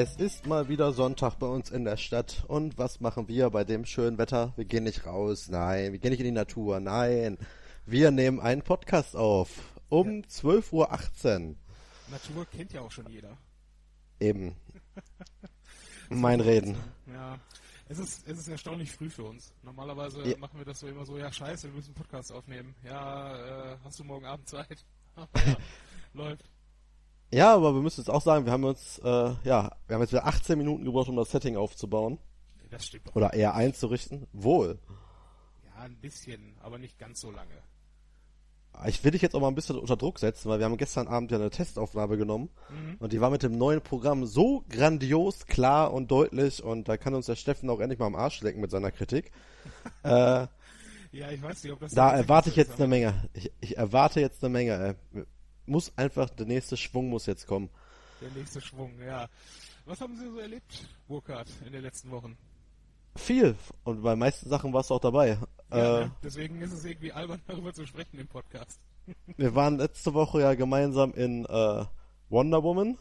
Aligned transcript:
Es 0.00 0.14
ist 0.14 0.46
mal 0.46 0.68
wieder 0.68 0.92
Sonntag 0.92 1.40
bei 1.40 1.48
uns 1.48 1.70
in 1.70 1.84
der 1.84 1.96
Stadt. 1.96 2.44
Und 2.46 2.78
was 2.78 3.00
machen 3.00 3.26
wir 3.26 3.50
bei 3.50 3.64
dem 3.64 3.84
schönen 3.84 4.16
Wetter? 4.16 4.52
Wir 4.54 4.64
gehen 4.64 4.84
nicht 4.84 5.06
raus, 5.06 5.48
nein. 5.48 5.90
Wir 5.90 5.98
gehen 5.98 6.12
nicht 6.12 6.20
in 6.20 6.26
die 6.26 6.30
Natur, 6.30 6.78
nein. 6.78 7.36
Wir 7.84 8.12
nehmen 8.12 8.38
einen 8.38 8.62
Podcast 8.62 9.16
auf. 9.16 9.50
Um 9.88 10.18
ja. 10.18 10.28
12.18 10.28 10.70
Uhr. 10.72 11.56
Natur 12.12 12.46
kennt 12.46 12.72
ja 12.72 12.82
auch 12.82 12.92
schon 12.92 13.08
jeder. 13.08 13.36
Eben. 14.20 14.54
mein 16.10 16.38
Reden. 16.38 16.76
Ja. 17.12 17.40
Es 17.88 17.98
ist, 17.98 18.28
es 18.28 18.38
ist 18.38 18.46
erstaunlich 18.46 18.92
früh 18.92 19.10
für 19.10 19.24
uns. 19.24 19.52
Normalerweise 19.64 20.22
ja. 20.22 20.36
machen 20.38 20.58
wir 20.58 20.64
das 20.64 20.78
so 20.78 20.86
immer 20.86 21.06
so, 21.06 21.18
ja 21.18 21.32
scheiße, 21.32 21.66
wir 21.66 21.74
müssen 21.74 21.88
einen 21.88 21.96
Podcast 21.96 22.30
aufnehmen. 22.30 22.76
Ja, 22.84 23.72
äh, 23.72 23.76
hast 23.82 23.98
du 23.98 24.04
morgen 24.04 24.26
Abend 24.26 24.48
Zeit? 24.48 24.84
ja, 25.16 25.26
läuft. 26.14 26.48
Ja, 27.30 27.54
aber 27.54 27.74
wir 27.74 27.82
müssen 27.82 28.00
jetzt 28.00 28.08
auch 28.08 28.22
sagen, 28.22 28.46
wir 28.46 28.52
haben 28.52 28.64
uns, 28.64 28.98
äh, 29.00 29.08
ja, 29.44 29.70
wir 29.86 29.94
haben 29.94 30.00
jetzt 30.00 30.12
wieder 30.12 30.26
18 30.26 30.56
Minuten 30.56 30.84
gebraucht, 30.84 31.08
um 31.08 31.16
das 31.16 31.30
Setting 31.30 31.56
aufzubauen. 31.56 32.18
Das 32.70 32.86
stimmt 32.86 33.08
doch. 33.08 33.16
Oder 33.16 33.34
eher 33.34 33.54
einzurichten. 33.54 34.26
Wohl. 34.32 34.78
Ja, 35.66 35.82
ein 35.82 35.96
bisschen, 35.96 36.56
aber 36.62 36.78
nicht 36.78 36.98
ganz 36.98 37.20
so 37.20 37.30
lange. 37.30 37.62
Ich 38.86 39.02
will 39.02 39.10
dich 39.10 39.22
jetzt 39.22 39.34
auch 39.34 39.40
mal 39.40 39.48
ein 39.48 39.56
bisschen 39.56 39.76
unter 39.76 39.96
Druck 39.96 40.20
setzen, 40.20 40.48
weil 40.48 40.60
wir 40.60 40.64
haben 40.64 40.76
gestern 40.76 41.08
Abend 41.08 41.32
ja 41.32 41.38
eine 41.38 41.50
Testaufnahme 41.50 42.16
genommen 42.16 42.48
mhm. 42.68 42.96
und 43.00 43.12
die 43.12 43.20
war 43.20 43.28
mit 43.28 43.42
dem 43.42 43.58
neuen 43.58 43.80
Programm 43.80 44.24
so 44.24 44.62
grandios, 44.68 45.46
klar 45.46 45.92
und 45.92 46.10
deutlich 46.12 46.62
und 46.62 46.88
da 46.88 46.96
kann 46.96 47.14
uns 47.14 47.26
der 47.26 47.34
Steffen 47.34 47.68
auch 47.70 47.80
endlich 47.80 47.98
mal 47.98 48.06
am 48.06 48.14
Arsch 48.14 48.40
lecken 48.40 48.60
mit 48.60 48.70
seiner 48.70 48.92
Kritik. 48.92 49.32
äh, 50.04 50.46
ja, 51.10 51.30
ich 51.32 51.42
weiß 51.42 51.64
nicht, 51.64 51.72
ob 51.72 51.80
das. 51.80 51.92
Da 51.92 52.12
erwarte 52.12 52.50
ich 52.50 52.56
jetzt 52.56 52.76
eine 52.76 52.86
Menge. 52.86 53.28
Ich, 53.32 53.50
ich 53.60 53.76
erwarte 53.76 54.20
jetzt 54.20 54.44
eine 54.44 54.52
Menge. 54.52 54.96
Ey 55.14 55.24
muss 55.68 55.92
einfach, 55.96 56.30
der 56.30 56.46
nächste 56.46 56.76
Schwung 56.76 57.08
muss 57.08 57.26
jetzt 57.26 57.46
kommen. 57.46 57.70
Der 58.20 58.30
nächste 58.30 58.60
Schwung, 58.60 58.92
ja. 59.00 59.28
Was 59.84 60.00
haben 60.00 60.16
Sie 60.16 60.28
so 60.28 60.38
erlebt, 60.38 60.86
Burkhard, 61.06 61.48
in 61.64 61.72
den 61.72 61.82
letzten 61.82 62.10
Wochen? 62.10 62.36
Viel. 63.16 63.56
Und 63.84 64.02
bei 64.02 64.16
meisten 64.16 64.48
Sachen 64.48 64.72
warst 64.72 64.90
du 64.90 64.94
auch 64.94 65.00
dabei. 65.00 65.38
Ja, 65.70 66.00
äh, 66.00 66.04
ne? 66.04 66.12
Deswegen 66.22 66.60
ist 66.60 66.72
es 66.72 66.84
irgendwie 66.84 67.12
albern, 67.12 67.40
darüber 67.46 67.72
zu 67.72 67.86
sprechen 67.86 68.18
im 68.18 68.28
Podcast. 68.28 68.80
wir 69.36 69.54
waren 69.54 69.78
letzte 69.78 70.14
Woche 70.14 70.40
ja 70.40 70.54
gemeinsam 70.54 71.12
in 71.14 71.44
äh, 71.46 71.84
Wonder 72.28 72.62
Woman 72.62 72.98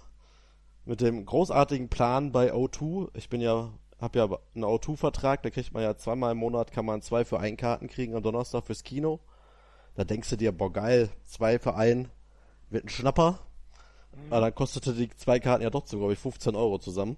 mit 0.86 1.02
dem 1.02 1.26
großartigen 1.26 1.90
Plan 1.90 2.32
bei 2.32 2.54
O2. 2.54 3.10
Ich 3.14 3.30
bin 3.30 3.42
ja, 3.42 3.72
hab 4.00 4.16
ja 4.16 4.26
einen 4.56 4.64
O2-Vertrag, 4.64 5.44
da 5.44 5.50
kriegt 5.50 5.74
man 5.74 5.84
ja 5.84 5.98
zweimal 5.98 6.32
im 6.32 6.38
Monat, 6.38 6.72
kann 6.72 6.86
man 6.86 7.02
zwei 7.02 7.26
für 7.26 7.40
ein 7.40 7.58
Karten 7.58 7.88
kriegen 7.88 8.16
am 8.16 8.24
Donnerstag 8.24 8.66
fürs 8.66 8.84
Kino. 8.84 9.20
Da 9.96 10.04
denkst 10.04 10.30
du 10.30 10.38
dir, 10.38 10.52
boah 10.52 10.72
geil, 10.72 11.10
zwei 11.26 11.60
für 11.60 11.76
ein, 11.76 12.10
wird 12.70 12.86
ein 12.86 12.90
Schnapper. 12.90 13.40
Mhm. 14.16 14.34
Aber 14.34 14.42
dann 14.42 14.56
kostete 14.56 14.94
die 14.94 15.10
zwei 15.16 15.40
Karten 15.40 15.64
ja 15.64 15.70
trotzdem, 15.70 16.00
glaube 16.00 16.14
ich, 16.14 16.20
15 16.20 16.56
Euro 16.56 16.80
zusammen. 16.80 17.18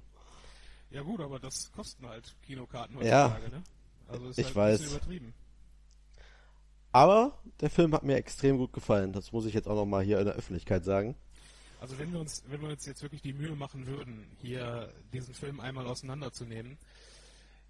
Ja 0.92 1.02
gut, 1.02 1.20
aber 1.22 1.40
das 1.40 1.72
kosten 1.72 2.08
halt 2.08 2.36
Kinokarten 2.42 2.98
heutzutage, 2.98 3.44
ja, 3.44 3.50
ne? 3.50 3.64
Also 4.08 4.28
ist 4.30 4.40
ich 4.40 4.46
halt 4.48 4.56
weiß. 4.56 4.80
ein 4.80 4.84
bisschen 4.84 4.98
übertrieben. 4.98 5.34
Aber 6.92 7.38
der 7.62 7.70
Film 7.70 7.94
hat 7.94 8.04
mir 8.04 8.16
extrem 8.16 8.58
gut 8.58 8.74
gefallen. 8.74 9.14
Das 9.14 9.32
muss 9.32 9.46
ich 9.46 9.54
jetzt 9.54 9.68
auch 9.68 9.76
nochmal 9.76 10.04
hier 10.04 10.20
in 10.20 10.26
der 10.26 10.34
Öffentlichkeit 10.34 10.84
sagen. 10.84 11.16
Also 11.80 11.98
wenn 12.00 12.12
wir 12.12 12.20
uns, 12.20 12.44
wenn 12.48 12.62
wir 12.62 12.70
uns 12.70 12.86
jetzt 12.86 13.04
wirklich 13.04 13.22
die 13.22 13.34
Mühe 13.34 13.56
machen 13.56 13.86
würden, 13.86 14.26
hier 14.42 14.92
diesen 15.14 15.34
Film 15.34 15.60
einmal 15.60 15.86
auseinanderzunehmen, 15.86 16.78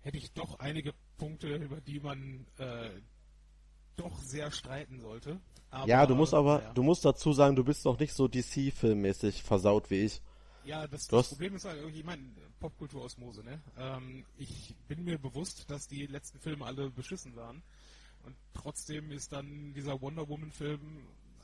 hätte 0.01 0.18
ich 0.18 0.31
doch 0.31 0.59
einige 0.59 0.94
Punkte, 1.18 1.56
über 1.56 1.81
die 1.81 2.00
man 2.00 2.45
äh, 2.57 2.89
doch 3.97 4.18
sehr 4.19 4.51
streiten 4.51 5.01
sollte. 5.01 5.39
Aber, 5.72 5.88
ja, 5.88 6.06
du 6.06 6.16
musst 6.16 6.34
aber, 6.34 6.63
ja. 6.63 6.74
du 6.74 6.84
musst 6.84 7.06
dazu 7.06 7.31
sagen, 7.34 7.56
du 7.56 7.63
bist 7.63 7.85
noch 7.85 8.00
nicht 8.00 8.13
so 8.13 8.28
DC-filmmäßig 8.28 9.44
versaut 9.44 9.90
wie 9.90 10.06
ich. 10.06 10.22
Ja, 10.66 10.88
das, 10.88 11.07
das 11.07 11.30
Problem 11.30 11.56
ist 11.56 11.66
halt, 11.66 11.80
ich 11.94 12.03
meine, 12.03 12.24
Popkulturosmose, 12.59 13.44
ne? 13.44 13.62
Ähm, 13.78 14.25
ich 14.38 14.75
bin 14.88 15.03
mir 15.03 15.18
bewusst, 15.18 15.69
dass 15.69 15.88
die 15.88 16.06
letzten 16.06 16.40
Filme 16.40 16.66
alle 16.66 16.90
beschissen 16.90 17.35
waren. 17.35 17.62
Und 18.25 18.35
trotzdem 18.53 19.12
ist 19.12 19.31
dann 19.31 19.74
dieser 19.74 20.02
Wonder 20.02 20.28
Woman-Film 20.28 20.80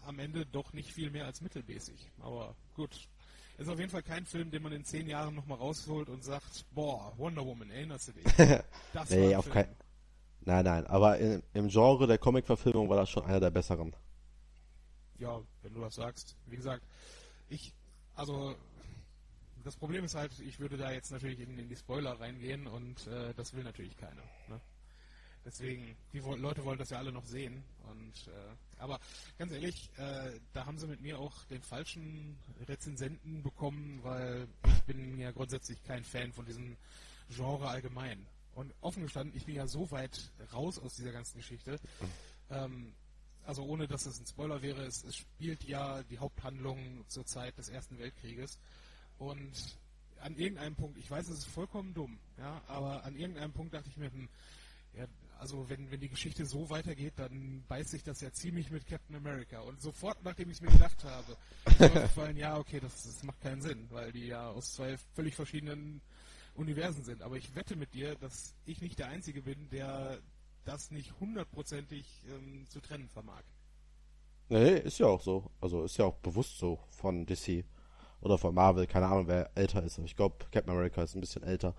am 0.05 0.19
Ende 0.19 0.45
doch 0.45 0.73
nicht 0.73 0.91
viel 0.91 1.09
mehr 1.09 1.25
als 1.25 1.41
mittelmäßig. 1.41 2.11
Aber 2.19 2.55
gut. 2.75 3.07
Ist 3.57 3.69
auf 3.69 3.79
jeden 3.79 3.89
Fall 3.89 4.03
kein 4.03 4.25
Film, 4.25 4.51
den 4.51 4.61
man 4.61 4.73
in 4.73 4.83
zehn 4.83 5.07
Jahren 5.07 5.33
nochmal 5.33 5.57
rausholt 5.57 6.09
und 6.09 6.25
sagt, 6.25 6.65
boah, 6.71 7.13
Wonder 7.15 7.45
Woman, 7.45 7.69
erinnerst 7.69 8.09
du 8.09 8.11
dich? 8.11 8.25
Das 8.93 9.09
nee, 9.09 9.33
auf 9.33 9.49
keinen 9.49 9.73
Nein, 10.41 10.63
nein, 10.63 10.85
aber 10.85 11.17
in, 11.17 11.41
im 11.53 11.69
Genre 11.69 12.05
der 12.05 12.19
Comic-Verfilmung 12.19 12.87
war 12.87 12.97
das 12.97 13.09
schon 13.09 13.25
einer 13.25 13.39
der 13.39 13.49
besseren. 13.49 13.95
Ja, 15.19 15.41
wenn 15.61 15.73
du 15.73 15.81
das 15.81 15.95
sagst. 15.95 16.35
Wie 16.47 16.57
gesagt, 16.57 16.83
ich, 17.49 17.73
also, 18.15 18.55
das 19.63 19.75
Problem 19.75 20.03
ist 20.03 20.15
halt, 20.15 20.37
ich 20.39 20.59
würde 20.59 20.77
da 20.77 20.91
jetzt 20.91 21.11
natürlich 21.11 21.39
in, 21.39 21.57
in 21.57 21.69
die 21.69 21.75
Spoiler 21.75 22.19
reingehen 22.19 22.67
und 22.67 23.07
äh, 23.07 23.33
das 23.33 23.53
will 23.53 23.63
natürlich 23.63 23.95
keiner. 23.97 24.23
Ne? 24.47 24.59
Deswegen, 25.45 25.95
die 26.11 26.19
Leute 26.19 26.65
wollen 26.65 26.79
das 26.79 26.89
ja 26.89 26.97
alle 26.97 27.11
noch 27.11 27.25
sehen. 27.25 27.63
Und 27.83 28.27
äh, 28.27 28.79
aber 28.79 28.99
ganz 29.37 29.51
ehrlich, 29.51 29.91
äh, 29.97 30.39
da 30.53 30.65
haben 30.65 30.79
sie 30.79 30.87
mit 30.87 31.01
mir 31.01 31.19
auch 31.19 31.45
den 31.45 31.61
falschen 31.61 32.35
Rezensenten 32.67 33.43
bekommen, 33.43 33.99
weil 34.01 34.47
ich 34.65 34.83
bin 34.83 35.19
ja 35.19 35.31
grundsätzlich 35.31 35.83
kein 35.83 36.03
Fan 36.03 36.33
von 36.33 36.45
diesem 36.45 36.75
Genre 37.29 37.67
allgemein. 37.67 38.25
Und 38.55 38.73
offen 38.81 39.03
gestanden, 39.03 39.35
ich 39.37 39.45
bin 39.45 39.55
ja 39.55 39.67
so 39.67 39.91
weit 39.91 40.31
raus 40.51 40.79
aus 40.79 40.95
dieser 40.95 41.11
ganzen 41.11 41.37
Geschichte. 41.37 41.79
Ähm, 42.49 42.93
also 43.45 43.63
ohne 43.63 43.87
dass 43.87 44.05
es 44.05 44.19
ein 44.19 44.25
Spoiler 44.25 44.61
wäre, 44.61 44.83
es, 44.83 45.03
es, 45.03 45.15
spielt 45.15 45.63
ja 45.63 46.03
die 46.03 46.19
Haupthandlung 46.19 47.05
zur 47.07 47.25
Zeit 47.25 47.57
des 47.57 47.69
Ersten 47.69 47.97
Weltkrieges. 47.99 48.59
Und 49.17 49.53
an 50.19 50.35
irgendeinem 50.35 50.75
Punkt, 50.75 50.97
ich 50.97 51.09
weiß, 51.09 51.29
es 51.29 51.39
ist 51.39 51.47
vollkommen 51.47 51.93
dumm, 51.93 52.17
ja, 52.37 52.61
aber 52.67 53.03
an 53.03 53.15
irgendeinem 53.15 53.53
Punkt 53.53 53.73
dachte 53.73 53.89
ich 53.89 53.97
mir, 53.97 54.11
hm, 54.11 54.27
ja, 54.93 55.05
also 55.39 55.69
wenn, 55.69 55.91
wenn 55.91 55.99
die 55.99 56.09
Geschichte 56.09 56.45
so 56.45 56.69
weitergeht, 56.69 57.13
dann 57.17 57.63
beißt 57.67 57.89
sich 57.89 58.03
das 58.03 58.21
ja 58.21 58.31
ziemlich 58.31 58.71
mit 58.71 58.87
Captain 58.87 59.15
America. 59.15 59.59
Und 59.59 59.81
sofort, 59.81 60.23
nachdem 60.23 60.49
ich 60.49 60.57
es 60.57 60.61
mir 60.61 60.71
gedacht 60.71 61.03
habe, 61.03 61.35
ist 61.65 61.79
mir 61.79 61.87
aufgefallen, 61.87 62.37
ja, 62.37 62.57
okay, 62.57 62.79
das, 62.79 63.03
das 63.03 63.23
macht 63.23 63.41
keinen 63.41 63.61
Sinn, 63.61 63.87
weil 63.91 64.11
die 64.11 64.27
ja 64.27 64.49
aus 64.49 64.73
zwei 64.73 64.97
völlig 65.13 65.35
verschiedenen 65.35 66.01
Universen 66.55 67.03
sind. 67.03 67.21
Aber 67.21 67.35
ich 67.35 67.53
wette 67.53 67.75
mit 67.75 67.93
dir, 67.93 68.15
dass 68.15 68.55
ich 68.65 68.81
nicht 68.81 68.97
der 68.99 69.07
Einzige 69.07 69.41
bin, 69.41 69.69
der 69.69 70.19
das 70.65 70.91
nicht 70.91 71.13
hundertprozentig 71.19 72.23
ähm, 72.29 72.65
zu 72.69 72.81
trennen 72.81 73.07
vermag. 73.09 73.43
Nee, 74.49 74.77
ist 74.77 74.99
ja 74.99 75.07
auch 75.07 75.21
so. 75.21 75.49
Also 75.61 75.83
ist 75.83 75.97
ja 75.97 76.05
auch 76.05 76.17
bewusst 76.17 76.57
so 76.57 76.79
von 76.89 77.25
DC 77.25 77.65
oder 78.21 78.37
von 78.37 78.53
Marvel. 78.53 78.85
Keine 78.87 79.07
Ahnung, 79.07 79.27
wer 79.27 79.49
älter 79.55 79.83
ist. 79.83 79.97
Ich 79.99 80.15
glaube, 80.15 80.37
Captain 80.51 80.69
America 80.69 81.01
ist 81.03 81.15
ein 81.15 81.21
bisschen 81.21 81.43
älter. 81.43 81.73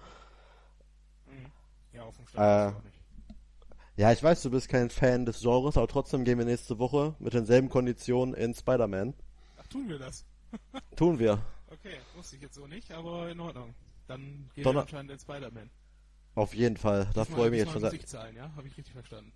Mhm. 1.27 1.53
Ja, 1.93 2.03
auf 2.05 2.17
dem 2.17 2.27
Stand 2.27 2.75
äh, 2.75 2.77
auch 2.77 2.83
nicht. 2.83 2.97
Ja, 3.97 4.13
ich 4.13 4.23
weiß, 4.23 4.43
du 4.43 4.51
bist 4.51 4.69
kein 4.69 4.91
Fan 4.91 5.25
des 5.25 5.41
Genres, 5.41 5.79
aber 5.79 5.89
trotzdem 5.89 6.25
gehen 6.25 6.39
wir 6.39 6.45
nächste 6.45 6.79
Woche 6.79 7.15
mit 7.19 7.33
denselben 7.33 7.71
Konditionen 7.71 8.35
in 8.35 8.55
Spider-Man. 8.55 9.15
Ach, 9.57 9.67
tun 9.69 9.89
wir 9.89 9.99
das? 9.99 10.25
tun 10.97 11.19
wir. 11.19 11.43
Okay, 11.69 11.97
wusste 12.15 12.37
ich 12.37 12.43
jetzt 12.43 12.55
so 12.55 12.69
nicht, 12.69 12.93
aber 12.93 13.29
in 13.29 13.41
Ordnung. 13.41 13.75
Dann 14.07 14.49
geht 14.55 14.65
Donner 14.65 14.83
anscheinend 14.83 15.11
in 15.11 15.19
Spider-Man. 15.19 15.69
Auf 16.37 16.55
jeden 16.55 16.77
Fall, 16.77 17.09
da 17.15 17.25
freue 17.25 17.47
ich 17.47 17.51
mich 17.53 17.61
jetzt 17.61 17.73
schon. 17.73 17.83
Musik 17.83 18.07
zahlen, 18.07 18.37
ja? 18.37 18.53
Habe 18.55 18.69
ich 18.69 18.77
richtig 18.77 18.93
verstanden. 18.93 19.33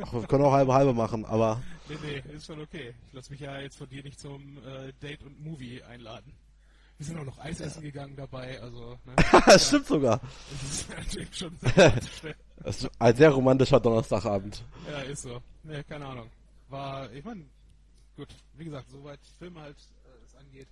Ach, 0.00 0.12
wir 0.12 0.26
können 0.26 0.44
auch 0.44 0.52
halbe 0.52 0.72
halbe 0.72 0.94
machen, 0.94 1.24
aber. 1.24 1.60
Nee, 1.88 1.96
nee, 2.02 2.34
ist 2.34 2.46
schon 2.46 2.60
okay. 2.60 2.94
Ich 3.08 3.12
lasse 3.12 3.30
mich 3.32 3.40
ja 3.40 3.60
jetzt 3.60 3.76
von 3.76 3.88
dir 3.88 4.02
nicht 4.02 4.18
zum 4.18 4.58
äh, 4.58 4.92
Date 5.02 5.22
und 5.22 5.40
Movie 5.40 5.82
einladen. 5.82 6.32
Wir 6.98 7.06
sind 7.06 7.18
auch 7.18 7.24
noch 7.24 7.38
Eis 7.38 7.60
essen 7.60 7.82
gegangen 7.82 8.14
dabei, 8.14 8.60
also. 8.60 8.96
Ne? 9.04 9.14
das 9.46 9.66
stimmt 9.66 9.86
sogar. 9.86 10.20
Das 10.50 10.70
ist 10.70 10.88
natürlich 10.96 11.36
schon 11.36 11.56
sehr 11.58 12.00
Das 12.62 12.82
ist 12.82 12.90
ein 12.98 13.16
sehr 13.16 13.30
romantischer 13.30 13.80
Donnerstagabend. 13.80 14.64
Ja, 14.88 15.00
ist 15.00 15.22
so. 15.22 15.40
Ne, 15.64 15.82
keine 15.82 16.06
Ahnung. 16.06 16.30
War, 16.68 17.12
ich 17.12 17.24
meine, 17.24 17.44
gut, 18.16 18.28
wie 18.54 18.64
gesagt, 18.64 18.88
soweit 18.90 19.20
Film 19.38 19.58
halt 19.58 19.76
äh, 19.76 20.24
es 20.24 20.34
angeht. 20.36 20.68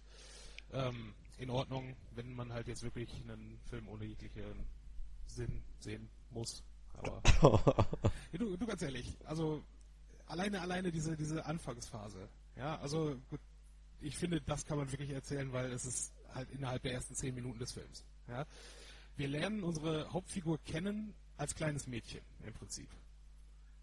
Ähm, 0.73 1.15
in 1.43 1.51
Ordnung, 1.51 1.97
wenn 2.15 2.35
man 2.35 2.53
halt 2.53 2.69
jetzt 2.69 2.83
wirklich 2.83 3.11
einen 3.23 3.59
Film 3.69 3.89
ohne 3.89 4.05
jeglichen 4.05 4.65
Sinn 5.27 5.63
sehen 5.81 6.09
muss. 6.31 6.63
Aber 6.95 7.21
du, 8.33 8.57
du 8.57 8.67
ganz 8.67 8.83
ehrlich, 8.83 9.17
also 9.25 9.63
alleine 10.27 10.61
alleine 10.61 10.93
diese 10.93 11.17
diese 11.17 11.45
Anfangsphase, 11.45 12.29
ja, 12.57 12.79
also 12.79 13.17
gut, 13.29 13.41
ich 14.01 14.17
finde, 14.17 14.41
das 14.41 14.67
kann 14.67 14.79
man 14.79 14.91
wirklich 14.93 15.11
erzählen, 15.11 15.53
weil 15.53 15.73
es 15.73 15.85
ist 15.85 16.13
halt 16.35 16.51
innerhalb 16.51 16.83
der 16.83 16.93
ersten 16.93 17.15
zehn 17.15 17.35
Minuten 17.35 17.59
des 17.59 17.73
Films. 17.73 18.05
Ja. 18.29 18.47
Wir 19.17 19.29
lernen 19.29 19.63
unsere 19.63 20.13
Hauptfigur 20.13 20.59
kennen 20.65 21.15
als 21.37 21.55
kleines 21.55 21.87
Mädchen 21.87 22.23
im 22.45 22.53
Prinzip. 22.53 22.89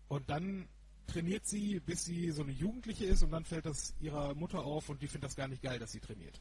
Und 0.08 0.30
dann 0.30 0.68
trainiert 1.08 1.46
sie, 1.46 1.80
bis 1.80 2.06
sie 2.06 2.32
so 2.32 2.44
eine 2.44 2.52
Jugendliche 2.52 3.06
ist 3.06 3.24
und 3.24 3.32
dann 3.32 3.46
fällt 3.46 3.66
das 3.66 3.94
ihrer 4.00 4.34
Mutter 4.36 4.60
auf 4.60 4.90
und 4.90 5.02
die 5.02 5.08
findet 5.08 5.30
das 5.30 5.36
gar 5.36 5.48
nicht 5.48 5.62
geil, 5.62 5.80
dass 5.80 5.92
sie 5.92 6.00
trainiert. 6.00 6.40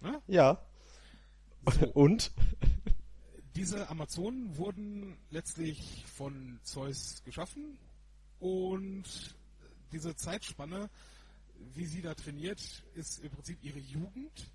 Ne? 0.00 0.22
Ja. 0.26 0.60
So. 1.80 1.86
Und? 1.92 2.32
Diese 3.54 3.88
Amazonen 3.88 4.56
wurden 4.56 5.16
letztlich 5.30 6.04
von 6.06 6.60
Zeus 6.62 7.22
geschaffen 7.24 7.78
und 8.38 9.04
diese 9.92 10.14
Zeitspanne, 10.14 10.90
wie 11.74 11.86
sie 11.86 12.02
da 12.02 12.14
trainiert, 12.14 12.84
ist 12.94 13.20
im 13.20 13.30
Prinzip 13.30 13.58
ihre 13.62 13.78
Jugend 13.78 14.52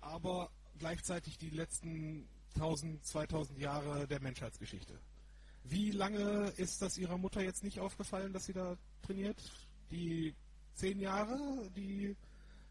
aber 0.00 0.50
gleichzeitig 0.78 1.38
die 1.38 1.50
letzten 1.50 2.28
1000, 2.54 3.04
2000 3.04 3.58
Jahre 3.58 4.06
der 4.06 4.20
Menschheitsgeschichte. 4.20 4.98
Wie 5.64 5.90
lange 5.90 6.52
ist 6.56 6.82
das 6.82 6.98
Ihrer 6.98 7.18
Mutter 7.18 7.40
jetzt 7.40 7.62
nicht 7.62 7.78
aufgefallen, 7.80 8.32
dass 8.32 8.46
sie 8.46 8.52
da 8.52 8.76
trainiert? 9.02 9.40
Die 9.90 10.34
zehn 10.74 10.98
Jahre, 10.98 11.70
die 11.76 12.16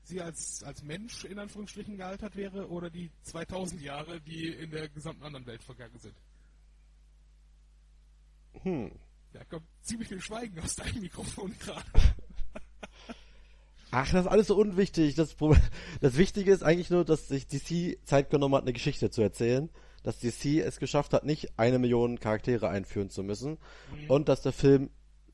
sie 0.03 0.21
als, 0.21 0.63
als 0.63 0.83
Mensch 0.83 1.25
in 1.25 1.39
Anführungsstrichen 1.39 1.98
gealtert 1.98 2.36
wäre, 2.36 2.69
oder 2.69 2.89
die 2.89 3.12
2000 3.24 3.81
Jahre, 3.81 4.21
die 4.21 4.48
in 4.48 4.71
der 4.71 4.89
gesamten 4.89 5.24
anderen 5.24 5.45
Welt 5.45 5.63
vergangen 5.63 5.98
sind? 5.98 6.15
Hm. 8.63 8.92
Da 9.33 9.44
kommt 9.45 9.65
ziemlich 9.81 10.09
viel 10.09 10.21
Schweigen 10.21 10.59
aus 10.59 10.75
deinem 10.75 11.01
Mikrofon 11.01 11.56
gerade. 11.59 11.86
Ach, 13.92 14.09
das 14.09 14.25
ist 14.25 14.31
alles 14.31 14.48
so 14.48 14.56
unwichtig. 14.56 15.15
Das, 15.15 15.36
das 16.00 16.18
Wichtige 16.18 16.51
ist 16.51 16.63
eigentlich 16.63 16.89
nur, 16.89 17.03
dass 17.03 17.27
sich 17.27 17.48
DC 17.48 18.00
Zeit 18.06 18.30
genommen 18.30 18.56
hat, 18.56 18.63
eine 18.63 18.74
Geschichte 18.74 19.09
zu 19.09 19.21
erzählen. 19.21 19.69
Dass 20.03 20.19
DC 20.19 20.62
es 20.65 20.80
geschafft 20.80 21.13
hat, 21.13 21.25
nicht 21.25 21.59
eine 21.59 21.77
Million 21.77 22.19
Charaktere 22.19 22.69
einführen 22.69 23.09
zu 23.09 23.21
müssen. 23.21 23.57
Und 24.07 24.30
dass 24.30 24.42
der 24.42 24.53
Film 24.53 24.89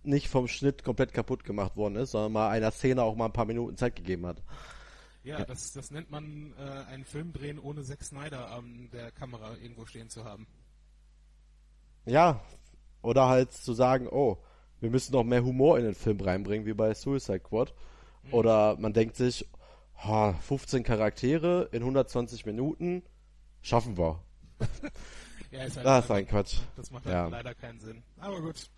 nicht 0.08 0.28
vom 0.30 0.48
Schnitt 0.48 0.84
komplett 0.84 1.14
kaputt 1.14 1.44
gemacht 1.44 1.76
worden 1.78 1.96
ist, 1.96 2.12
sondern 2.12 2.32
mal 2.32 2.50
einer 2.50 2.72
Szene 2.72 3.04
auch 3.04 3.16
mal 3.16 3.26
ein 3.26 3.34
paar 3.34 3.46
Minuten 3.46 3.78
Zeit 3.78 3.96
gegeben 3.96 4.26
hat. 4.26 4.42
Ja, 5.24 5.44
das, 5.44 5.74
das 5.74 5.92
nennt 5.92 6.10
man 6.10 6.54
äh, 6.58 6.92
einen 6.92 7.04
Film 7.04 7.34
drehen, 7.34 7.60
ohne 7.60 7.84
Zack 7.84 8.02
Snyder 8.04 8.50
an 8.52 8.90
der 8.94 9.12
Kamera 9.12 9.56
irgendwo 9.62 9.86
stehen 9.86 10.10
zu 10.10 10.24
haben. 10.24 10.48
Ja. 12.06 12.40
Oder 13.02 13.28
halt 13.28 13.52
zu 13.52 13.74
sagen, 13.74 14.08
oh, 14.10 14.38
wir 14.80 14.90
müssen 14.90 15.12
noch 15.14 15.24
mehr 15.24 15.44
Humor 15.44 15.78
in 15.78 15.86
den 15.86 15.96
Film 15.96 16.20
reinbringen, 16.20 16.66
wie 16.66 16.74
bei 16.74 16.94
Suicide 16.94 17.40
Squad. 17.40 17.74
Oder 18.32 18.78
man 18.78 18.94
denkt 18.94 19.16
sich, 19.16 19.48
ha, 20.04 20.34
15 20.34 20.84
Charaktere 20.84 21.70
in 21.72 21.82
120 21.82 22.46
Minuten, 22.46 23.04
schaffen 23.62 23.98
wir. 23.98 24.22
Ja, 25.50 25.64
ist 25.64 25.78
halt 25.78 25.86
Das 25.86 26.04
ist 26.06 26.12
ein 26.12 26.28
Quatsch. 26.28 26.58
Das 26.76 26.92
macht 26.92 27.06
halt 27.06 27.14
Ja. 27.14 27.28
leider 27.28 27.56
keinen 27.56 27.80
Sinn. 27.80 28.04
Aber 28.20 28.42
gut. 28.42 28.70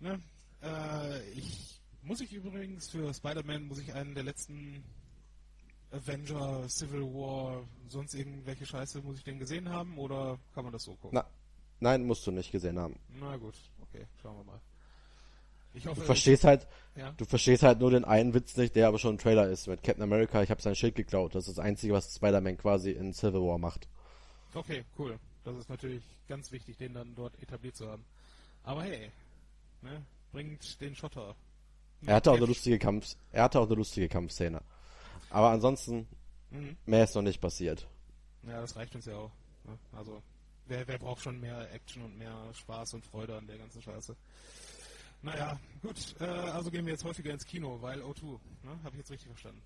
Ne? 0.00 0.20
Äh, 0.62 1.30
ich 1.30 1.80
muss 2.02 2.20
ich 2.20 2.32
übrigens 2.32 2.88
für 2.88 3.12
Spider-Man 3.12 3.64
muss 3.64 3.78
ich 3.78 3.94
einen 3.94 4.14
der 4.14 4.24
letzten 4.24 4.84
Avenger, 5.90 6.68
Civil 6.68 7.02
War, 7.02 7.64
sonst 7.88 8.14
irgendwelche 8.14 8.66
Scheiße 8.66 9.00
muss 9.02 9.18
ich 9.18 9.24
den 9.24 9.38
gesehen 9.38 9.68
haben 9.68 9.98
oder 9.98 10.38
kann 10.54 10.64
man 10.64 10.72
das 10.72 10.84
so 10.84 10.92
gucken? 10.92 11.10
Na, 11.12 11.26
nein, 11.80 12.04
musst 12.04 12.26
du 12.26 12.30
nicht 12.30 12.52
gesehen 12.52 12.78
haben. 12.78 12.98
Na 13.18 13.36
gut, 13.36 13.54
okay, 13.82 14.06
schauen 14.22 14.36
wir 14.36 14.44
mal. 14.44 14.60
Ich 15.74 15.86
hoffe, 15.86 16.00
Du 16.00 16.06
verstehst 16.06 16.44
halt, 16.44 16.66
ja. 16.96 17.12
du 17.12 17.24
verstehst 17.24 17.62
halt 17.62 17.78
nur 17.80 17.90
den 17.90 18.04
einen 18.04 18.34
Witz 18.34 18.56
nicht, 18.56 18.74
der 18.74 18.88
aber 18.88 18.98
schon 18.98 19.14
ein 19.14 19.18
Trailer 19.18 19.48
ist. 19.48 19.66
Mit 19.66 19.82
Captain 19.82 20.02
America, 20.02 20.42
ich 20.42 20.50
habe 20.50 20.62
sein 20.62 20.74
Schild 20.74 20.94
geklaut. 20.94 21.34
Das 21.34 21.46
ist 21.46 21.58
das 21.58 21.64
Einzige, 21.64 21.92
was 21.92 22.14
Spider-Man 22.14 22.56
quasi 22.56 22.90
in 22.90 23.12
Civil 23.12 23.40
War 23.42 23.58
macht. 23.58 23.88
Okay, 24.54 24.84
cool. 24.98 25.18
Das 25.44 25.56
ist 25.56 25.68
natürlich 25.68 26.02
ganz 26.26 26.50
wichtig, 26.52 26.76
den 26.78 26.94
dann 26.94 27.14
dort 27.14 27.40
etabliert 27.42 27.76
zu 27.76 27.88
haben. 27.88 28.04
Aber 28.64 28.82
hey, 28.82 29.10
ne, 29.82 30.04
bringt 30.32 30.80
den 30.80 30.94
Schotter. 30.94 31.34
Er 32.06 32.14
hatte 32.16 32.30
auch 32.30 32.36
eine 32.36 32.46
lustige 32.46 32.78
Kampf, 32.78 33.16
er 33.32 33.44
hatte 33.44 33.58
auch 33.60 33.66
eine 33.66 33.74
lustige 33.74 34.08
Kampfszene. 34.08 34.60
Aber 35.30 35.50
ansonsten, 35.50 36.06
Mhm. 36.50 36.76
mehr 36.86 37.04
ist 37.04 37.14
noch 37.14 37.22
nicht 37.22 37.40
passiert. 37.40 37.86
Ja, 38.44 38.60
das 38.60 38.74
reicht 38.76 38.94
uns 38.94 39.04
ja 39.06 39.16
auch. 39.16 39.32
Ne? 39.64 39.78
Also, 39.92 40.22
wer, 40.66 40.86
wer 40.88 40.98
braucht 40.98 41.22
schon 41.22 41.38
mehr 41.40 41.70
Action 41.74 42.02
und 42.02 42.16
mehr 42.16 42.34
Spaß 42.54 42.94
und 42.94 43.04
Freude 43.04 43.36
an 43.36 43.46
der 43.46 43.58
ganzen 43.58 43.82
Scheiße? 43.82 44.16
Naja, 45.20 45.58
gut, 45.82 46.14
äh, 46.20 46.24
also 46.24 46.70
gehen 46.70 46.86
wir 46.86 46.92
jetzt 46.92 47.04
häufiger 47.04 47.32
ins 47.32 47.44
Kino, 47.44 47.76
weil 47.82 48.00
O2, 48.02 48.38
ne? 48.62 48.78
Habe 48.84 48.90
ich 48.92 48.98
jetzt 48.98 49.10
richtig 49.10 49.28
verstanden. 49.28 49.60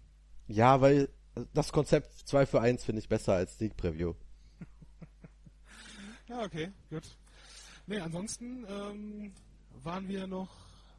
Ja, 0.48 0.80
weil 0.80 1.08
das 1.52 1.70
Konzept 1.72 2.12
2 2.26 2.46
für 2.46 2.60
1 2.60 2.82
finde 2.84 3.00
ich 3.00 3.08
besser 3.08 3.34
als 3.34 3.56
Sneak 3.56 3.76
Preview. 3.76 4.14
Ja, 6.28 6.42
okay, 6.44 6.70
gut. 6.88 7.02
Ne, 7.86 8.02
ansonsten 8.02 8.64
ähm, 8.68 9.32
waren 9.82 10.08
wir 10.08 10.26
noch 10.26 10.48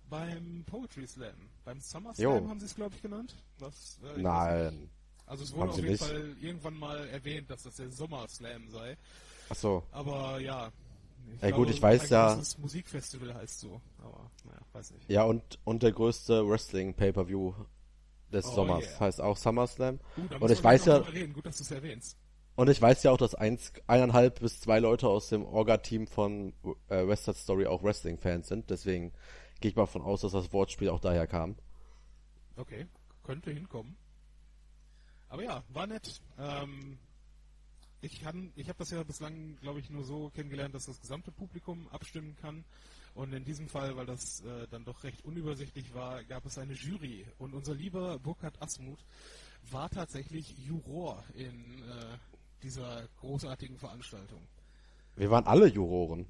beim 0.10 0.64
Poetry 0.66 1.08
Slam. 1.08 1.36
Beim 1.66 1.80
Summer 1.80 2.14
Slam 2.14 2.24
Jo. 2.44 2.50
haben 2.50 2.60
sie 2.60 2.66
es, 2.68 2.76
glaube 2.76 2.96
ich, 2.96 3.02
genannt. 3.02 3.36
Was, 3.60 4.00
äh, 4.04 4.18
ich. 4.18 4.24
Nein. 4.24 4.90
Also 5.26 5.44
es 5.46 5.52
wurde 5.54 5.62
Haben 5.64 5.70
auf 5.70 5.76
jeden 5.78 5.90
nicht. 5.92 6.04
Fall 6.04 6.36
irgendwann 6.42 6.78
mal 6.78 7.08
erwähnt, 7.08 7.50
dass 7.50 7.64
das 7.64 7.78
der 7.78 7.90
Sommer 7.92 8.28
Slam 8.28 8.70
sei. 8.70 8.98
Ach 9.50 9.56
so. 9.56 9.84
Aber 9.92 10.40
ja. 10.40 10.72
Ich 11.36 11.42
Ja, 11.42 11.52
gut, 11.52 11.70
ich 11.70 11.82
weiß 11.82 12.10
ja- 12.10 12.34
großes 12.36 12.58
Musikfestival 12.58 13.34
heißt 13.34 13.62
so. 13.62 13.82
Aber 14.00 14.30
naja, 14.44 14.60
weiß 14.74 14.92
nicht. 14.92 15.10
Ja, 15.10 15.24
und, 15.24 15.58
und 15.64 15.82
der 15.82 15.94
größte 15.94 16.48
Wrestling-Pay-Per-View 16.48 17.54
des 18.34 18.46
Oh, 18.48 18.56
Sommers 18.56 18.84
yeah. 18.84 19.00
heißt 19.00 19.22
auch 19.22 19.38
SummerSlam. 19.38 20.00
Gut, 20.16 20.42
Und 20.42 20.52
ich 20.52 20.62
weiß 20.64 20.86
ja. 20.86 21.00
Gut, 21.00 21.46
dass 21.46 21.58
du 21.58 21.64
es 21.64 21.72
erwähnst. 21.72 22.18
Und 22.56 22.70
ich 22.70 22.82
weiß 22.82 23.04
ja 23.04 23.12
auch, 23.12 23.18
dass 23.18 23.36
eins, 23.36 23.74
eineinhalb 23.88 24.40
bis 24.40 24.60
zwei 24.60 24.80
Leute 24.80 25.08
aus 25.08 25.30
dem 25.30 25.46
Orga-Team 25.46 26.08
von 26.08 26.54
äh, 26.90 27.08
West 27.08 27.26
Side 27.26 27.38
Story 27.38 27.66
auch 27.66 27.84
Wrestling-Fans 27.84 28.48
sind. 28.48 28.70
Deswegen 28.70 29.12
gehe 29.60 29.72
ich 29.72 29.76
mal 29.76 29.86
von 29.86 30.02
aus, 30.02 30.22
dass 30.22 30.34
das 30.34 30.54
Wortspiel 30.54 30.90
auch 30.90 31.00
daher 31.00 31.26
kam. 31.26 31.56
Okay, 32.56 32.86
könnte 33.24 33.52
hinkommen. 33.52 33.96
Aber 35.30 35.44
ja, 35.44 35.64
war 35.70 35.88
nett. 35.88 36.22
Ähm, 36.38 37.00
ich 38.02 38.22
kann, 38.22 38.52
ich 38.56 38.68
habe 38.68 38.78
das 38.78 38.92
ja 38.92 39.02
bislang, 39.02 39.58
glaube 39.62 39.80
ich, 39.80 39.90
nur 39.90 40.04
so 40.04 40.30
kennengelernt, 40.30 40.76
dass 40.76 40.86
das 40.86 41.02
gesamte 41.02 41.32
Publikum 41.32 41.88
abstimmen 41.90 42.36
kann. 42.36 42.64
Und 43.16 43.34
in 43.34 43.46
diesem 43.46 43.68
Fall, 43.68 43.96
weil 43.96 44.06
das 44.06 44.42
äh, 44.42 44.68
dann 44.70 44.86
doch 44.86 45.04
recht 45.04 45.24
unübersichtlich 45.26 45.94
war, 45.94 46.24
gab 46.26 46.46
es 46.46 46.58
eine 46.58 46.74
Jury. 46.74 47.26
Und 47.40 47.54
unser 47.54 47.74
lieber 47.74 48.20
Burkhard 48.20 48.62
Asmuth 48.62 49.04
war 49.72 49.90
tatsächlich 49.90 50.56
Juror 50.58 51.24
in 51.34 51.84
äh, 51.84 52.18
dieser 52.64 53.04
großartigen 53.20 53.78
Veranstaltung. 53.78 54.40
Wir 55.16 55.30
waren 55.30 55.46
alle 55.46 55.68
Juroren. 55.68 56.26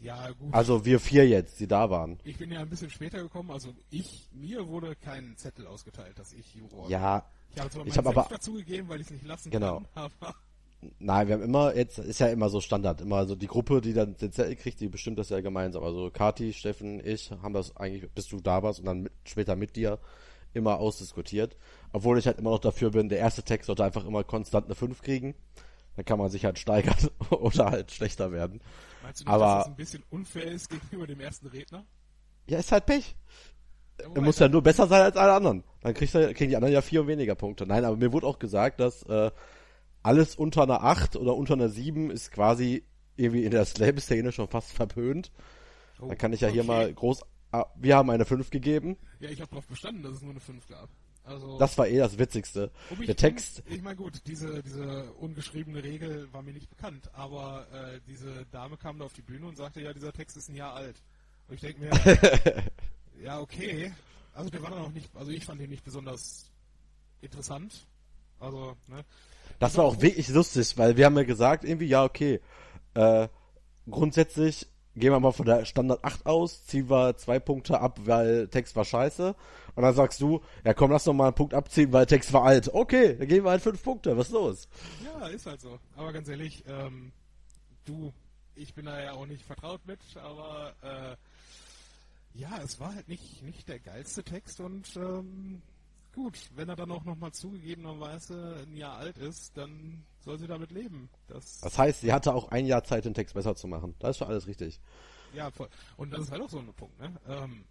Ja, 0.00 0.30
gut. 0.32 0.52
Also 0.52 0.84
wir 0.84 0.98
vier 1.00 1.26
jetzt, 1.28 1.60
die 1.60 1.66
da 1.66 1.88
waren. 1.88 2.18
ich 2.24 2.36
bin 2.36 2.50
ja 2.50 2.60
ein 2.60 2.68
bisschen 2.68 2.90
später 2.90 3.22
gekommen, 3.22 3.50
also 3.50 3.72
ich, 3.90 4.28
mir 4.32 4.66
wurde 4.68 4.96
kein 4.96 5.36
Zettel 5.36 5.66
ausgeteilt, 5.66 6.18
dass 6.18 6.32
ich 6.32 6.54
Juror 6.54 6.82
bin. 6.82 6.90
Ja, 6.92 7.24
Ich 7.54 7.60
habe 7.60 7.70
zwar 7.70 7.86
Ich 7.86 7.96
hab 7.96 8.06
aber- 8.06 8.26
dazugegeben, 8.28 8.88
weil 8.88 9.00
ich 9.00 9.06
es 9.06 9.12
nicht 9.12 9.24
lassen 9.26 9.50
Genau. 9.50 9.78
kann, 9.94 10.10
aber 10.20 10.34
nein, 10.98 11.28
wir 11.28 11.34
haben 11.36 11.42
immer, 11.44 11.74
jetzt 11.74 11.98
ist 11.98 12.18
ja 12.20 12.26
immer 12.26 12.48
so 12.50 12.60
Standard, 12.60 13.00
immer 13.00 13.24
so 13.26 13.34
die 13.36 13.46
Gruppe, 13.46 13.80
die 13.80 13.94
dann 13.94 14.16
den 14.16 14.32
Zettel 14.32 14.56
kriegt, 14.56 14.80
die 14.80 14.88
bestimmt 14.88 15.18
das 15.18 15.28
ja 15.30 15.40
gemeinsam. 15.40 15.82
Also 15.84 16.10
Kati, 16.10 16.52
Steffen, 16.52 17.00
ich 17.06 17.30
haben 17.30 17.54
das 17.54 17.74
eigentlich, 17.76 18.10
bis 18.10 18.26
du 18.28 18.40
da 18.40 18.62
warst 18.62 18.80
und 18.80 18.86
dann 18.86 19.02
mit, 19.04 19.12
später 19.24 19.56
mit 19.56 19.76
dir 19.76 19.98
immer 20.52 20.78
ausdiskutiert. 20.78 21.56
Obwohl 21.92 22.18
ich 22.18 22.26
halt 22.26 22.38
immer 22.38 22.50
noch 22.50 22.58
dafür 22.58 22.90
bin, 22.90 23.08
der 23.08 23.18
erste 23.20 23.42
Text 23.42 23.68
sollte 23.68 23.84
einfach 23.84 24.04
immer 24.04 24.22
konstant 24.24 24.66
eine 24.66 24.74
5 24.74 25.00
kriegen. 25.00 25.34
Dann 25.96 26.04
kann 26.04 26.18
man 26.18 26.28
sich 26.30 26.44
halt 26.44 26.58
steigern 26.58 26.96
oder 27.30 27.66
halt 27.70 27.90
schlechter 27.92 28.32
werden. 28.32 28.60
meinst 29.02 29.20
du 29.20 29.24
nicht, 29.24 29.32
Aber- 29.32 29.44
dass 29.46 29.58
das 29.64 29.66
ein 29.68 29.76
bisschen 29.76 30.02
unfair 30.10 30.44
ist 30.44 30.68
gegenüber 30.70 31.06
dem 31.06 31.20
ersten 31.20 31.46
Redner? 31.46 31.84
Ja, 32.46 32.58
ist 32.58 32.72
halt 32.72 32.86
Pech. 32.86 33.14
Ja, 34.00 34.06
Er 34.14 34.22
muss 34.22 34.38
ja 34.40 34.48
nur 34.48 34.62
besser 34.62 34.86
sein 34.88 35.02
als 35.02 35.16
alle 35.16 35.32
anderen. 35.32 35.62
Dann 35.80 35.94
kriegt 35.94 36.14
er, 36.14 36.34
kriegen 36.34 36.50
die 36.50 36.56
anderen 36.56 36.74
ja 36.74 36.82
vier 36.82 37.06
weniger 37.06 37.36
Punkte. 37.36 37.64
Nein, 37.66 37.84
aber 37.84 37.96
mir 37.96 38.12
wurde 38.12 38.26
auch 38.26 38.38
gesagt, 38.40 38.80
dass 38.80 39.04
äh, 39.04 39.30
alles 40.02 40.34
unter 40.34 40.64
einer 40.64 40.82
8 40.82 41.16
oder 41.16 41.34
unter 41.36 41.54
einer 41.54 41.68
7 41.68 42.10
ist 42.10 42.32
quasi 42.32 42.84
irgendwie 43.16 43.44
in 43.44 43.52
der 43.52 43.64
Slam-Szene 43.64 44.32
schon 44.32 44.48
fast 44.48 44.72
verpönt. 44.72 45.30
oh, 46.00 46.08
Dann 46.08 46.18
kann 46.18 46.32
ich 46.32 46.40
ja 46.40 46.48
hier 46.48 46.62
okay. 46.62 46.68
mal 46.72 46.92
groß. 46.92 47.22
ah, 47.52 47.66
Wir 47.76 47.96
haben 47.96 48.10
eine 48.10 48.24
5 48.24 48.50
gegeben. 48.50 48.96
Ja, 49.20 49.30
ich 49.30 49.40
habe 49.40 49.50
darauf 49.50 49.66
bestanden, 49.68 50.02
dass 50.02 50.14
es 50.14 50.22
nur 50.22 50.32
eine 50.32 50.40
5 50.40 50.66
gab. 50.66 50.88
Also, 51.24 51.58
Das 51.58 51.76
war 51.78 51.88
eh 51.88 51.96
das 51.98 52.18
Witzigste. 52.18 52.70
ich- 53.00 53.06
Der 53.06 53.16
Text, 53.16 53.62
Ich 53.66 53.80
meine, 53.82 53.96
gut, 53.96 54.20
diese, 54.26 54.62
diese 54.62 55.10
ungeschriebene 55.14 55.82
Regel 55.82 56.30
war 56.32 56.42
mir 56.42 56.52
nicht 56.52 56.68
bekannt, 56.68 57.08
aber 57.14 57.66
äh, 57.72 58.00
diese 58.06 58.44
Dame 58.52 58.76
kam 58.76 58.98
da 58.98 59.06
auf 59.06 59.14
die 59.14 59.22
Bühne 59.22 59.46
und 59.46 59.56
sagte, 59.56 59.80
ja, 59.80 59.92
dieser 59.94 60.12
Text 60.12 60.36
ist 60.36 60.50
ein 60.50 60.56
Jahr 60.56 60.74
alt. 60.74 60.96
Und 61.48 61.54
ich 61.54 61.60
denke 61.62 61.80
mir, 61.80 61.90
ja, 63.22 63.40
okay. 63.40 63.92
Also 64.34 64.50
der 64.50 64.62
war 64.62 64.70
dann 64.70 64.80
auch 64.82 64.90
nicht, 64.92 65.08
also 65.16 65.30
ich 65.30 65.44
fand 65.46 65.60
ihn 65.62 65.70
nicht 65.70 65.84
besonders 65.84 66.50
interessant. 67.22 67.86
Also, 68.40 68.76
ne? 68.88 69.04
das 69.60 69.76
war 69.78 69.84
auch 69.84 70.02
wirklich 70.02 70.28
lustig, 70.28 70.76
weil 70.76 70.96
wir 70.96 71.06
haben 71.06 71.16
ja 71.16 71.22
gesagt, 71.24 71.64
irgendwie, 71.64 71.86
ja, 71.86 72.04
okay, 72.04 72.40
äh, 72.94 73.28
grundsätzlich 73.88 74.66
gehen 74.96 75.12
wir 75.12 75.20
mal 75.20 75.32
von 75.32 75.46
der 75.46 75.64
Standard 75.64 76.04
8 76.04 76.26
aus, 76.26 76.64
ziehen 76.66 76.88
wir 76.88 77.16
zwei 77.16 77.38
Punkte 77.38 77.80
ab, 77.80 78.00
weil 78.04 78.48
Text 78.48 78.76
war 78.76 78.84
scheiße. 78.84 79.34
Und 79.74 79.82
dann 79.82 79.94
sagst 79.94 80.20
du, 80.20 80.40
ja 80.64 80.74
komm, 80.74 80.90
lass 80.92 81.06
noch 81.06 81.14
mal 81.14 81.26
einen 81.26 81.34
Punkt 81.34 81.54
abziehen, 81.54 81.92
weil 81.92 82.06
Text 82.06 82.32
war 82.32 82.44
alt. 82.44 82.72
Okay, 82.72 83.16
dann 83.16 83.26
geben 83.26 83.46
wir 83.46 83.50
halt 83.50 83.62
fünf 83.62 83.82
Punkte, 83.82 84.16
was 84.16 84.28
ist 84.28 84.32
los? 84.32 84.68
Ja, 85.04 85.26
ist 85.26 85.46
halt 85.46 85.60
so. 85.60 85.78
Aber 85.96 86.12
ganz 86.12 86.28
ehrlich, 86.28 86.64
ähm, 86.68 87.12
du, 87.84 88.12
ich 88.54 88.74
bin 88.74 88.86
da 88.86 89.02
ja 89.02 89.12
auch 89.12 89.26
nicht 89.26 89.44
vertraut 89.44 89.84
mit, 89.86 90.00
aber 90.16 90.74
äh, 90.82 91.16
ja, 92.38 92.60
es 92.62 92.78
war 92.80 92.94
halt 92.94 93.08
nicht, 93.08 93.42
nicht 93.42 93.68
der 93.68 93.80
geilste 93.80 94.22
Text 94.22 94.60
und 94.60 94.96
ähm, 94.96 95.62
gut, 96.14 96.38
wenn 96.54 96.68
er 96.68 96.76
dann 96.76 96.90
auch 96.90 97.04
nochmal 97.04 97.32
zugegebenerweise 97.32 98.64
ein 98.66 98.76
Jahr 98.76 98.96
alt 98.96 99.18
ist, 99.18 99.56
dann 99.56 100.04
soll 100.20 100.38
sie 100.38 100.46
damit 100.46 100.70
leben. 100.70 101.08
Das, 101.28 101.60
Das 101.60 101.78
heißt, 101.78 102.00
sie 102.00 102.12
hatte 102.12 102.34
auch 102.34 102.48
ein 102.48 102.66
Jahr 102.66 102.84
Zeit, 102.84 103.04
den 103.04 103.14
Text 103.14 103.34
besser 103.34 103.54
zu 103.56 103.66
machen. 103.68 103.94
Das 103.98 104.10
ist 104.10 104.18
schon 104.18 104.28
alles 104.28 104.46
richtig. 104.46 104.80
ja, 105.34 105.50
voll. 105.50 105.68
Und 105.96 106.12
das 106.12 106.22
ist 106.22 106.30
halt 106.30 106.42
auch 106.42 106.50
so 106.50 106.58
ein 106.58 106.72
Punkt, 106.74 106.98
ne? 107.00 107.12
Ähm, 107.28 107.64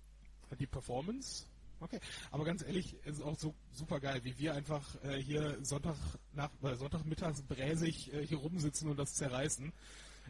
die 0.60 0.68
Performance 0.68 1.46
Okay, 1.84 2.00
aber 2.32 2.46
ganz 2.46 2.64
ehrlich, 2.64 2.96
es 3.04 3.18
ist 3.18 3.24
auch 3.24 3.38
so 3.38 3.54
super 3.74 4.00
geil, 4.00 4.22
wie 4.24 4.38
wir 4.40 4.54
einfach 4.54 4.96
äh, 5.04 5.18
hier 5.18 5.58
Sonntag 5.64 5.98
nach 6.32 6.50
äh, 6.64 6.76
Sonntagmittags 6.76 7.42
bräsig 7.42 8.14
äh, 8.14 8.26
hier 8.26 8.38
rumsitzen 8.38 8.90
und 8.90 8.98
das 8.98 9.16
zerreißen. 9.16 9.74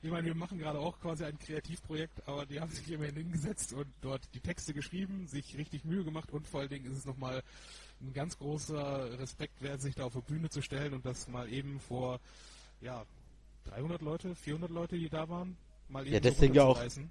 Ich 0.01 0.09
meine, 0.09 0.25
wir 0.25 0.33
machen 0.33 0.57
gerade 0.57 0.79
auch 0.79 0.99
quasi 0.99 1.25
ein 1.25 1.37
Kreativprojekt, 1.37 2.27
aber 2.27 2.47
die 2.47 2.59
haben 2.59 2.71
sich 2.71 2.89
immerhin 2.91 3.15
hingesetzt 3.15 3.71
und 3.73 3.85
dort 4.01 4.21
die 4.33 4.39
Texte 4.39 4.73
geschrieben, 4.73 5.27
sich 5.27 5.55
richtig 5.55 5.85
Mühe 5.85 6.03
gemacht 6.03 6.31
und 6.31 6.47
vor 6.47 6.61
allen 6.61 6.69
Dingen 6.69 6.91
ist 6.91 6.97
es 6.97 7.05
nochmal 7.05 7.43
ein 8.03 8.13
ganz 8.13 8.37
großer 8.37 9.19
Respekt 9.19 9.61
wert, 9.61 9.81
sich 9.81 9.95
da 9.95 10.05
auf 10.05 10.13
die 10.13 10.21
Bühne 10.21 10.49
zu 10.49 10.61
stellen 10.61 10.93
und 10.93 11.05
das 11.05 11.27
mal 11.27 11.51
eben 11.51 11.79
vor, 11.79 12.19
ja, 12.81 13.05
300 13.65 14.01
Leute, 14.01 14.35
400 14.35 14.69
Leute, 14.69 14.97
die 14.97 15.09
da 15.09 15.29
waren, 15.29 15.57
mal 15.87 16.05
eben 16.05 16.13
Ja, 16.13 16.19
deswegen 16.19 16.53
ja 16.53 16.63
auch. 16.63 16.79
Also 16.79 17.01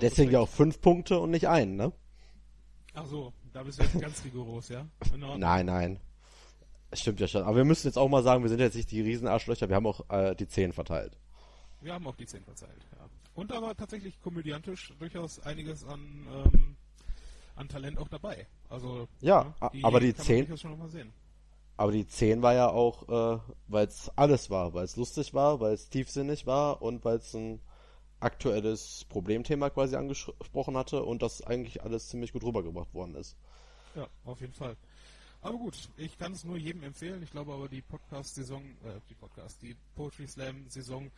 deswegen 0.00 0.32
ja 0.32 0.40
auch 0.40 0.48
fünf 0.48 0.80
Punkte 0.80 1.18
und 1.20 1.30
nicht 1.30 1.48
einen, 1.48 1.76
ne? 1.76 1.92
Ach 2.94 3.06
so, 3.06 3.32
da 3.52 3.62
bist 3.62 3.78
du 3.78 3.84
jetzt 3.84 4.00
ganz 4.00 4.24
rigoros, 4.24 4.68
ja? 4.70 4.86
Nein, 5.16 5.66
nein. 5.66 6.00
Stimmt 6.92 7.20
ja 7.20 7.28
schon. 7.28 7.42
Aber 7.42 7.56
wir 7.56 7.64
müssen 7.64 7.86
jetzt 7.86 7.98
auch 7.98 8.08
mal 8.08 8.22
sagen, 8.22 8.42
wir 8.42 8.48
sind 8.48 8.60
jetzt 8.60 8.74
nicht 8.74 8.90
die 8.90 9.02
Riesenarschlöcher, 9.02 9.68
wir 9.68 9.76
haben 9.76 9.86
auch 9.86 10.08
äh, 10.10 10.34
die 10.34 10.48
Zehn 10.48 10.72
verteilt. 10.72 11.18
Wir 11.80 11.92
haben 11.92 12.06
auch 12.06 12.16
die 12.16 12.26
10 12.26 12.42
verzeiht, 12.44 12.86
ja. 12.92 13.08
Und 13.34 13.50
war 13.50 13.76
tatsächlich 13.76 14.20
komödiantisch 14.20 14.92
durchaus 14.98 15.38
einiges 15.40 15.84
an, 15.84 16.26
ähm, 16.32 16.76
an 17.58 17.68
Talent 17.68 17.98
auch 17.98 18.08
dabei. 18.08 18.46
Also, 18.68 19.08
Ja, 19.20 19.44
ne, 19.44 19.54
a- 19.60 19.70
aber 19.82 20.00
die 20.00 20.12
kann 20.12 20.18
man 20.18 20.26
10 20.26 20.38
durchaus 20.46 20.60
schon 20.60 20.70
noch 20.72 20.78
mal 20.78 20.88
sehen. 20.88 21.12
Aber 21.76 21.92
die 21.92 22.06
10 22.06 22.42
war 22.42 22.54
ja 22.54 22.68
auch, 22.70 23.08
äh, 23.08 23.40
weil 23.68 23.86
es 23.86 24.10
alles 24.16 24.50
war, 24.50 24.74
weil 24.74 24.84
es 24.84 24.96
lustig 24.96 25.32
war, 25.34 25.60
weil 25.60 25.74
es 25.74 25.88
tiefsinnig 25.88 26.46
war 26.46 26.82
und 26.82 27.04
weil 27.04 27.16
es 27.18 27.34
ein 27.34 27.60
aktuelles 28.20 29.04
Problemthema 29.08 29.70
quasi 29.70 29.94
angesprochen 29.94 30.76
hatte 30.76 31.04
und 31.04 31.22
das 31.22 31.42
eigentlich 31.46 31.82
alles 31.84 32.08
ziemlich 32.08 32.32
gut 32.32 32.42
rübergebracht 32.42 32.92
worden 32.94 33.14
ist. 33.14 33.36
Ja, 33.94 34.08
auf 34.24 34.40
jeden 34.40 34.52
Fall. 34.54 34.76
Aber 35.40 35.56
gut, 35.56 35.88
ich 35.96 36.18
kann 36.18 36.32
es 36.32 36.42
nur 36.42 36.56
jedem 36.56 36.82
empfehlen. 36.82 37.22
Ich 37.22 37.30
glaube 37.30 37.52
aber 37.52 37.68
die 37.68 37.80
Podcast-Saison, 37.80 38.60
äh, 38.84 39.00
die 39.08 39.14
Podcast, 39.14 39.62
die 39.62 39.76
Poetry 39.94 40.26
Slam-Saison 40.26 41.10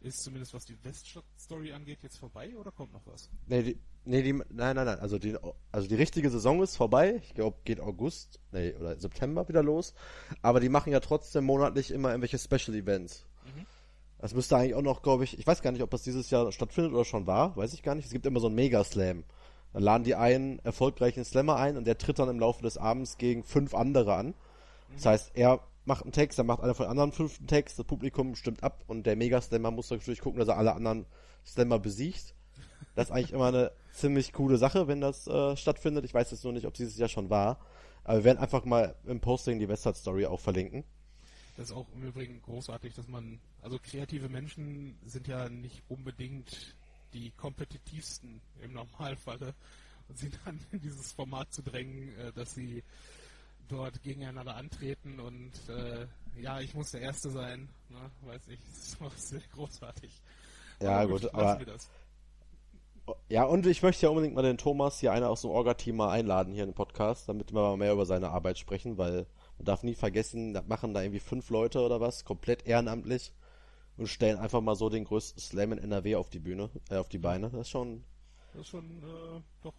ist 0.00 0.22
zumindest 0.22 0.54
was 0.54 0.64
die 0.64 0.82
Weststadt-Story 0.82 1.72
angeht 1.72 1.98
jetzt 2.02 2.16
vorbei 2.16 2.56
oder 2.56 2.70
kommt 2.70 2.92
noch 2.92 3.06
was? 3.06 3.28
Nee, 3.46 3.62
die, 3.62 3.78
nee, 4.04 4.22
die, 4.22 4.32
nein, 4.32 4.46
nein, 4.76 4.86
nein, 4.86 4.98
also 4.98 5.18
die, 5.18 5.36
also 5.72 5.88
die 5.88 5.94
richtige 5.94 6.30
Saison 6.30 6.62
ist 6.62 6.76
vorbei. 6.76 7.20
Ich 7.22 7.34
glaube, 7.34 7.58
geht 7.64 7.80
August, 7.80 8.40
nee, 8.52 8.74
oder 8.74 8.98
September 8.98 9.48
wieder 9.48 9.62
los. 9.62 9.94
Aber 10.42 10.60
die 10.60 10.68
machen 10.68 10.92
ja 10.92 11.00
trotzdem 11.00 11.44
monatlich 11.44 11.90
immer 11.90 12.10
irgendwelche 12.10 12.38
Special 12.38 12.76
Events. 12.76 13.26
Mhm. 13.44 13.66
Das 14.18 14.34
müsste 14.34 14.56
eigentlich 14.56 14.74
auch 14.74 14.82
noch, 14.82 15.02
glaube 15.02 15.24
ich, 15.24 15.38
ich 15.38 15.46
weiß 15.46 15.62
gar 15.62 15.72
nicht, 15.72 15.82
ob 15.82 15.90
das 15.90 16.02
dieses 16.02 16.30
Jahr 16.30 16.50
stattfindet 16.52 16.92
oder 16.92 17.04
schon 17.04 17.26
war, 17.26 17.56
weiß 17.56 17.74
ich 17.74 17.82
gar 17.82 17.94
nicht. 17.94 18.06
Es 18.06 18.12
gibt 18.12 18.26
immer 18.26 18.40
so 18.40 18.46
einen 18.46 18.56
Mega-Slam. 18.56 19.24
Dann 19.72 19.82
laden 19.82 20.04
die 20.04 20.14
einen 20.14 20.58
erfolgreichen 20.60 21.24
Slammer 21.24 21.56
ein 21.56 21.76
und 21.76 21.86
der 21.86 21.96
tritt 21.96 22.18
dann 22.18 22.28
im 22.28 22.40
Laufe 22.40 22.62
des 22.62 22.76
Abends 22.76 23.18
gegen 23.18 23.44
fünf 23.44 23.74
andere 23.74 24.14
an. 24.14 24.34
Das 24.94 25.06
heißt, 25.06 25.30
er 25.34 25.60
macht 25.90 26.04
einen 26.04 26.12
Text, 26.12 26.38
dann 26.38 26.46
macht 26.46 26.60
einer 26.62 26.74
von 26.74 26.86
den 26.86 26.90
anderen 26.92 27.10
fünften 27.10 27.48
Text, 27.48 27.76
das 27.76 27.84
Publikum 27.84 28.36
stimmt 28.36 28.62
ab 28.62 28.84
und 28.86 29.06
der 29.06 29.16
Mega-Slammer 29.16 29.72
muss 29.72 29.90
natürlich 29.90 30.20
gucken, 30.20 30.38
dass 30.38 30.48
er 30.48 30.56
alle 30.56 30.72
anderen 30.72 31.04
Slammer 31.44 31.80
besiegt. 31.80 32.36
Das 32.94 33.08
ist 33.08 33.10
eigentlich 33.10 33.32
immer 33.32 33.48
eine 33.48 33.72
ziemlich 33.92 34.32
coole 34.32 34.56
Sache, 34.56 34.86
wenn 34.86 35.00
das 35.00 35.26
äh, 35.26 35.56
stattfindet. 35.56 36.04
Ich 36.04 36.14
weiß 36.14 36.30
jetzt 36.30 36.44
nur 36.44 36.52
nicht, 36.52 36.66
ob 36.66 36.74
dieses 36.74 36.96
Jahr 36.96 37.08
schon 37.08 37.28
war. 37.28 37.58
Aber 38.04 38.18
wir 38.18 38.24
werden 38.24 38.38
einfach 38.38 38.64
mal 38.64 38.94
im 39.04 39.20
Posting 39.20 39.58
die 39.58 39.68
Westside 39.68 39.96
Story 39.96 40.26
auch 40.26 40.38
verlinken. 40.38 40.84
Das 41.56 41.70
ist 41.70 41.76
auch 41.76 41.86
im 41.94 42.04
Übrigen 42.04 42.40
großartig, 42.42 42.94
dass 42.94 43.08
man, 43.08 43.40
also 43.60 43.78
kreative 43.82 44.28
Menschen 44.28 44.96
sind 45.04 45.26
ja 45.26 45.48
nicht 45.48 45.82
unbedingt 45.88 46.76
die 47.14 47.32
kompetitivsten 47.32 48.40
im 48.62 48.74
Normalfalle 48.74 49.54
und 50.08 50.18
sie 50.18 50.30
dann 50.44 50.60
in 50.70 50.80
dieses 50.80 51.12
Format 51.12 51.52
zu 51.52 51.62
drängen, 51.62 52.16
äh, 52.16 52.32
dass 52.32 52.54
sie 52.54 52.84
dort 53.70 54.02
gegeneinander 54.02 54.56
antreten 54.56 55.20
und 55.20 55.52
äh, 55.68 56.06
ja, 56.40 56.60
ich 56.60 56.74
muss 56.74 56.90
der 56.90 57.00
Erste 57.00 57.30
sein, 57.30 57.68
ne? 57.88 58.10
weiß 58.22 58.48
ich, 58.48 58.60
das 58.68 58.88
ist 58.88 59.02
auch 59.02 59.14
sehr 59.14 59.42
großartig. 59.52 60.22
Ja, 60.82 61.00
Aber 61.00 61.12
gut, 61.12 61.34
aber 61.34 61.58
wir 61.58 61.66
das. 61.66 61.90
Ja, 63.28 63.44
und 63.44 63.66
ich 63.66 63.82
möchte 63.82 64.06
ja 64.06 64.10
unbedingt 64.10 64.34
mal 64.34 64.42
den 64.42 64.58
Thomas, 64.58 65.00
hier 65.00 65.12
einer 65.12 65.30
aus 65.30 65.42
dem 65.42 65.50
Orga-Team, 65.50 65.96
mal 65.96 66.10
einladen 66.10 66.52
hier 66.52 66.62
in 66.62 66.70
den 66.70 66.74
Podcast, 66.74 67.28
damit 67.28 67.52
wir 67.52 67.60
mal 67.60 67.76
mehr 67.76 67.92
über 67.92 68.06
seine 68.06 68.30
Arbeit 68.30 68.58
sprechen, 68.58 68.98
weil 68.98 69.26
man 69.58 69.64
darf 69.64 69.82
nie 69.82 69.94
vergessen, 69.94 70.54
da 70.54 70.62
machen 70.62 70.94
da 70.94 71.02
irgendwie 71.02 71.20
fünf 71.20 71.50
Leute 71.50 71.80
oder 71.80 72.00
was, 72.00 72.24
komplett 72.24 72.66
ehrenamtlich 72.66 73.32
und 73.96 74.06
stellen 74.06 74.38
einfach 74.38 74.60
mal 74.60 74.76
so 74.76 74.88
den 74.88 75.04
größten 75.04 75.40
Slam 75.40 75.72
in 75.72 75.78
NRW 75.78 76.16
auf 76.16 76.30
die 76.30 76.38
Bühne, 76.38 76.70
äh, 76.88 76.96
auf 76.96 77.08
die 77.08 77.18
Beine. 77.18 77.50
Das 77.50 77.62
ist 77.62 77.70
schon, 77.70 78.04
Das 78.52 78.62
ist 78.62 78.68
schon 78.68 78.84
äh, 79.02 79.42
doch 79.62 79.74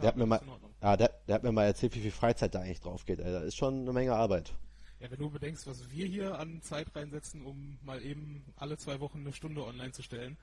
der 0.00 0.08
hat 0.08 0.16
mir 0.16 0.26
mal, 0.26 0.40
ja, 0.82 0.96
der, 0.96 1.08
der 1.26 1.34
hat 1.34 1.42
mir 1.42 1.52
mal 1.52 1.64
erzählt, 1.64 1.94
wie 1.94 2.00
viel 2.00 2.10
Freizeit 2.10 2.54
da 2.54 2.60
eigentlich 2.60 2.80
drauf 2.80 3.04
geht. 3.04 3.20
Da 3.20 3.40
ist 3.40 3.56
schon 3.56 3.80
eine 3.80 3.92
Menge 3.92 4.14
Arbeit. 4.14 4.54
Ja, 5.00 5.10
wenn 5.10 5.18
du 5.18 5.30
bedenkst, 5.30 5.66
was 5.66 5.90
wir 5.90 6.06
hier 6.06 6.38
an 6.38 6.60
Zeit 6.62 6.94
reinsetzen, 6.94 7.44
um 7.44 7.78
mal 7.82 8.02
eben 8.02 8.44
alle 8.56 8.76
zwei 8.76 9.00
Wochen 9.00 9.20
eine 9.20 9.32
Stunde 9.32 9.64
online 9.64 9.92
zu 9.92 10.02
stellen, 10.02 10.36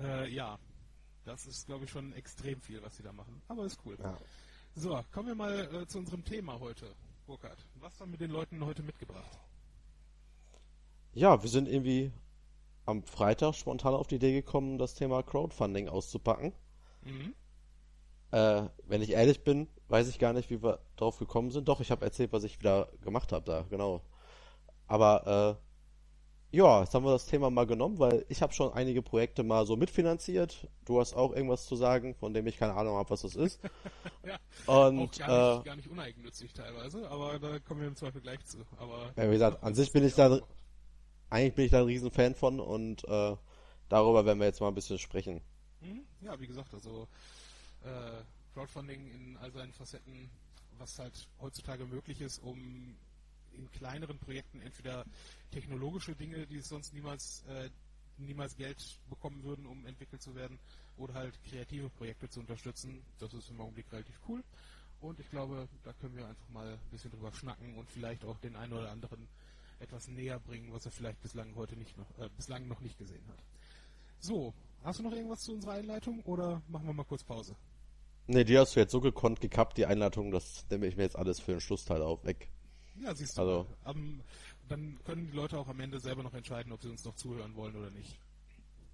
äh, 0.00 0.28
ja, 0.32 0.58
das 1.24 1.46
ist, 1.46 1.66
glaube 1.66 1.84
ich, 1.84 1.90
schon 1.90 2.12
extrem 2.14 2.60
viel, 2.60 2.82
was 2.82 2.96
sie 2.96 3.02
da 3.02 3.12
machen. 3.12 3.42
Aber 3.48 3.64
ist 3.64 3.78
cool. 3.84 3.96
Ja. 4.02 4.16
So, 4.74 4.98
kommen 5.12 5.28
wir 5.28 5.34
mal 5.34 5.68
äh, 5.74 5.86
zu 5.86 5.98
unserem 5.98 6.24
Thema 6.24 6.58
heute. 6.60 6.94
Burkhard, 7.26 7.58
was 7.80 8.00
haben 8.00 8.10
wir 8.12 8.18
den 8.18 8.30
Leuten 8.30 8.64
heute 8.64 8.82
mitgebracht? 8.82 9.38
Ja, 11.12 11.42
wir 11.42 11.50
sind 11.50 11.68
irgendwie 11.68 12.10
am 12.86 13.02
Freitag 13.02 13.54
spontan 13.54 13.94
auf 13.94 14.06
die 14.06 14.16
Idee 14.16 14.32
gekommen, 14.32 14.78
das 14.78 14.94
Thema 14.94 15.22
Crowdfunding 15.22 15.88
auszupacken. 15.88 16.52
Mhm. 17.02 17.34
Äh, 18.32 18.62
wenn 18.86 19.02
ich 19.02 19.10
ehrlich 19.10 19.42
bin, 19.44 19.68
weiß 19.88 20.08
ich 20.08 20.18
gar 20.18 20.32
nicht, 20.32 20.50
wie 20.50 20.62
wir 20.62 20.78
drauf 20.96 21.18
gekommen 21.18 21.50
sind. 21.50 21.68
Doch, 21.68 21.80
ich 21.80 21.90
habe 21.90 22.04
erzählt, 22.04 22.32
was 22.32 22.44
ich 22.44 22.58
wieder 22.60 22.88
gemacht 23.02 23.32
habe 23.32 23.44
da, 23.44 23.62
genau. 23.68 24.02
Aber 24.86 25.58
äh, 26.52 26.56
ja, 26.56 26.80
jetzt 26.80 26.94
haben 26.94 27.04
wir 27.04 27.12
das 27.12 27.26
Thema 27.26 27.50
mal 27.50 27.66
genommen, 27.66 27.98
weil 27.98 28.24
ich 28.28 28.42
habe 28.42 28.52
schon 28.52 28.72
einige 28.72 29.02
Projekte 29.02 29.42
mal 29.44 29.66
so 29.66 29.76
mitfinanziert. 29.76 30.68
Du 30.84 30.98
hast 30.98 31.14
auch 31.14 31.32
irgendwas 31.32 31.66
zu 31.66 31.76
sagen, 31.76 32.14
von 32.14 32.34
dem 32.34 32.46
ich 32.46 32.56
keine 32.56 32.74
Ahnung 32.74 32.96
habe, 32.96 33.10
was 33.10 33.22
das 33.22 33.36
ist. 33.36 33.60
Ja, 34.26 34.36
Und 34.66 35.14
auch 35.14 35.18
gar 35.18 35.28
nicht, 35.28 35.60
äh, 35.60 35.64
gar 35.64 35.76
nicht 35.76 35.88
uneigennützig 35.88 36.52
teilweise, 36.52 37.08
aber 37.10 37.38
da 37.38 37.58
kommen 37.58 37.80
wir 37.80 37.88
im 37.88 37.96
Zweifel 37.96 38.20
gleich 38.20 38.44
zu. 38.44 38.58
Aber 38.76 39.12
Ja, 39.16 39.28
wie 39.28 39.32
gesagt, 39.32 39.62
an 39.62 39.74
sich 39.74 39.92
bin 39.92 40.04
ich 40.04 40.14
da- 40.14 40.40
eigentlich 41.30 41.54
bin 41.54 41.64
ich 41.64 41.70
da 41.70 41.78
ein 41.78 41.86
riesen 41.86 42.10
Fan 42.10 42.34
von 42.34 42.60
und 42.60 43.02
äh, 43.08 43.36
darüber 43.88 44.26
werden 44.26 44.38
wir 44.38 44.46
jetzt 44.46 44.60
mal 44.60 44.68
ein 44.68 44.74
bisschen 44.74 44.98
sprechen. 44.98 45.40
Mhm. 45.80 46.02
Ja, 46.20 46.38
wie 46.38 46.46
gesagt, 46.46 46.74
also 46.74 47.08
äh, 47.84 48.22
Crowdfunding 48.54 49.10
in 49.10 49.36
all 49.38 49.52
seinen 49.52 49.72
Facetten, 49.72 50.30
was 50.78 50.98
halt 50.98 51.28
heutzutage 51.40 51.84
möglich 51.86 52.20
ist, 52.20 52.38
um 52.42 52.96
in 53.52 53.70
kleineren 53.72 54.18
Projekten 54.18 54.60
entweder 54.60 55.04
technologische 55.50 56.14
Dinge, 56.14 56.46
die 56.46 56.58
es 56.58 56.68
sonst 56.68 56.94
niemals 56.94 57.44
äh, 57.48 57.68
niemals 58.20 58.56
Geld 58.56 58.98
bekommen 59.08 59.42
würden, 59.42 59.66
um 59.66 59.86
entwickelt 59.86 60.22
zu 60.22 60.34
werden, 60.34 60.58
oder 60.96 61.14
halt 61.14 61.42
kreative 61.44 61.88
Projekte 61.90 62.28
zu 62.28 62.40
unterstützen. 62.40 63.02
Das 63.18 63.32
ist 63.32 63.50
im 63.50 63.60
Augenblick 63.60 63.90
relativ 63.92 64.20
cool. 64.28 64.42
Und 65.00 65.18
ich 65.18 65.30
glaube, 65.30 65.66
da 65.82 65.92
können 65.94 66.16
wir 66.16 66.26
einfach 66.26 66.48
mal 66.50 66.72
ein 66.72 66.90
bisschen 66.90 67.10
drüber 67.10 67.32
schnacken 67.32 67.74
und 67.76 67.90
vielleicht 67.90 68.24
auch 68.24 68.38
den 68.38 68.54
einen 68.54 68.74
oder 68.74 68.90
anderen 68.90 69.26
etwas 69.78 70.08
näher 70.08 70.38
bringen, 70.38 70.72
was 70.72 70.84
er 70.84 70.92
vielleicht 70.92 71.22
bislang 71.22 71.54
heute 71.54 71.74
nicht 71.76 71.96
noch, 71.96 72.18
äh, 72.18 72.28
bislang 72.36 72.68
noch 72.68 72.80
nicht 72.80 72.98
gesehen 72.98 73.26
hat. 73.28 73.38
So, 74.18 74.52
hast 74.84 74.98
du 74.98 75.04
noch 75.04 75.12
irgendwas 75.12 75.40
zu 75.40 75.54
unserer 75.54 75.72
Einleitung 75.72 76.20
oder 76.24 76.60
machen 76.68 76.86
wir 76.86 76.92
mal 76.92 77.04
kurz 77.04 77.24
Pause? 77.24 77.56
Ne, 78.30 78.44
die 78.44 78.56
hast 78.56 78.76
du 78.76 78.80
jetzt 78.80 78.92
so 78.92 79.00
gekonnt 79.00 79.40
gekappt, 79.40 79.76
die 79.76 79.86
Einleitung, 79.86 80.30
das 80.30 80.64
nehme 80.70 80.86
ich 80.86 80.96
mir 80.96 81.02
jetzt 81.02 81.16
alles 81.18 81.40
für 81.40 81.50
den 81.50 81.60
Schlussteil 81.60 82.00
auf 82.00 82.24
weg. 82.24 82.48
Ja, 83.02 83.12
siehst 83.12 83.36
du. 83.36 83.42
Also-. 83.42 83.66
Am- 83.82 84.20
dann 84.68 85.00
können 85.04 85.26
die 85.32 85.36
Leute 85.36 85.58
auch 85.58 85.66
am 85.66 85.80
Ende 85.80 85.98
selber 85.98 86.22
noch 86.22 86.32
entscheiden, 86.34 86.70
ob 86.70 86.80
sie 86.80 86.88
uns 86.90 87.04
noch 87.04 87.16
zuhören 87.16 87.56
wollen 87.56 87.74
oder 87.74 87.90
nicht. 87.90 88.20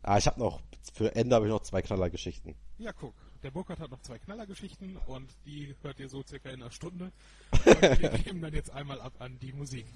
Ah, 0.02 0.16
ich 0.16 0.26
habe 0.26 0.40
noch, 0.40 0.62
für 0.94 1.14
Ende 1.14 1.34
habe 1.36 1.44
ich 1.44 1.50
noch 1.52 1.60
zwei 1.60 1.82
Knallergeschichten. 1.82 2.54
Ja, 2.78 2.92
guck. 2.94 3.12
Der 3.42 3.50
Burkhardt 3.50 3.80
hat 3.80 3.90
noch 3.90 4.00
zwei 4.00 4.18
Knallergeschichten 4.18 4.96
und 5.06 5.28
die 5.44 5.74
hört 5.82 6.00
ihr 6.00 6.08
so 6.08 6.22
circa 6.22 6.48
in 6.48 6.62
einer 6.62 6.70
Stunde. 6.70 7.12
Und 7.66 7.82
wir 7.82 8.10
geben 8.24 8.40
dann 8.40 8.54
jetzt 8.54 8.70
einmal 8.70 9.00
ab 9.02 9.12
an 9.18 9.38
die 9.38 9.52
Musik. 9.52 9.86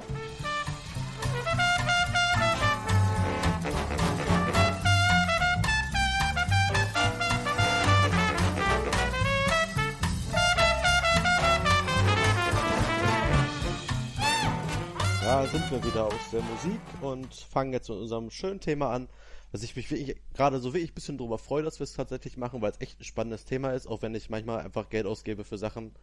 Ja, 15.31 15.47
sind 15.47 15.71
wir 15.71 15.85
wieder 15.85 16.07
aus 16.07 16.31
der 16.33 16.43
Musik 16.43 16.81
und 17.03 17.33
fangen 17.33 17.73
jetzt 17.73 17.89
mit 17.89 17.99
unserem 17.99 18.33
schönen 18.33 18.59
Thema 18.59 18.91
an, 18.91 19.09
was 19.53 19.63
ich 19.63 19.77
mich 19.77 19.89
wirklich 19.89 20.21
gerade 20.35 20.59
so 20.59 20.75
wirklich 20.75 20.91
ein 20.91 20.95
bisschen 20.95 21.19
drüber 21.19 21.39
freue, 21.39 21.63
dass 21.63 21.79
wir 21.79 21.85
es 21.85 21.93
tatsächlich 21.93 22.37
machen, 22.37 22.61
weil 22.61 22.73
es 22.73 22.81
echt 22.81 22.99
ein 22.99 23.05
spannendes 23.05 23.45
Thema 23.45 23.71
ist, 23.71 23.87
auch 23.87 24.03
wenn 24.03 24.13
ich 24.17 24.29
manchmal 24.29 24.59
einfach 24.59 24.89
Geld 24.89 25.07
ausgebe 25.07 25.45
für 25.45 25.57
Sachen, 25.57 25.95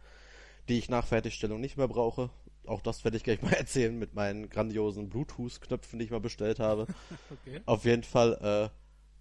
die 0.70 0.78
ich 0.78 0.88
nach 0.88 1.04
Fertigstellung 1.06 1.60
nicht 1.60 1.76
mehr 1.76 1.88
brauche. 1.88 2.30
Auch 2.64 2.80
das 2.80 3.04
werde 3.04 3.18
ich 3.18 3.22
gleich 3.22 3.42
mal 3.42 3.52
erzählen 3.52 3.98
mit 3.98 4.14
meinen 4.14 4.48
grandiosen 4.48 5.10
Bluetooth-Knöpfen, 5.10 5.98
die 5.98 6.06
ich 6.06 6.10
mal 6.10 6.20
bestellt 6.20 6.58
habe. 6.58 6.86
Okay. 7.30 7.60
Auf 7.66 7.84
jeden 7.84 8.04
Fall 8.04 8.70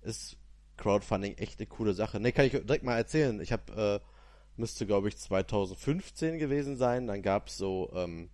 äh, 0.06 0.08
ist 0.08 0.38
Crowdfunding 0.78 1.34
echt 1.34 1.60
eine 1.60 1.68
coole 1.68 1.94
Sache. 1.94 2.22
Ne, 2.22 2.32
kann 2.32 2.46
ich 2.46 2.54
direkt 2.54 2.86
mal 2.86 2.96
erzählen. 2.96 3.42
Ich 3.42 3.52
habe 3.52 4.02
äh, 4.02 4.10
müsste 4.56 4.88
glaube 4.88 5.10
ich 5.10 5.18
2015 5.18 6.40
gewesen 6.40 6.78
sein. 6.78 7.08
Dann 7.08 7.22
gab 7.22 7.50
es 7.50 7.58
so, 7.58 7.92
ähm, 7.94 8.30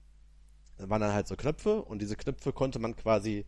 waren 0.90 1.02
dann 1.02 1.13
halt 1.13 1.28
so 1.28 1.36
Knöpfe 1.36 1.82
und 1.82 2.02
diese 2.02 2.16
Knöpfe 2.16 2.52
konnte 2.54 2.80
man 2.80 2.96
quasi 2.96 3.46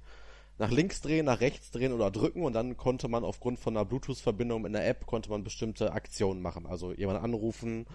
nach 0.58 0.72
links 0.72 1.02
drehen, 1.02 1.26
nach 1.26 1.42
rechts 1.42 1.72
drehen 1.72 1.92
oder 1.92 2.12
drücken 2.12 2.44
und 2.44 2.54
dann 2.54 2.78
konnte 2.78 3.08
man 3.08 3.24
aufgrund 3.24 3.60
von 3.60 3.76
einer 3.76 3.86
Bluetooth-Verbindung 3.86 4.66
in 4.66 4.74
der 4.74 4.88
App 4.88 5.06
konnte 5.06 5.30
man 5.30 5.44
bestimmte 5.44 5.92
Aktionen 5.92 6.42
machen. 6.42 6.66
Also 6.66 6.94
jemanden 6.94 7.24
anrufen, 7.24 7.86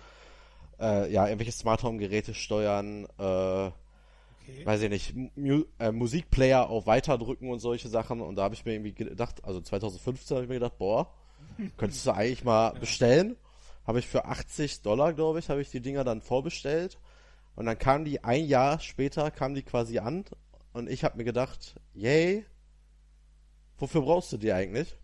äh, 0.79 1.11
ja, 1.11 1.27
irgendwelche 1.27 1.53
Smart 1.53 1.83
Home-Geräte 1.83 2.35
steuern, 2.35 3.07
äh, 3.19 3.23
okay. 3.23 3.73
weiß 4.65 4.83
ich 4.83 4.91
nicht, 4.91 5.15
Mu 5.37 5.65
äh, 5.79 5.91
Musikplayer 5.91 6.69
auf 6.69 6.87
Weiterdrücken 6.87 7.51
und 7.51 7.61
solche 7.61 7.89
Sachen. 7.89 8.21
Und 8.21 8.37
da 8.37 8.43
habe 8.43 8.55
ich 8.55 8.65
mir 8.65 8.75
irgendwie 8.75 8.93
gedacht, 8.93 9.43
also 9.45 9.61
2015 9.61 10.35
habe 10.35 10.45
ich 10.45 10.49
mir 10.49 10.57
gedacht, 10.57 10.79
boah, 10.79 11.13
könntest 11.79 12.07
du 12.07 12.11
eigentlich 12.11 12.45
mal 12.45 12.73
bestellen. 12.73 13.37
Habe 13.87 14.01
ich 14.01 14.07
für 14.07 14.27
80 14.27 14.83
Dollar, 14.83 15.15
glaube 15.15 15.39
ich, 15.39 15.49
habe 15.49 15.63
ich 15.63 15.71
die 15.71 15.81
Dinger 15.81 16.05
dann 16.05 16.21
vorbestellt. 16.21 16.99
Und 17.57 17.67
dann 17.67 17.79
kamen 17.79 18.05
die 18.05 18.25
ein 18.25 18.47
Jahr 18.47 18.81
später, 18.81 19.31
kamen 19.31 19.55
die 19.55 19.63
quasi 19.63 19.99
an. 19.99 20.25
Und 20.73 20.89
ich 20.89 21.05
habe 21.05 21.17
mir 21.19 21.25
gedacht, 21.25 21.75
yay, 21.95 22.45
wofür 23.79 24.03
brauchst 24.03 24.33
du 24.33 24.39
die 24.39 24.53
eigentlich? 24.53 24.97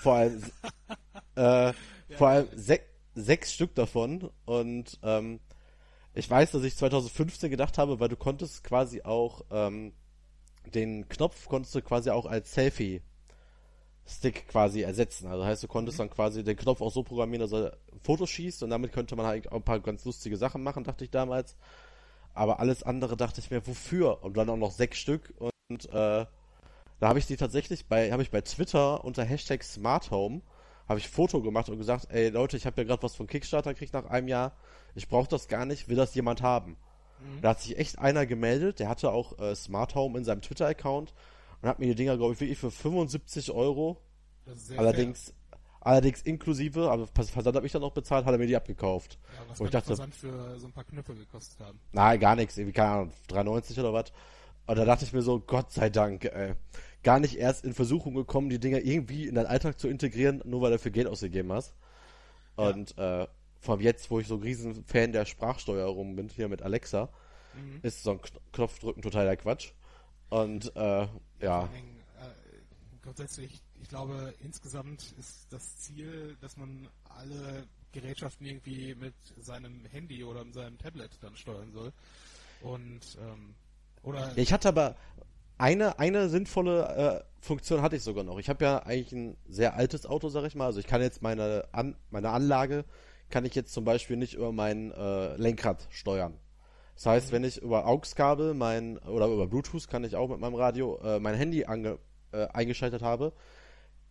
Vor 0.00 0.14
allem, 0.14 0.42
äh, 1.36 1.66
ja, 1.66 1.74
vor 2.16 2.28
allem 2.28 2.48
se 2.54 2.80
sechs 3.14 3.52
Stück 3.52 3.74
davon. 3.74 4.30
Und 4.44 4.98
ähm, 5.02 5.40
ich 6.14 6.28
weiß, 6.28 6.52
dass 6.52 6.62
ich 6.62 6.76
2015 6.76 7.50
gedacht 7.50 7.78
habe, 7.78 8.00
weil 8.00 8.08
du 8.08 8.16
konntest 8.16 8.64
quasi 8.64 9.02
auch 9.02 9.42
ähm, 9.50 9.92
den 10.66 11.08
Knopf 11.08 11.48
konntest 11.48 11.74
du 11.74 11.82
quasi 11.82 12.10
auch 12.10 12.26
als 12.26 12.54
Selfie 12.54 13.02
Stick 14.06 14.48
quasi 14.48 14.82
ersetzen. 14.82 15.26
Also 15.28 15.44
heißt, 15.44 15.62
du 15.62 15.68
konntest 15.68 15.98
dann 15.98 16.10
quasi 16.10 16.44
den 16.44 16.56
Knopf 16.56 16.80
auch 16.80 16.92
so 16.92 17.02
programmieren, 17.02 17.48
dass 17.48 17.52
er 17.52 17.76
Fotos 18.02 18.30
schießt 18.30 18.62
und 18.62 18.70
damit 18.70 18.92
könnte 18.92 19.16
man 19.16 19.26
halt 19.26 19.50
auch 19.50 19.56
ein 19.56 19.62
paar 19.62 19.80
ganz 19.80 20.04
lustige 20.04 20.36
Sachen 20.36 20.62
machen, 20.62 20.84
dachte 20.84 21.04
ich 21.04 21.10
damals. 21.10 21.56
Aber 22.34 22.60
alles 22.60 22.82
andere 22.82 23.16
dachte 23.16 23.40
ich 23.40 23.50
mir, 23.50 23.66
wofür? 23.66 24.22
Und 24.22 24.36
dann 24.36 24.50
auch 24.50 24.56
noch 24.56 24.72
sechs 24.72 24.98
Stück 24.98 25.32
und 25.38 25.86
äh, 25.86 26.26
da 27.00 27.08
habe 27.08 27.18
ich 27.18 27.26
die 27.26 27.36
tatsächlich 27.36 27.86
bei, 27.86 28.12
habe 28.12 28.22
ich 28.22 28.30
bei 28.30 28.40
Twitter 28.40 29.04
unter 29.04 29.24
Hashtag 29.24 29.62
Smart 29.62 30.10
Home 30.10 30.42
habe 30.88 30.98
ich 30.98 31.08
Foto 31.08 31.40
gemacht 31.40 31.68
und 31.68 31.78
gesagt, 31.78 32.08
ey 32.10 32.28
Leute, 32.28 32.56
ich 32.56 32.66
habe 32.66 32.82
ja 32.82 32.86
gerade 32.86 33.02
was 33.02 33.14
von 33.14 33.26
Kickstarter 33.26 33.72
gekriegt 33.72 33.94
nach 33.94 34.04
einem 34.06 34.28
Jahr. 34.28 34.52
Ich 34.94 35.08
brauche 35.08 35.28
das 35.28 35.48
gar 35.48 35.64
nicht, 35.64 35.88
will 35.88 35.96
das 35.96 36.14
jemand 36.14 36.42
haben? 36.42 36.76
Mhm. 37.20 37.40
Da 37.40 37.50
hat 37.50 37.60
sich 37.60 37.78
echt 37.78 37.98
einer 37.98 38.26
gemeldet, 38.26 38.80
der 38.80 38.88
hatte 38.88 39.10
auch 39.10 39.38
äh, 39.38 39.54
Smart 39.54 39.94
Home 39.94 40.18
in 40.18 40.24
seinem 40.24 40.42
Twitter-Account 40.42 41.14
und 41.64 41.70
hat 41.70 41.78
mir 41.78 41.86
die 41.86 41.94
Dinger, 41.94 42.18
glaube 42.18 42.34
ich, 42.34 42.40
wirklich 42.40 42.58
für 42.58 42.70
75 42.70 43.50
Euro. 43.50 43.96
allerdings, 44.76 45.32
fair. 45.50 45.58
allerdings 45.80 46.20
inklusive, 46.20 46.90
aber 46.90 47.06
Versand 47.06 47.56
habe 47.56 47.64
ich 47.64 47.72
dann 47.72 47.80
noch 47.80 47.92
bezahlt, 47.92 48.26
hat 48.26 48.32
er 48.32 48.38
mir 48.38 48.46
die 48.46 48.54
abgekauft. 48.54 49.18
Ja, 49.22 49.44
was 49.48 49.60
Wo 49.60 49.64
ich 49.64 49.70
dachte, 49.70 49.86
Versand 49.86 50.14
für 50.14 50.58
so 50.58 50.66
ein 50.66 50.72
paar 50.72 50.84
Knöpfe 50.84 51.14
gekostet 51.14 51.60
haben? 51.60 51.80
Nein, 51.92 52.20
gar 52.20 52.36
nichts, 52.36 52.58
irgendwie, 52.58 52.74
keine 52.74 52.90
Ahnung, 52.90 53.12
93 53.28 53.78
oder 53.78 53.94
was. 53.94 54.12
Und 54.66 54.76
da 54.76 54.84
dachte 54.84 55.06
ich 55.06 55.14
mir 55.14 55.22
so, 55.22 55.40
Gott 55.40 55.72
sei 55.72 55.88
Dank, 55.88 56.26
ey. 56.26 56.52
Gar 57.02 57.20
nicht 57.20 57.36
erst 57.36 57.64
in 57.64 57.72
Versuchung 57.72 58.14
gekommen, 58.14 58.50
die 58.50 58.58
Dinger 58.58 58.82
irgendwie 58.82 59.26
in 59.26 59.34
deinen 59.34 59.46
Alltag 59.46 59.78
zu 59.78 59.88
integrieren, 59.88 60.42
nur 60.44 60.60
weil 60.60 60.72
du 60.72 60.78
für 60.78 60.90
Geld 60.90 61.06
ausgegeben 61.06 61.50
hast. 61.52 61.74
Und 62.56 62.94
ja. 62.96 63.22
äh, 63.22 63.26
vor 63.60 63.80
jetzt, 63.80 64.10
wo 64.10 64.20
ich 64.20 64.26
so 64.26 64.34
ein 64.34 64.42
riesen 64.42 64.84
Fan 64.84 65.12
der 65.12 65.24
Sprachsteuerung 65.24 66.14
bin, 66.14 66.28
hier 66.28 66.48
mit 66.48 66.60
Alexa, 66.60 67.08
mhm. 67.54 67.80
ist 67.82 68.02
so 68.02 68.12
ein 68.12 68.20
Knopfdrücken 68.52 69.02
totaler 69.02 69.36
Quatsch. 69.36 69.72
Und 70.30 70.74
äh, 70.76 71.06
ja. 71.44 71.60
Allem, 71.60 71.70
äh, 71.70 73.02
grundsätzlich, 73.02 73.62
ich 73.82 73.88
glaube, 73.88 74.34
insgesamt 74.40 75.14
ist 75.18 75.46
das 75.50 75.78
Ziel, 75.78 76.36
dass 76.40 76.56
man 76.56 76.88
alle 77.08 77.66
Gerätschaften 77.92 78.46
irgendwie 78.46 78.94
mit 78.94 79.14
seinem 79.40 79.84
Handy 79.86 80.24
oder 80.24 80.44
mit 80.44 80.54
seinem 80.54 80.78
Tablet 80.78 81.10
dann 81.20 81.36
steuern 81.36 81.70
soll. 81.72 81.92
Und 82.60 83.18
ähm, 83.20 83.54
oder. 84.02 84.36
Ich 84.36 84.52
hatte 84.52 84.68
aber 84.68 84.96
eine, 85.58 85.98
eine 85.98 86.28
sinnvolle 86.28 87.24
äh, 87.24 87.24
Funktion 87.40 87.82
hatte 87.82 87.96
ich 87.96 88.02
sogar 88.02 88.24
noch. 88.24 88.38
Ich 88.38 88.48
habe 88.48 88.64
ja 88.64 88.82
eigentlich 88.82 89.12
ein 89.12 89.36
sehr 89.46 89.74
altes 89.74 90.06
Auto, 90.06 90.28
sag 90.28 90.44
ich 90.44 90.54
mal. 90.54 90.66
Also 90.66 90.80
ich 90.80 90.86
kann 90.86 91.00
jetzt 91.00 91.22
meine, 91.22 91.68
An 91.72 91.94
meine 92.10 92.30
Anlage, 92.30 92.84
kann 93.30 93.44
ich 93.44 93.54
jetzt 93.54 93.72
zum 93.72 93.84
Beispiel 93.84 94.16
nicht 94.16 94.34
über 94.34 94.52
mein 94.52 94.92
äh, 94.92 95.36
Lenkrad 95.36 95.86
steuern. 95.90 96.34
Das 96.94 97.06
heißt, 97.06 97.32
wenn 97.32 97.44
ich 97.44 97.60
über 97.60 97.86
AUX-Kabel 97.86 98.54
mein 98.54 98.98
oder 98.98 99.26
über 99.26 99.46
Bluetooth 99.46 99.88
kann 99.88 100.04
ich 100.04 100.16
auch 100.16 100.28
mit 100.28 100.38
meinem 100.38 100.54
Radio 100.54 100.98
äh, 101.02 101.18
mein 101.18 101.34
Handy 101.34 101.64
ange, 101.64 101.98
äh, 102.32 102.46
eingeschaltet 102.46 103.02
habe, 103.02 103.32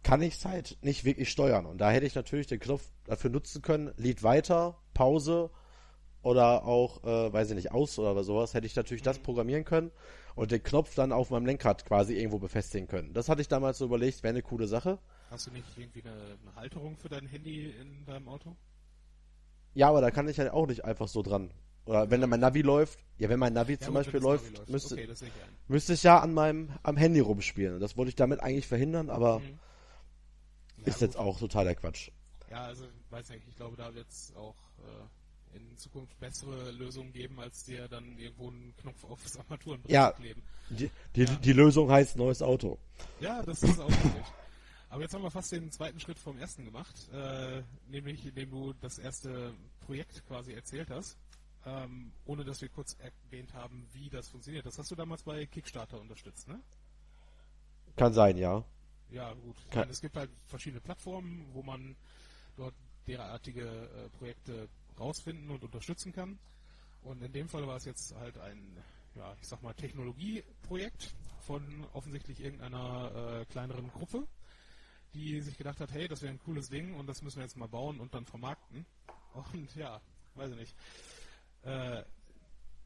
kann 0.04 0.22
ich 0.22 0.36
es 0.36 0.46
halt 0.46 0.78
nicht 0.82 1.06
wirklich 1.06 1.30
steuern. 1.30 1.66
Und 1.66 1.80
da 1.80 1.90
hätte 1.90 2.06
ich 2.06 2.16
natürlich 2.16 2.48
den 2.48 2.60
Knopf 2.60 2.84
dafür 3.06 3.30
nutzen 3.30 3.62
können, 3.62 3.94
Lied 3.96 4.22
weiter, 4.22 4.78
Pause 4.94 5.50
oder 6.22 6.66
auch, 6.66 7.04
äh, 7.04 7.32
weiß 7.32 7.50
ich 7.50 7.56
nicht, 7.56 7.72
aus 7.72 7.98
oder 7.98 8.24
sowas, 8.24 8.54
hätte 8.54 8.68
ich 8.68 8.76
natürlich 8.76 9.02
das 9.02 9.20
mhm. 9.20 9.24
programmieren 9.24 9.66
können 9.66 9.92
und 10.36 10.52
den 10.52 10.62
Knopf 10.62 10.96
dann 10.96 11.12
auf 11.12 11.30
meinem 11.30 11.46
Lenkrad 11.46 11.86
quasi 11.86 12.16
irgendwo 12.16 12.40
befestigen 12.40 12.88
können. 12.88 13.14
Das 13.14 13.30
hatte 13.30 13.42
ich 13.42 13.48
damals 13.48 13.78
so 13.78 13.86
überlegt, 13.86 14.24
wäre 14.24 14.34
eine 14.34 14.42
coole 14.42 14.68
Sache. 14.68 15.00
Hast 15.30 15.48
du 15.48 15.52
nicht 15.52 15.66
irgendwie 15.78 16.02
eine, 16.04 16.14
eine 16.14 16.56
Halterung 16.56 16.98
für 16.98 17.10
dein 17.10 17.26
Handy 17.28 17.74
in 17.80 18.06
deinem 18.06 18.28
Auto? 18.28 18.56
Ja, 19.74 19.90
aber 19.90 20.02
da 20.02 20.12
kann 20.12 20.28
ich 20.28 20.38
ja 20.38 20.52
auch 20.54 20.68
nicht 20.68 20.86
einfach 20.86 21.08
so 21.08 21.22
dran. 21.22 21.52
Oder 21.86 22.10
wenn 22.10 22.22
dann 22.22 22.30
mein 22.30 22.40
Navi 22.40 22.62
läuft, 22.62 23.00
ja, 23.18 23.30
wenn 23.30 23.40
mein 23.40 23.54
Navi 23.54 23.74
ja, 23.74 23.80
zum 23.80 23.94
Beispiel 23.94 24.20
läuft, 24.20 24.58
läuft, 24.58 24.70
Müsste, 24.70 24.96
okay, 24.96 25.10
ich 25.12 25.32
müsste 25.68 25.94
ich 25.94 26.04
ja 26.04 26.20
an 26.20 26.34
meinem 26.34 26.70
am 26.82 26.96
Handy 26.96 27.20
rumspielen. 27.20 27.76
Und 27.76 27.80
das 27.82 27.98
wollte 27.98 28.10
ich 28.10 28.16
damit 28.16 28.40
eigentlich 28.40 28.68
verhindern, 28.68 29.10
aber 29.10 29.40
mhm. 29.40 29.60
ja, 30.78 30.88
ist 30.88 30.96
gut. 30.96 31.02
jetzt 31.02 31.18
auch 31.18 31.40
total 31.40 31.66
der 31.66 31.76
Quatsch. 31.76 32.10
Ja, 32.50 32.66
also 32.66 32.86
weiß 33.10 33.30
nicht, 33.30 33.48
ich 33.48 33.56
glaube, 33.56 33.76
da 33.76 33.94
wird 33.94 34.08
es 34.10 34.34
auch 34.36 34.56
äh, 34.80 35.58
in 35.58 35.78
Zukunft 35.78 36.18
bessere 36.20 36.72
Lösungen 36.72 37.12
geben, 37.12 37.40
als 37.40 37.66
dir 37.66 37.88
dann 37.88 38.18
irgendwo 38.18 38.50
einen 38.50 38.74
Knopf 38.78 39.04
aufs 39.04 39.38
Armaturenbrett 39.38 39.92
ja, 39.92 40.12
kleben. 40.12 40.42
Die, 40.70 40.90
die, 41.16 41.24
ja. 41.24 41.36
die 41.36 41.54
Lösung 41.54 41.92
heißt 41.92 42.16
neues 42.16 42.42
Auto. 42.42 42.80
Ja, 43.20 43.42
das 43.44 43.62
ist 43.62 43.80
auch 43.80 43.90
richtig. 43.90 44.24
Aber 44.90 45.02
jetzt 45.02 45.14
haben 45.14 45.24
wir 45.24 45.32
fast 45.32 45.52
den 45.52 45.72
zweiten 45.72 46.00
Schritt 46.00 46.20
vom 46.20 46.38
ersten 46.38 46.66
gemacht, 46.66 46.96
äh, 47.12 47.64
nämlich 47.90 48.26
indem 48.26 48.52
du 48.52 48.74
das 48.74 49.00
erste 49.00 49.54
Projekt 49.82 50.26
quasi 50.28 50.54
erzählt 50.54 50.90
hast 50.92 51.18
ähm, 51.66 52.12
ohne 52.26 52.44
dass 52.44 52.62
wir 52.62 52.70
kurz 52.70 52.98
erwähnt 53.00 53.54
haben, 53.54 53.88
wie 53.94 54.10
das 54.10 54.30
funktioniert. 54.30 54.66
Das 54.66 54.78
hast 54.78 54.92
du 54.92 54.96
damals 54.96 55.24
bei 55.24 55.46
Kickstarter 55.46 56.00
unterstützt, 56.00 56.48
ne? 56.48 56.60
Kann 57.96 58.14
sein, 58.14 58.38
ja. 58.38 58.64
Ja, 59.12 59.34
gut. 59.34 59.56
Meine, 59.74 59.92
es 59.92 60.02
gibt 60.02 60.18
halt 60.18 60.32
verschiedene 60.48 60.82
Plattformen, 60.82 61.46
wo 61.54 61.62
man 61.62 61.96
dort 62.58 62.74
derartige 63.08 63.62
äh, 63.64 64.10
Projekte 64.18 64.68
rausfinden 65.00 65.52
und 65.52 65.64
unterstützen 65.64 66.12
kann. 66.12 66.40
Und 67.04 67.22
in 67.22 67.32
dem 67.34 67.48
Fall 67.48 67.68
war 67.68 67.78
es 67.78 67.86
jetzt 67.86 68.16
halt 68.16 68.38
ein, 68.38 68.78
ja, 69.16 69.36
ich 69.42 69.48
sag 69.48 69.62
mal, 69.62 69.74
Technologieprojekt 69.74 71.14
von 71.42 71.64
offensichtlich 71.94 72.40
irgendeiner 72.40 73.42
äh, 73.42 73.46
kleineren 73.46 73.90
Gruppe, 73.92 74.26
die 75.14 75.42
sich 75.42 75.58
gedacht 75.58 75.80
hat, 75.80 75.92
hey, 75.92 76.08
das 76.08 76.22
wäre 76.22 76.34
ein 76.34 76.40
cooles 76.40 76.70
Ding 76.70 76.96
und 76.96 77.08
das 77.08 77.22
müssen 77.22 77.38
wir 77.38 77.44
jetzt 77.44 77.58
mal 77.58 77.68
bauen 77.68 78.00
und 78.00 78.14
dann 78.14 78.26
vermarkten. 78.26 78.86
Und 79.52 79.76
ja, 79.76 80.00
weiß 80.36 80.52
ich 80.52 80.58
nicht. 80.58 80.76
Äh, 81.64 82.04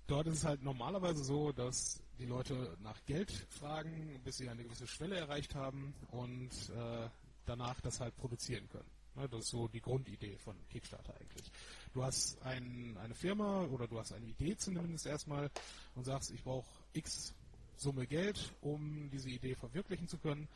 dort 0.08 0.28
ist 0.28 0.38
es 0.40 0.46
halt 0.46 0.64
normalerweise 0.64 1.24
so, 1.24 1.52
dass 1.52 2.02
die 2.20 2.26
Leute 2.26 2.78
nach 2.82 3.04
Geld 3.06 3.32
fragen, 3.50 4.20
bis 4.24 4.38
sie 4.38 4.50
eine 4.50 4.64
gewisse 4.64 4.88
Schwelle 4.88 5.18
erreicht 5.18 5.56
haben 5.56 5.94
und 6.12 6.52
äh, 6.70 7.10
danach 7.46 7.80
das 7.82 8.00
halt 8.00 8.16
produzieren 8.18 8.68
können. 8.70 8.90
Ne, 9.16 9.28
das 9.28 9.46
ist 9.46 9.50
so 9.50 9.68
die 9.68 9.82
Grundidee 9.82 10.38
von 10.38 10.56
Kickstarter 10.70 11.14
eigentlich. 11.20 11.52
Du 11.94 12.04
hast 12.04 12.40
ein, 12.44 12.96
eine 13.02 13.16
Firma 13.16 13.64
oder 13.64 13.88
du 13.88 14.00
hast 14.00 14.14
eine 14.14 14.26
Idee 14.26 14.56
zumindest 14.56 15.08
erstmal 15.08 15.50
und 15.96 16.06
sagst, 16.06 16.32
ich 16.32 16.44
brauche 16.44 16.68
X 16.94 17.34
Summe 17.78 18.08
Geld, 18.08 18.54
um 18.62 19.10
diese 19.12 19.30
Idee 19.30 19.56
verwirklichen 19.56 20.08
zu 20.08 20.18
können. 20.18 20.48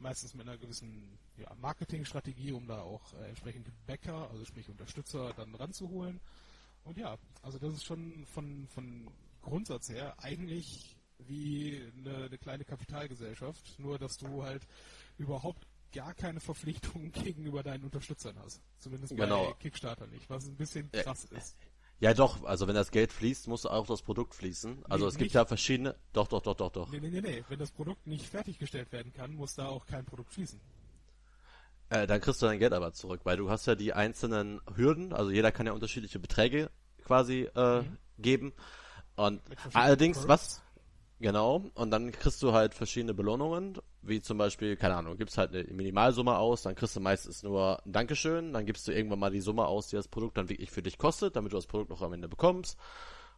Meistens 0.00 0.34
mit 0.34 0.48
einer 0.48 0.58
gewissen 0.58 1.18
ja, 1.36 1.52
Marketingstrategie, 1.60 2.52
um 2.52 2.68
da 2.68 2.82
auch 2.82 3.12
äh, 3.14 3.28
entsprechende 3.28 3.72
Bäcker, 3.86 4.30
also 4.30 4.44
sprich 4.44 4.68
Unterstützer, 4.68 5.32
dann 5.36 5.54
ranzuholen. 5.56 6.20
Und 6.88 6.96
ja, 6.96 7.18
also 7.42 7.58
das 7.58 7.74
ist 7.74 7.84
schon 7.84 8.24
von, 8.24 8.66
von 8.68 9.10
Grundsatz 9.42 9.90
her 9.90 10.14
eigentlich 10.18 10.96
wie 11.18 11.82
eine, 11.98 12.24
eine 12.24 12.38
kleine 12.38 12.64
Kapitalgesellschaft, 12.64 13.78
nur 13.78 13.98
dass 13.98 14.16
du 14.16 14.42
halt 14.42 14.66
überhaupt 15.18 15.66
gar 15.92 16.14
keine 16.14 16.40
Verpflichtungen 16.40 17.12
gegenüber 17.24 17.62
deinen 17.62 17.84
Unterstützern 17.84 18.36
hast. 18.42 18.62
Zumindest 18.78 19.14
bei 19.14 19.24
genau. 19.24 19.52
Kickstarter 19.60 20.06
nicht, 20.06 20.30
was 20.30 20.46
ein 20.46 20.56
bisschen 20.56 20.90
krass 20.90 21.28
ja. 21.30 21.36
ist. 21.36 21.56
Ja, 22.00 22.14
doch, 22.14 22.44
also 22.44 22.66
wenn 22.66 22.74
das 22.74 22.90
Geld 22.90 23.12
fließt, 23.12 23.48
muss 23.48 23.66
auch 23.66 23.86
das 23.86 24.00
Produkt 24.00 24.34
fließen. 24.34 24.86
Also 24.86 25.04
nee, 25.04 25.10
es 25.10 25.18
gibt 25.18 25.32
ja 25.32 25.44
verschiedene. 25.44 25.94
Doch, 26.14 26.28
doch, 26.28 26.40
doch, 26.40 26.54
doch, 26.54 26.70
doch. 26.70 26.90
Nee, 26.90 27.00
nee, 27.00 27.10
nee, 27.10 27.20
nee. 27.20 27.44
Wenn 27.48 27.58
das 27.58 27.72
Produkt 27.72 28.06
nicht 28.06 28.24
fertiggestellt 28.24 28.92
werden 28.92 29.12
kann, 29.12 29.34
muss 29.34 29.54
da 29.54 29.66
auch 29.66 29.84
kein 29.84 30.06
Produkt 30.06 30.32
fließen. 30.32 30.58
Äh, 31.90 32.06
dann 32.06 32.20
kriegst 32.20 32.42
du 32.42 32.46
dein 32.46 32.58
Geld 32.58 32.72
aber 32.72 32.92
zurück, 32.92 33.20
weil 33.24 33.36
du 33.36 33.50
hast 33.50 33.66
ja 33.66 33.74
die 33.74 33.92
einzelnen 33.92 34.60
Hürden, 34.74 35.12
also 35.12 35.30
jeder 35.30 35.52
kann 35.52 35.66
ja 35.66 35.72
unterschiedliche 35.72 36.18
Beträge 36.18 36.70
quasi 37.04 37.48
äh, 37.54 37.80
mhm. 37.80 37.98
geben. 38.18 38.52
Und 39.16 39.40
allerdings, 39.72 40.18
Perks? 40.18 40.28
was 40.28 40.62
Genau, 41.20 41.64
und 41.74 41.90
dann 41.90 42.12
kriegst 42.12 42.40
du 42.44 42.52
halt 42.52 42.74
verschiedene 42.74 43.12
Belohnungen, 43.12 43.78
wie 44.02 44.20
zum 44.22 44.38
Beispiel, 44.38 44.76
keine 44.76 44.94
Ahnung, 44.94 45.16
gibst 45.16 45.36
halt 45.36 45.52
eine 45.52 45.64
Minimalsumme 45.64 46.36
aus, 46.36 46.62
dann 46.62 46.76
kriegst 46.76 46.94
du 46.94 47.00
meistens 47.00 47.42
nur 47.42 47.84
ein 47.84 47.92
Dankeschön, 47.92 48.52
dann 48.52 48.66
gibst 48.66 48.86
du 48.86 48.92
irgendwann 48.92 49.18
mal 49.18 49.32
die 49.32 49.40
Summe 49.40 49.66
aus, 49.66 49.88
die 49.88 49.96
das 49.96 50.06
Produkt 50.06 50.38
dann 50.38 50.48
wirklich 50.48 50.70
für 50.70 50.82
dich 50.82 50.96
kostet, 50.96 51.34
damit 51.34 51.52
du 51.52 51.56
das 51.56 51.66
Produkt 51.66 51.90
noch 51.90 52.02
am 52.02 52.12
Ende 52.12 52.28
bekommst. 52.28 52.78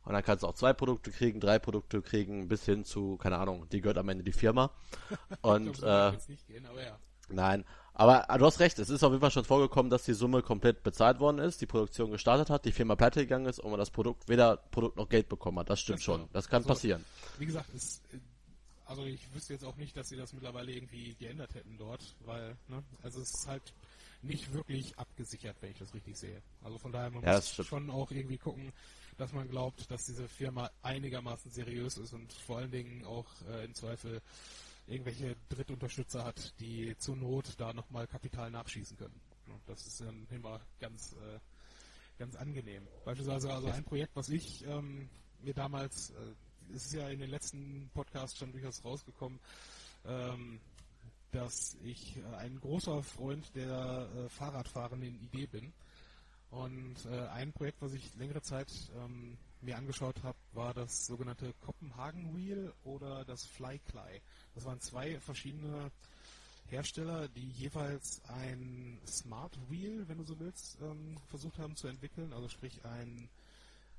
Und 0.05 0.13
dann 0.13 0.23
kannst 0.23 0.43
du 0.43 0.49
auch 0.49 0.55
zwei 0.55 0.75
Produkte 0.75 1.11
kriegen, 1.11 1.41
drei 1.41 1.59
Produkte 1.59 2.03
kriegen, 2.03 2.49
bis 2.49 2.67
hin 2.67 2.85
zu, 2.85 3.17
keine 3.17 3.39
Ahnung, 3.39 3.67
die 3.71 3.81
gehört 3.81 3.99
am 3.99 4.09
Ende 4.11 4.25
die 4.25 4.33
Firma. 4.33 4.73
Und, 5.41 5.79
glaub, 5.79 6.21
so 6.21 6.33
äh, 6.33 6.37
gehen, 6.47 6.67
aber 6.67 6.83
ja. 6.83 6.99
nein, 7.31 7.65
aber 7.95 8.27
du 8.39 8.47
hast 8.47 8.61
recht, 8.61 8.79
es 8.79 8.89
ist 8.89 9.03
auf 9.03 9.11
jeden 9.11 9.21
Fall 9.21 9.31
schon 9.31 9.45
vorgekommen, 9.45 9.91
dass 9.91 10.05
die 10.05 10.15
Summe 10.15 10.43
komplett 10.43 10.83
bezahlt 10.83 11.21
worden 11.21 11.39
ist, 11.39 11.61
die 11.61 11.67
Produktion 11.67 12.11
gestartet 12.11 12.51
hat, 12.51 12.65
die 12.65 12.73
Firma 12.73 12.97
pleite 12.97 13.21
gegangen 13.21 13.47
ist 13.47 13.59
und 13.59 13.71
man 13.71 13.79
das 13.79 13.91
Produkt, 13.91 14.29
weder 14.29 14.57
Produkt 14.57 14.97
noch 14.97 15.09
Geld 15.09 15.29
bekommen 15.29 15.59
hat. 15.59 15.71
Das 15.71 15.81
stimmt 15.81 15.99
das 15.99 16.05
schon. 16.05 16.29
Das 16.33 16.49
kann 16.49 16.59
also, 16.59 16.69
passieren. 16.69 17.05
Wie 17.39 17.47
gesagt, 17.47 17.69
es, 17.75 18.01
also 18.87 19.05
ich 19.05 19.33
wüsste 19.35 19.53
jetzt 19.55 19.65
auch 19.65 19.77
nicht, 19.77 19.97
dass 19.97 20.09
sie 20.09 20.17
das 20.17 20.33
mittlerweile 20.33 20.73
irgendwie 20.73 21.15
geändert 21.15 21.55
hätten 21.55 21.77
dort, 21.79 22.17
weil, 22.25 22.57
ne, 22.69 22.83
also 23.03 23.21
es 23.21 23.35
ist 23.35 23.47
halt 23.47 23.73
nicht 24.23 24.53
wirklich 24.53 24.99
abgesichert, 24.99 25.57
wenn 25.61 25.71
ich 25.71 25.79
das 25.79 25.95
richtig 25.95 26.17
sehe. 26.17 26.43
Also 26.63 26.79
von 26.79 26.93
daher, 26.93 27.11
man 27.11 27.23
ja, 27.23 27.37
muss 27.37 27.55
schon 27.55 27.91
auch 27.91 28.11
irgendwie 28.11 28.39
gucken, 28.39 28.73
dass 29.17 29.33
man 29.33 29.49
glaubt, 29.49 29.91
dass 29.91 30.07
diese 30.07 30.29
Firma 30.29 30.71
einigermaßen 30.83 31.51
seriös 31.51 31.99
ist 31.99 32.13
und 32.13 32.33
vor 32.33 32.59
allen 32.59 32.71
Dingen 32.71 33.05
auch 33.05 33.27
äh, 33.51 33.65
im 33.65 33.75
Zweifel 33.75 34.21
irgendwelche 34.91 35.37
Drittunterstützer 35.49 36.25
hat, 36.25 36.59
die 36.61 36.97
zur 36.99 37.17
Not 37.17 37.55
da 37.59 37.73
nochmal 37.73 38.07
Kapital 38.07 38.51
nachschießen 38.51 38.97
können. 38.97 39.21
Das 39.67 39.87
ist 39.87 40.01
dann 40.01 40.27
immer 40.31 40.61
ganz, 40.81 41.13
äh, 41.13 41.39
ganz 42.19 42.37
angenehm. 42.37 42.87
Beispielsweise 43.05 43.53
also 43.53 43.69
ein 43.69 43.85
Projekt, 43.85 44.15
was 44.15 44.29
ich 44.29 44.65
ähm, 44.67 45.09
mir 45.43 45.55
damals, 45.55 46.11
äh, 46.11 46.75
ist 46.75 46.93
ja 46.93 47.09
in 47.09 47.21
den 47.21 47.31
letzten 47.31 47.91
Podcasts 47.95 48.39
schon 48.39 48.53
durchaus 48.53 48.85
rausgekommen, 48.85 49.41
ähm, 50.05 50.61
dass 51.33 51.77
ich 51.83 52.17
äh, 52.17 52.25
ein 52.37 52.61
großer 52.61 53.03
Freund 53.03 53.55
der 53.55 54.09
äh, 54.15 54.29
Fahrradfahrenden 54.29 55.21
Idee 55.21 55.47
bin. 55.47 55.73
Und 56.51 56.97
äh, 57.07 57.29
ein 57.29 57.53
Projekt, 57.53 57.81
was 57.81 57.93
ich 57.93 58.15
längere 58.17 58.43
Zeit 58.43 58.69
ähm, 58.97 59.39
mir 59.61 59.77
angeschaut 59.77 60.23
habe, 60.25 60.37
war 60.53 60.75
das 60.75 61.07
sogenannte 61.07 61.53
Kopenhagen 61.61 62.37
Wheel 62.37 62.73
oder 62.85 63.25
das 63.25 63.45
Flykly. 63.47 64.21
Das 64.55 64.65
waren 64.65 64.81
zwei 64.81 65.21
verschiedene 65.21 65.91
Hersteller, 66.67 67.29
die 67.29 67.51
jeweils 67.51 68.23
ein 68.29 69.01
Smart 69.07 69.59
Wheel, 69.69 70.07
wenn 70.09 70.19
du 70.19 70.25
so 70.25 70.39
willst, 70.39 70.79
ähm, 70.83 71.17
versucht 71.29 71.59
haben 71.59 71.77
zu 71.77 71.89
entwickeln. 71.89 72.33
Also 72.33 72.49
sprich 72.49 72.85
ein, 72.85 73.29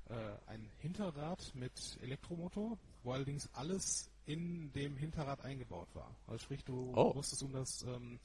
äh, 0.08 0.14
ein 0.46 0.70
Hinterrad 0.78 1.54
mit 1.54 1.98
Elektromotor, 2.02 2.78
wo 3.02 3.12
allerdings 3.12 3.48
alles 3.52 4.10
in 4.24 4.72
dem 4.72 4.96
Hinterrad 4.96 5.44
eingebaut 5.44 5.88
war. 5.94 6.14
Also 6.26 6.44
sprich, 6.44 6.64
du 6.64 6.92
oh. 6.94 7.12
musstest, 7.14 7.42
um 7.42 7.52
das 7.52 7.82
ähm, 7.82 8.18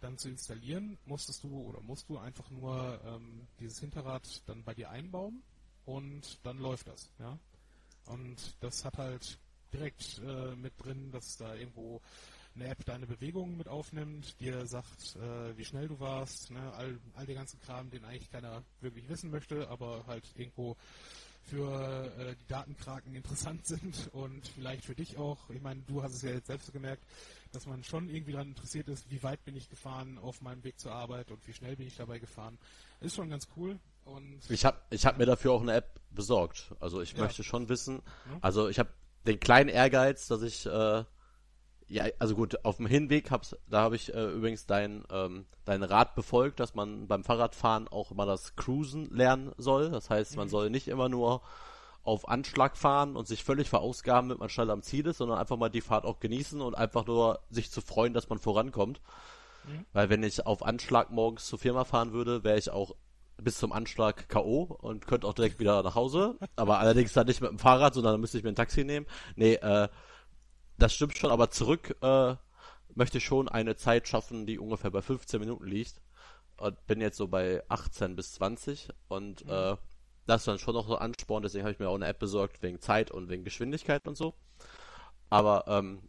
dann 0.00 0.18
zu 0.18 0.28
installieren, 0.28 0.98
musstest 1.06 1.42
du 1.44 1.60
oder 1.62 1.80
musst 1.80 2.08
du 2.08 2.18
einfach 2.18 2.48
nur 2.50 3.00
ähm, 3.04 3.46
dieses 3.60 3.80
Hinterrad 3.80 4.42
dann 4.46 4.62
bei 4.62 4.74
dir 4.74 4.90
einbauen 4.90 5.42
und 5.86 6.38
dann 6.44 6.58
läuft 6.58 6.88
das. 6.88 7.10
Ja? 7.18 7.38
Und 8.06 8.56
das 8.60 8.84
hat 8.84 8.98
halt 8.98 9.38
direkt 9.72 10.20
äh, 10.24 10.54
mit 10.56 10.72
drin, 10.78 11.10
dass 11.10 11.36
da 11.36 11.54
irgendwo 11.54 12.00
eine 12.54 12.68
App 12.68 12.84
deine 12.84 13.06
Bewegungen 13.06 13.56
mit 13.56 13.68
aufnimmt, 13.68 14.40
dir 14.40 14.66
sagt, 14.66 15.16
äh, 15.16 15.56
wie 15.56 15.64
schnell 15.64 15.88
du 15.88 16.00
warst, 16.00 16.50
ne? 16.50 16.72
all, 16.74 16.98
all 17.14 17.26
den 17.26 17.36
ganzen 17.36 17.60
Kram, 17.60 17.90
den 17.90 18.04
eigentlich 18.04 18.30
keiner 18.30 18.62
wirklich 18.80 19.08
wissen 19.08 19.30
möchte, 19.30 19.68
aber 19.68 20.04
halt 20.06 20.24
irgendwo 20.36 20.76
für 21.42 22.12
äh, 22.18 22.34
die 22.34 22.46
Datenkraken 22.48 23.14
interessant 23.14 23.66
sind 23.66 24.08
und 24.12 24.46
vielleicht 24.48 24.84
für 24.84 24.94
dich 24.94 25.18
auch. 25.18 25.50
Ich 25.50 25.60
meine, 25.60 25.82
du 25.82 26.02
hast 26.02 26.14
es 26.14 26.22
ja 26.22 26.30
jetzt 26.30 26.46
selbst 26.46 26.72
gemerkt, 26.72 27.04
dass 27.52 27.66
man 27.66 27.84
schon 27.84 28.08
irgendwie 28.08 28.32
daran 28.32 28.48
interessiert 28.48 28.88
ist, 28.88 29.10
wie 29.10 29.22
weit 29.22 29.44
bin 29.44 29.56
ich 29.56 29.68
gefahren 29.68 30.18
auf 30.18 30.40
meinem 30.40 30.64
Weg 30.64 30.78
zur 30.78 30.92
Arbeit 30.92 31.30
und 31.30 31.46
wie 31.46 31.52
schnell 31.52 31.76
bin 31.76 31.86
ich 31.86 31.96
dabei 31.96 32.18
gefahren. 32.18 32.58
Ist 33.00 33.16
schon 33.16 33.30
ganz 33.30 33.48
cool. 33.56 33.78
Und 34.06 34.40
ich 34.48 34.64
habe 34.64 34.78
ich 34.90 35.04
hab 35.04 35.18
mir 35.18 35.26
dafür 35.26 35.52
auch 35.52 35.62
eine 35.62 35.74
App 35.74 36.00
besorgt. 36.10 36.72
Also 36.80 37.00
ich 37.02 37.12
ja. 37.12 37.22
möchte 37.22 37.42
schon 37.44 37.68
wissen, 37.68 38.02
also 38.40 38.68
ich 38.68 38.78
habe 38.78 38.88
den 39.26 39.40
kleinen 39.40 39.68
Ehrgeiz, 39.68 40.28
dass 40.28 40.42
ich, 40.42 40.64
äh, 40.64 41.04
ja, 41.88 42.04
also 42.18 42.36
gut, 42.36 42.64
auf 42.64 42.76
dem 42.76 42.86
Hinweg 42.86 43.30
hab's, 43.30 43.56
da 43.68 43.80
habe 43.80 43.96
ich 43.96 44.14
äh, 44.14 44.30
übrigens 44.30 44.66
dein, 44.66 45.04
ähm, 45.10 45.46
deinen 45.64 45.82
Rat 45.82 46.14
befolgt, 46.14 46.60
dass 46.60 46.74
man 46.74 47.08
beim 47.08 47.24
Fahrradfahren 47.24 47.88
auch 47.88 48.12
immer 48.12 48.26
das 48.26 48.54
Cruisen 48.54 49.10
lernen 49.10 49.52
soll. 49.58 49.90
Das 49.90 50.08
heißt, 50.08 50.32
mhm. 50.32 50.38
man 50.38 50.48
soll 50.48 50.70
nicht 50.70 50.88
immer 50.88 51.08
nur 51.08 51.42
auf 52.04 52.28
Anschlag 52.28 52.76
fahren 52.76 53.16
und 53.16 53.26
sich 53.26 53.42
völlig 53.42 53.68
verausgaben, 53.68 54.28
damit 54.28 54.38
man 54.38 54.48
schnell 54.48 54.70
am 54.70 54.82
Ziel 54.82 55.06
ist, 55.06 55.18
sondern 55.18 55.38
einfach 55.38 55.56
mal 55.56 55.68
die 55.68 55.80
Fahrt 55.80 56.04
auch 56.04 56.20
genießen 56.20 56.60
und 56.60 56.76
einfach 56.76 57.04
nur 57.06 57.40
sich 57.50 57.72
zu 57.72 57.80
freuen, 57.80 58.14
dass 58.14 58.28
man 58.28 58.38
vorankommt. 58.38 59.00
Mhm. 59.64 59.84
Weil 59.92 60.08
wenn 60.08 60.22
ich 60.22 60.46
auf 60.46 60.64
Anschlag 60.64 61.10
morgens 61.10 61.46
zur 61.46 61.58
Firma 61.58 61.84
fahren 61.84 62.12
würde, 62.12 62.44
wäre 62.44 62.58
ich 62.58 62.70
auch 62.70 62.94
bis 63.38 63.58
zum 63.58 63.72
Anschlag 63.72 64.28
K.O. 64.28 64.62
und 64.62 65.06
könnte 65.06 65.26
auch 65.26 65.34
direkt 65.34 65.60
wieder 65.60 65.82
nach 65.82 65.94
Hause. 65.94 66.38
Aber 66.56 66.78
allerdings 66.78 67.12
dann 67.12 67.26
nicht 67.26 67.40
mit 67.40 67.50
dem 67.50 67.58
Fahrrad, 67.58 67.94
sondern 67.94 68.14
dann 68.14 68.20
müsste 68.20 68.38
ich 68.38 68.44
mir 68.44 68.50
ein 68.50 68.56
Taxi 68.56 68.84
nehmen. 68.84 69.06
Nee, 69.34 69.54
äh, 69.54 69.88
das 70.78 70.94
stimmt 70.94 71.16
schon, 71.16 71.30
aber 71.30 71.50
zurück 71.50 71.96
äh, 72.02 72.36
möchte 72.94 73.18
ich 73.18 73.24
schon 73.24 73.48
eine 73.48 73.76
Zeit 73.76 74.08
schaffen, 74.08 74.46
die 74.46 74.58
ungefähr 74.58 74.90
bei 74.90 75.02
15 75.02 75.40
Minuten 75.40 75.66
liegt. 75.66 76.00
Und 76.58 76.86
bin 76.86 77.02
jetzt 77.02 77.18
so 77.18 77.28
bei 77.28 77.62
18 77.68 78.16
bis 78.16 78.32
20 78.32 78.88
und 79.08 79.44
mhm. 79.44 79.50
äh, 79.50 79.76
das 80.26 80.40
ist 80.40 80.48
dann 80.48 80.58
schon 80.58 80.74
noch 80.74 80.88
so 80.88 80.96
Ansporn, 80.96 81.42
deswegen 81.42 81.64
habe 81.64 81.72
ich 81.72 81.78
mir 81.78 81.88
auch 81.88 81.94
eine 81.94 82.06
App 82.06 82.18
besorgt, 82.18 82.62
wegen 82.62 82.80
Zeit 82.80 83.10
und 83.10 83.28
wegen 83.28 83.44
Geschwindigkeit 83.44 84.08
und 84.08 84.16
so. 84.16 84.34
Aber 85.28 85.64
ähm, 85.68 86.02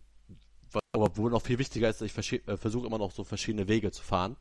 wo 0.94 1.30
noch 1.30 1.42
viel 1.42 1.60
wichtiger 1.60 1.90
ist, 1.90 2.02
ich 2.02 2.34
äh, 2.48 2.58
versuche 2.58 2.88
immer 2.88 2.98
noch 2.98 3.12
so 3.12 3.24
verschiedene 3.24 3.68
Wege 3.68 3.92
zu 3.92 4.04
fahren. 4.04 4.38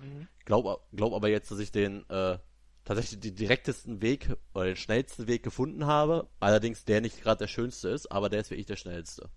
Mhm. 0.00 0.28
Glaub, 0.44 0.86
glaub 0.92 1.12
aber 1.12 1.28
jetzt, 1.28 1.50
dass 1.50 1.58
ich 1.58 1.72
den 1.72 2.08
äh, 2.08 2.38
tatsächlich 2.84 3.20
den 3.20 3.36
direktesten 3.36 4.00
Weg 4.00 4.34
oder 4.54 4.66
den 4.66 4.76
schnellsten 4.76 5.26
Weg 5.26 5.42
gefunden 5.42 5.86
habe. 5.86 6.28
Allerdings 6.40 6.84
der 6.84 7.00
nicht 7.00 7.20
gerade 7.22 7.40
der 7.40 7.48
schönste 7.48 7.90
ist, 7.90 8.10
aber 8.10 8.28
der 8.28 8.40
ist 8.40 8.50
wirklich 8.50 8.66
der 8.66 8.76
schnellste. 8.76 9.28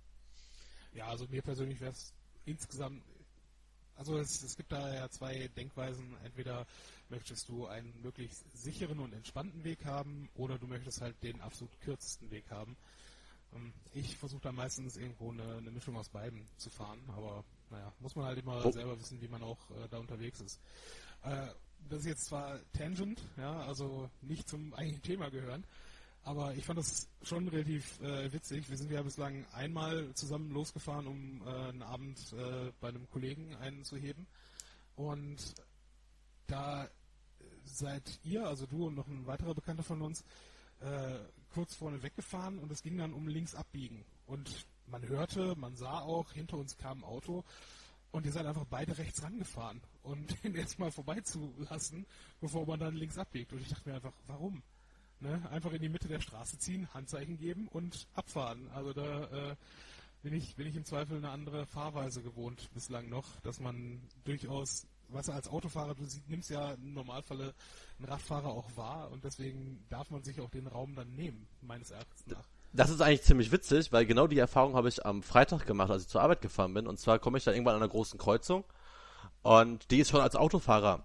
Ja, 0.94 1.08
also 1.08 1.26
mir 1.28 1.42
persönlich 1.42 1.80
wäre 1.82 1.92
es 1.92 2.14
insgesamt, 2.46 3.04
also 3.96 4.18
es, 4.18 4.42
es 4.44 4.56
gibt 4.56 4.72
da 4.72 4.94
ja 4.94 5.10
zwei 5.10 5.50
Denkweisen. 5.50 6.16
Entweder 6.24 6.66
möchtest 7.10 7.50
du 7.50 7.68
einen 7.68 7.94
möglichst 8.02 8.46
sicheren 8.58 9.00
und 9.00 9.14
entspannten 9.14 9.64
Weg 9.64 9.86
haben 9.86 10.30
oder 10.36 10.58
du 10.58 10.68
möchtest 10.68 11.02
halt 11.02 11.22
den 11.24 11.42
absolut 11.42 11.80
kürzesten 11.82 12.32
Weg 12.32 12.46
haben. 12.50 12.78
Ähm, 13.54 13.74
ich 13.94 14.18
versuche 14.18 14.42
da 14.42 14.52
meistens 14.52 14.98
irgendwo 14.98 15.32
eine, 15.32 15.58
eine, 15.58 15.72
Mischung 15.72 15.98
aus 15.98 16.10
beiden 16.10 16.48
zu 16.58 16.70
fahren, 16.70 17.00
aber 17.10 17.44
naja, 17.72 17.92
muss 18.00 18.16
man 18.16 18.26
halt 18.26 18.38
immer 18.40 18.66
oh. 18.66 18.72
selber 18.72 19.00
wissen, 19.00 19.22
wie 19.22 19.28
man 19.28 19.42
auch 19.44 19.60
äh, 19.72 19.88
da 19.90 19.98
unterwegs 19.98 20.42
ist. 20.42 20.60
Äh, 21.24 21.48
das 21.90 22.00
ist 22.02 22.06
jetzt 22.06 22.26
zwar 22.26 22.60
Tangent, 22.74 23.22
ja, 23.38 23.62
also 23.62 24.10
nicht 24.22 24.48
zum 24.48 24.74
eigentlichen 24.74 25.02
Thema 25.02 25.30
gehören, 25.30 25.66
aber 26.24 26.54
ich 26.54 26.66
fand 26.66 26.78
das 26.78 27.08
schon 27.24 27.48
relativ 27.48 28.00
äh, 28.02 28.32
witzig. 28.32 28.70
Wir 28.70 28.78
sind 28.78 28.92
ja 28.92 29.02
bislang 29.02 29.46
einmal 29.54 30.14
zusammen 30.14 30.52
losgefahren, 30.52 31.08
um 31.08 31.42
äh, 31.46 31.50
einen 31.50 31.82
Abend 31.82 32.20
äh, 32.34 32.72
bei 32.80 32.90
einem 32.90 33.10
Kollegen 33.10 33.56
einzuheben. 33.56 34.28
Und 34.96 35.56
da 36.46 36.88
seid 37.66 38.20
ihr, 38.24 38.46
also 38.48 38.66
du 38.68 38.88
und 38.88 38.96
noch 38.96 39.08
ein 39.08 39.26
weiterer 39.26 39.56
Bekannter 39.56 39.84
von 39.84 40.02
uns, 40.02 40.24
äh, 40.82 41.20
kurz 41.54 41.76
vorne 41.76 42.02
weggefahren 42.04 42.60
und 42.60 42.72
es 42.72 42.82
ging 42.82 42.98
dann 42.98 43.14
um 43.14 43.28
links 43.28 43.56
abbiegen. 43.56 44.06
Und 44.28 44.66
man 44.92 45.08
hörte, 45.08 45.56
man 45.56 45.76
sah 45.76 46.00
auch, 46.00 46.32
hinter 46.34 46.58
uns 46.58 46.78
kam 46.78 47.00
ein 47.00 47.04
Auto 47.04 47.44
und 48.12 48.26
ihr 48.26 48.32
seid 48.32 48.46
einfach 48.46 48.66
beide 48.70 48.98
rechts 48.98 49.24
rangefahren 49.24 49.82
und 50.04 50.36
den 50.44 50.56
erstmal 50.56 50.92
vorbeizulassen, 50.92 52.06
bevor 52.40 52.66
man 52.66 52.80
dann 52.80 52.96
links 52.96 53.18
abbiegt. 53.18 53.54
Und 53.54 53.62
ich 53.62 53.70
dachte 53.70 53.90
mir 53.90 53.96
einfach, 53.96 54.14
warum? 54.28 54.62
Ne? 55.20 55.42
Einfach 55.52 55.72
in 55.72 55.82
die 55.82 55.90
Mitte 55.90 56.08
der 56.08 56.20
Straße 56.20 56.58
ziehen, 56.58 56.94
Handzeichen 56.94 57.38
geben 57.38 57.68
und 57.68 58.08
abfahren. 58.14 58.70
Also 58.72 58.94
da 58.94 59.52
äh, 59.52 59.56
bin 60.24 60.34
ich, 60.34 60.56
bin 60.56 60.68
ich 60.68 60.76
im 60.76 60.86
Zweifel 60.86 61.18
eine 61.18 61.30
andere 61.30 61.66
Fahrweise 61.66 62.22
gewohnt 62.22 62.70
bislang 62.74 63.10
noch, 63.10 63.40
dass 63.42 63.60
man 63.60 64.02
durchaus 64.24 64.88
du, 65.12 65.18
als 65.32 65.48
Autofahrer, 65.48 65.96
du 65.96 66.06
nimmst 66.28 66.50
ja 66.50 66.74
im 66.74 66.94
Normalfall 66.94 67.42
einen 67.42 68.06
Radfahrer 68.08 68.50
auch 68.50 68.76
wahr 68.78 69.12
und 69.12 69.24
deswegen 69.24 69.84
darf 69.90 70.10
man 70.10 70.24
sich 70.24 70.40
auch 70.40 70.50
den 70.50 70.68
Raum 70.68 70.96
dann 70.96 71.14
nehmen, 71.16 71.48
meines 71.62 71.92
Erachtens 71.92 72.26
nach. 72.28 72.48
Das 72.74 72.90
ist 72.90 73.02
eigentlich 73.02 73.24
ziemlich 73.24 73.52
witzig, 73.52 73.92
weil 73.92 74.06
genau 74.06 74.28
die 74.28 74.40
Erfahrung 74.40 74.76
habe 74.76 74.88
ich 74.88 75.06
am 75.06 75.24
Freitag 75.24 75.66
gemacht, 75.66 75.92
als 75.92 76.04
ich 76.04 76.08
zur 76.08 76.22
Arbeit 76.22 76.42
gefahren 76.42 76.74
bin. 76.74 76.88
Und 76.88 77.00
zwar 77.00 77.20
komme 77.20 77.38
ich 77.38 77.44
da 77.44 77.52
irgendwann 77.52 77.76
an 77.76 77.82
einer 77.82 77.92
großen 77.92 78.18
Kreuzung 78.18 78.64
und 79.42 79.92
die 79.92 80.00
ist 80.00 80.10
schon 80.10 80.22
als 80.22 80.36
Autofahrer 80.36 81.04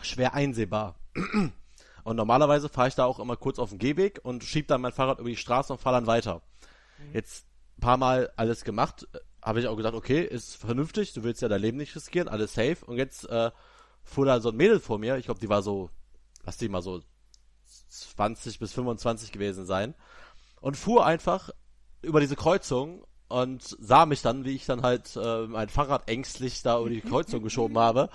schwer 0.00 0.34
einsehbar. 0.34 0.96
Und 2.04 2.14
normalerweise 2.14 2.68
fahre 2.68 2.86
ich 2.86 2.94
da 2.94 3.04
auch 3.04 3.18
immer 3.18 3.36
kurz 3.36 3.58
auf 3.58 3.70
den 3.70 3.80
Gehweg 3.80 4.20
und 4.22 4.44
schiebe 4.44 4.68
dann 4.68 4.80
mein 4.80 4.92
Fahrrad 4.92 5.18
über 5.18 5.28
die 5.28 5.36
Straße 5.36 5.72
und 5.72 5.80
fahre 5.80 5.96
dann 5.96 6.06
weiter. 6.06 6.40
Mhm. 6.98 7.14
Jetzt 7.14 7.46
ein 7.76 7.80
paar 7.80 7.96
Mal 7.96 8.30
alles 8.36 8.62
gemacht, 8.62 9.08
habe 9.42 9.58
ich 9.58 9.66
auch 9.66 9.76
gesagt, 9.76 9.96
okay, 9.96 10.22
ist 10.22 10.54
vernünftig, 10.54 11.12
du 11.14 11.24
willst 11.24 11.42
ja 11.42 11.48
dein 11.48 11.60
Leben 11.60 11.78
nicht 11.78 11.96
riskieren, 11.96 12.28
alles 12.28 12.54
safe. 12.54 12.78
Und 12.86 12.96
jetzt 12.96 13.28
äh, 13.28 13.50
fuhr 14.04 14.24
da 14.24 14.40
so 14.40 14.50
ein 14.50 14.56
Mädel 14.56 14.78
vor 14.78 14.98
mir, 14.98 15.16
ich 15.16 15.24
glaube, 15.24 15.40
die 15.40 15.48
war 15.48 15.62
so, 15.62 15.90
lass 16.44 16.58
die 16.58 16.68
mal 16.68 16.80
so 16.80 17.02
20 17.88 18.60
bis 18.60 18.72
25 18.72 19.32
gewesen 19.32 19.66
sein, 19.66 19.94
und 20.60 20.76
fuhr 20.76 21.04
einfach 21.04 21.50
über 22.02 22.20
diese 22.20 22.36
Kreuzung 22.36 23.04
und 23.28 23.62
sah 23.62 24.06
mich 24.06 24.22
dann, 24.22 24.44
wie 24.44 24.54
ich 24.54 24.66
dann 24.66 24.82
halt 24.82 25.16
äh, 25.16 25.46
mein 25.46 25.68
Fahrrad 25.68 26.08
ängstlich 26.08 26.62
da 26.62 26.78
über 26.78 26.90
die 26.90 27.00
Kreuzung 27.00 27.42
geschoben 27.42 27.78
habe 27.78 28.08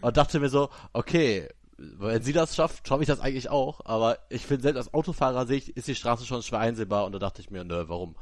und 0.00 0.16
dachte 0.16 0.40
mir 0.40 0.48
so, 0.48 0.70
okay, 0.92 1.48
wenn 1.76 2.22
sie 2.22 2.32
das 2.32 2.56
schafft, 2.56 2.88
schaffe 2.88 3.02
ich 3.02 3.08
das 3.08 3.20
eigentlich 3.20 3.50
auch, 3.50 3.84
aber 3.84 4.18
ich 4.30 4.44
finde 4.44 4.62
selbst 4.62 4.78
als 4.78 4.94
Autofahrer 4.94 5.46
sehe 5.46 5.58
ich, 5.58 5.76
ist 5.76 5.86
die 5.86 5.94
Straße 5.94 6.26
schon 6.26 6.42
schwer 6.42 6.58
einsehbar 6.58 7.04
und 7.06 7.12
da 7.12 7.20
dachte 7.20 7.40
ich 7.40 7.50
mir, 7.50 7.64
nö, 7.64 7.84
warum? 7.86 8.16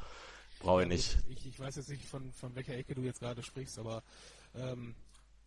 Brauche 0.61 0.83
ich 0.83 0.89
nicht. 0.89 1.19
Ich, 1.29 1.47
ich, 1.47 1.61
weiß 1.61 1.77
jetzt 1.77 1.89
nicht, 1.89 2.05
von, 2.07 2.33
von 2.33 2.55
welcher 2.55 2.75
Ecke 2.75 2.95
du 2.95 3.03
jetzt 3.03 3.21
gerade 3.21 3.43
sprichst, 3.43 3.79
aber 3.79 4.03
ähm, 4.55 4.95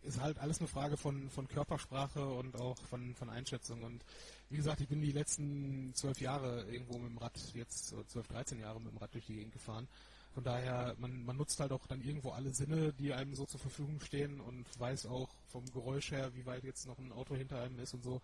ist 0.02 0.20
halt 0.20 0.38
alles 0.38 0.58
eine 0.58 0.68
Frage 0.68 0.96
von, 0.96 1.28
von 1.30 1.46
Körpersprache 1.48 2.24
und 2.24 2.56
auch 2.56 2.76
von, 2.88 3.14
von 3.14 3.28
Einschätzung. 3.28 3.82
Und 3.82 4.04
wie 4.50 4.56
gesagt, 4.56 4.80
ich 4.80 4.88
bin 4.88 5.00
die 5.00 5.12
letzten 5.12 5.92
zwölf 5.94 6.20
Jahre 6.20 6.64
irgendwo 6.70 6.98
mit 6.98 7.10
dem 7.10 7.18
Rad, 7.18 7.38
jetzt 7.54 7.94
zwölf, 8.08 8.28
dreizehn 8.28 8.60
Jahre 8.60 8.80
mit 8.80 8.92
dem 8.92 8.98
Rad 8.98 9.14
durch 9.14 9.26
die 9.26 9.34
Gegend 9.34 9.52
gefahren. 9.52 9.88
Von 10.34 10.44
daher, 10.44 10.94
man, 10.98 11.24
man 11.24 11.36
nutzt 11.36 11.58
halt 11.58 11.72
auch 11.72 11.86
dann 11.86 12.02
irgendwo 12.02 12.30
alle 12.30 12.52
Sinne, 12.52 12.92
die 12.92 13.12
einem 13.12 13.34
so 13.34 13.46
zur 13.46 13.58
Verfügung 13.58 14.00
stehen 14.00 14.40
und 14.40 14.66
weiß 14.78 15.06
auch 15.06 15.28
vom 15.46 15.64
Geräusch 15.72 16.12
her, 16.12 16.30
wie 16.34 16.46
weit 16.46 16.64
jetzt 16.64 16.86
noch 16.86 16.98
ein 16.98 17.12
Auto 17.12 17.34
hinter 17.34 17.60
einem 17.62 17.78
ist 17.80 17.94
und 17.94 18.04
so. 18.04 18.20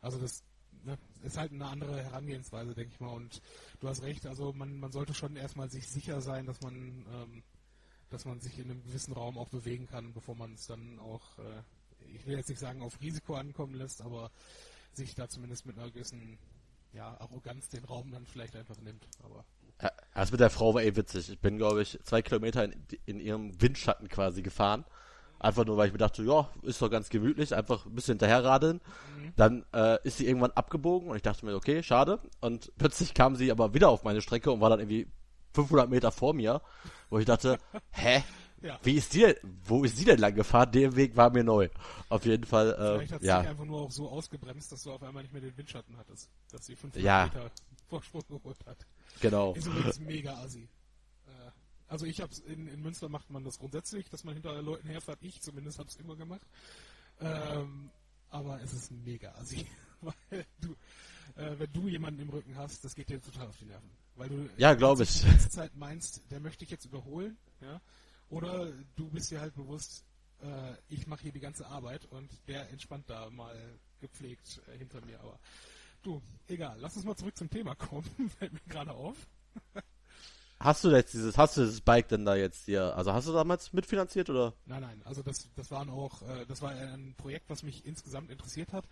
Also 0.00 0.18
das 0.18 0.44
ne, 0.84 0.96
ist 1.22 1.36
halt 1.36 1.52
eine 1.52 1.66
andere 1.66 2.02
Herangehensweise, 2.02 2.74
denke 2.74 2.92
ich 2.94 3.00
mal. 3.00 3.12
Und 3.12 3.42
du 3.80 3.88
hast 3.88 4.02
recht, 4.02 4.26
also 4.26 4.52
man, 4.52 4.78
man 4.78 4.92
sollte 4.92 5.14
schon 5.14 5.34
erstmal 5.36 5.68
sich 5.68 5.88
sicher 5.88 6.20
sein, 6.20 6.46
dass 6.46 6.60
man 6.60 6.74
ähm, 6.74 7.42
dass 8.10 8.24
man 8.24 8.40
sich 8.40 8.58
in 8.58 8.70
einem 8.70 8.82
gewissen 8.84 9.12
Raum 9.12 9.38
auch 9.38 9.48
bewegen 9.48 9.86
kann, 9.86 10.12
bevor 10.12 10.34
man 10.34 10.54
es 10.54 10.66
dann 10.66 10.98
auch, 10.98 11.38
äh, 11.38 11.62
ich 12.14 12.26
will 12.26 12.36
jetzt 12.36 12.48
nicht 12.48 12.58
sagen, 12.58 12.82
auf 12.82 13.00
Risiko 13.00 13.34
ankommen 13.34 13.74
lässt, 13.74 14.02
aber 14.02 14.30
sich 14.92 15.14
da 15.14 15.28
zumindest 15.28 15.66
mit 15.66 15.78
einer 15.78 15.90
gewissen 15.90 16.38
ja, 16.92 17.16
Arroganz 17.20 17.68
den 17.68 17.84
Raum 17.84 18.10
dann 18.10 18.26
vielleicht 18.26 18.56
einfach 18.56 18.78
nimmt. 18.80 19.06
Aber 19.22 19.44
ja, 19.82 19.92
das 20.14 20.32
mit 20.32 20.40
der 20.40 20.50
Frau 20.50 20.74
war 20.74 20.82
eh 20.82 20.96
witzig. 20.96 21.30
Ich 21.30 21.38
bin, 21.38 21.58
glaube 21.58 21.82
ich, 21.82 21.98
zwei 22.04 22.22
Kilometer 22.22 22.64
in, 22.64 22.74
in 23.06 23.20
ihrem 23.20 23.60
Windschatten 23.60 24.08
quasi 24.08 24.42
gefahren. 24.42 24.84
Einfach 25.40 25.64
nur, 25.64 25.76
weil 25.76 25.86
ich 25.86 25.92
mir 25.92 25.98
dachte, 25.98 26.24
ja, 26.24 26.50
ist 26.62 26.82
doch 26.82 26.90
ganz 26.90 27.10
gemütlich, 27.10 27.54
einfach 27.54 27.86
ein 27.86 27.94
bisschen 27.94 28.14
hinterherradeln. 28.14 28.80
Mhm. 29.16 29.32
Dann 29.36 29.66
äh, 29.72 29.98
ist 30.02 30.18
sie 30.18 30.26
irgendwann 30.26 30.50
abgebogen 30.50 31.08
und 31.08 31.16
ich 31.16 31.22
dachte 31.22 31.46
mir, 31.46 31.54
okay, 31.54 31.82
schade. 31.82 32.18
Und 32.40 32.72
plötzlich 32.78 33.14
kam 33.14 33.36
sie 33.36 33.52
aber 33.52 33.72
wieder 33.72 33.88
auf 33.88 34.02
meine 34.02 34.20
Strecke 34.20 34.50
und 34.50 34.60
war 34.60 34.70
dann 34.70 34.80
irgendwie 34.80 35.06
500 35.54 35.88
Meter 35.88 36.10
vor 36.10 36.34
mir, 36.34 36.60
wo 37.08 37.18
ich 37.18 37.24
dachte, 37.24 37.58
hä? 37.92 38.24
Ja. 38.62 38.78
Wie 38.82 38.94
ist 38.94 39.14
die 39.14 39.20
denn, 39.20 39.36
wo 39.64 39.84
ist 39.84 39.96
sie 39.96 40.04
denn 40.04 40.18
lang 40.18 40.34
gefahren? 40.34 40.70
Der 40.72 40.94
Weg 40.96 41.16
war 41.16 41.30
mir 41.30 41.44
neu. 41.44 41.68
Auf 42.08 42.24
jeden 42.24 42.44
Fall, 42.44 42.72
äh, 42.72 42.96
Vielleicht 42.96 43.12
hat 43.12 43.20
sie 43.20 43.26
ja. 43.26 43.40
einfach 43.40 43.64
nur 43.64 43.82
auch 43.82 43.90
so 43.90 44.08
ausgebremst, 44.08 44.72
dass 44.72 44.82
du 44.82 44.92
auf 44.92 45.02
einmal 45.02 45.22
nicht 45.22 45.32
mehr 45.32 45.42
den 45.42 45.56
Windschatten 45.56 45.96
hattest. 45.96 46.28
Dass 46.50 46.66
sie 46.66 46.74
500 46.74 47.04
ja. 47.04 47.24
Meter 47.26 47.50
Vorsprung 47.88 48.24
geholt 48.28 48.58
hat. 48.66 48.78
Genau. 49.20 49.54
Ist 49.54 49.66
übrigens 49.66 50.00
mega 50.00 50.34
assi. 50.38 50.68
Äh, 51.26 51.30
also 51.86 52.04
ich 52.04 52.20
hab's, 52.20 52.40
in, 52.40 52.68
in 52.68 52.82
Münster 52.82 53.08
macht 53.08 53.30
man 53.30 53.44
das 53.44 53.58
grundsätzlich, 53.58 54.08
dass 54.10 54.24
man 54.24 54.34
hinter 54.34 54.60
Leuten 54.60 54.88
herfährt. 54.88 55.18
Ich 55.22 55.40
zumindest 55.40 55.78
hab's 55.78 55.96
immer 55.96 56.16
gemacht. 56.16 56.46
Ähm, 57.20 57.90
aber 58.30 58.60
es 58.62 58.72
ist 58.72 58.90
mega 58.90 59.32
assi. 59.36 59.66
Weil 60.00 60.46
du, 60.60 60.72
äh, 61.36 61.58
wenn 61.58 61.72
du 61.72 61.88
jemanden 61.88 62.20
im 62.20 62.28
Rücken 62.28 62.56
hast, 62.56 62.84
das 62.84 62.94
geht 62.94 63.08
dir 63.08 63.20
total 63.20 63.48
auf 63.48 63.56
die 63.56 63.66
Nerven. 63.66 63.90
Weil 64.16 64.28
du 64.28 64.50
ja, 64.56 64.74
glaube 64.74 65.04
ich. 65.04 65.20
die 65.20 65.28
ganze 65.28 65.50
Zeit 65.50 65.76
meinst, 65.76 66.22
der 66.30 66.40
möchte 66.40 66.64
ich 66.64 66.70
jetzt 66.70 66.84
überholen, 66.84 67.36
ja? 67.60 67.80
Oder 68.30 68.72
du 68.96 69.08
bist 69.10 69.30
dir 69.30 69.40
halt 69.40 69.54
bewusst, 69.54 70.04
äh, 70.42 70.74
ich 70.88 71.06
mache 71.06 71.22
hier 71.22 71.32
die 71.32 71.40
ganze 71.40 71.66
Arbeit 71.66 72.04
und 72.06 72.30
der 72.46 72.70
entspannt 72.70 73.08
da 73.08 73.30
mal 73.30 73.56
gepflegt 74.00 74.60
äh, 74.68 74.78
hinter 74.78 75.04
mir. 75.04 75.20
Aber 75.20 75.38
du, 76.02 76.22
egal, 76.46 76.76
lass 76.80 76.96
uns 76.96 77.04
mal 77.04 77.16
zurück 77.16 77.36
zum 77.36 77.50
Thema 77.50 77.74
kommen, 77.74 78.30
fällt 78.38 78.52
mir 78.52 78.60
gerade 78.68 78.92
auf. 78.92 79.16
Hast 80.60 80.82
du 80.82 80.90
jetzt 80.90 81.14
dieses, 81.14 81.38
hast 81.38 81.56
du 81.56 81.60
dieses 81.62 81.80
Bike 81.80 82.08
denn 82.08 82.24
da 82.24 82.34
jetzt 82.34 82.64
hier, 82.64 82.96
also 82.96 83.12
hast 83.12 83.28
du 83.28 83.32
damals 83.32 83.72
mitfinanziert 83.72 84.28
oder? 84.28 84.54
Nein, 84.66 84.82
nein, 84.82 85.02
also 85.04 85.22
das, 85.22 85.48
das 85.54 85.70
waren 85.70 85.88
auch, 85.88 86.22
äh, 86.22 86.46
das 86.46 86.62
war 86.62 86.70
ein 86.70 87.14
Projekt, 87.16 87.48
was 87.48 87.62
mich 87.62 87.86
insgesamt 87.86 88.30
interessiert 88.30 88.72
hat. 88.72 88.84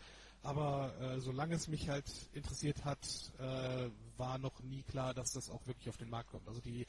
Aber 0.43 0.95
äh, 1.01 1.19
solange 1.19 1.57
es 1.57 1.67
mich 1.67 1.89
halt 1.89 2.05
interessiert 2.33 2.85
hat, 2.85 3.01
äh, 3.41 3.91
war 4.17 4.39
noch 4.39 4.61
nie 4.63 4.85
klar, 4.85 5.13
dass 5.13 5.33
das 5.33 5.51
auch 5.51 5.67
wirklich 5.67 5.89
auf 5.89 5.97
den 5.97 6.09
Markt 6.09 6.31
kommt. 6.31 6.47
Also 6.47 6.61
die, 6.61 6.87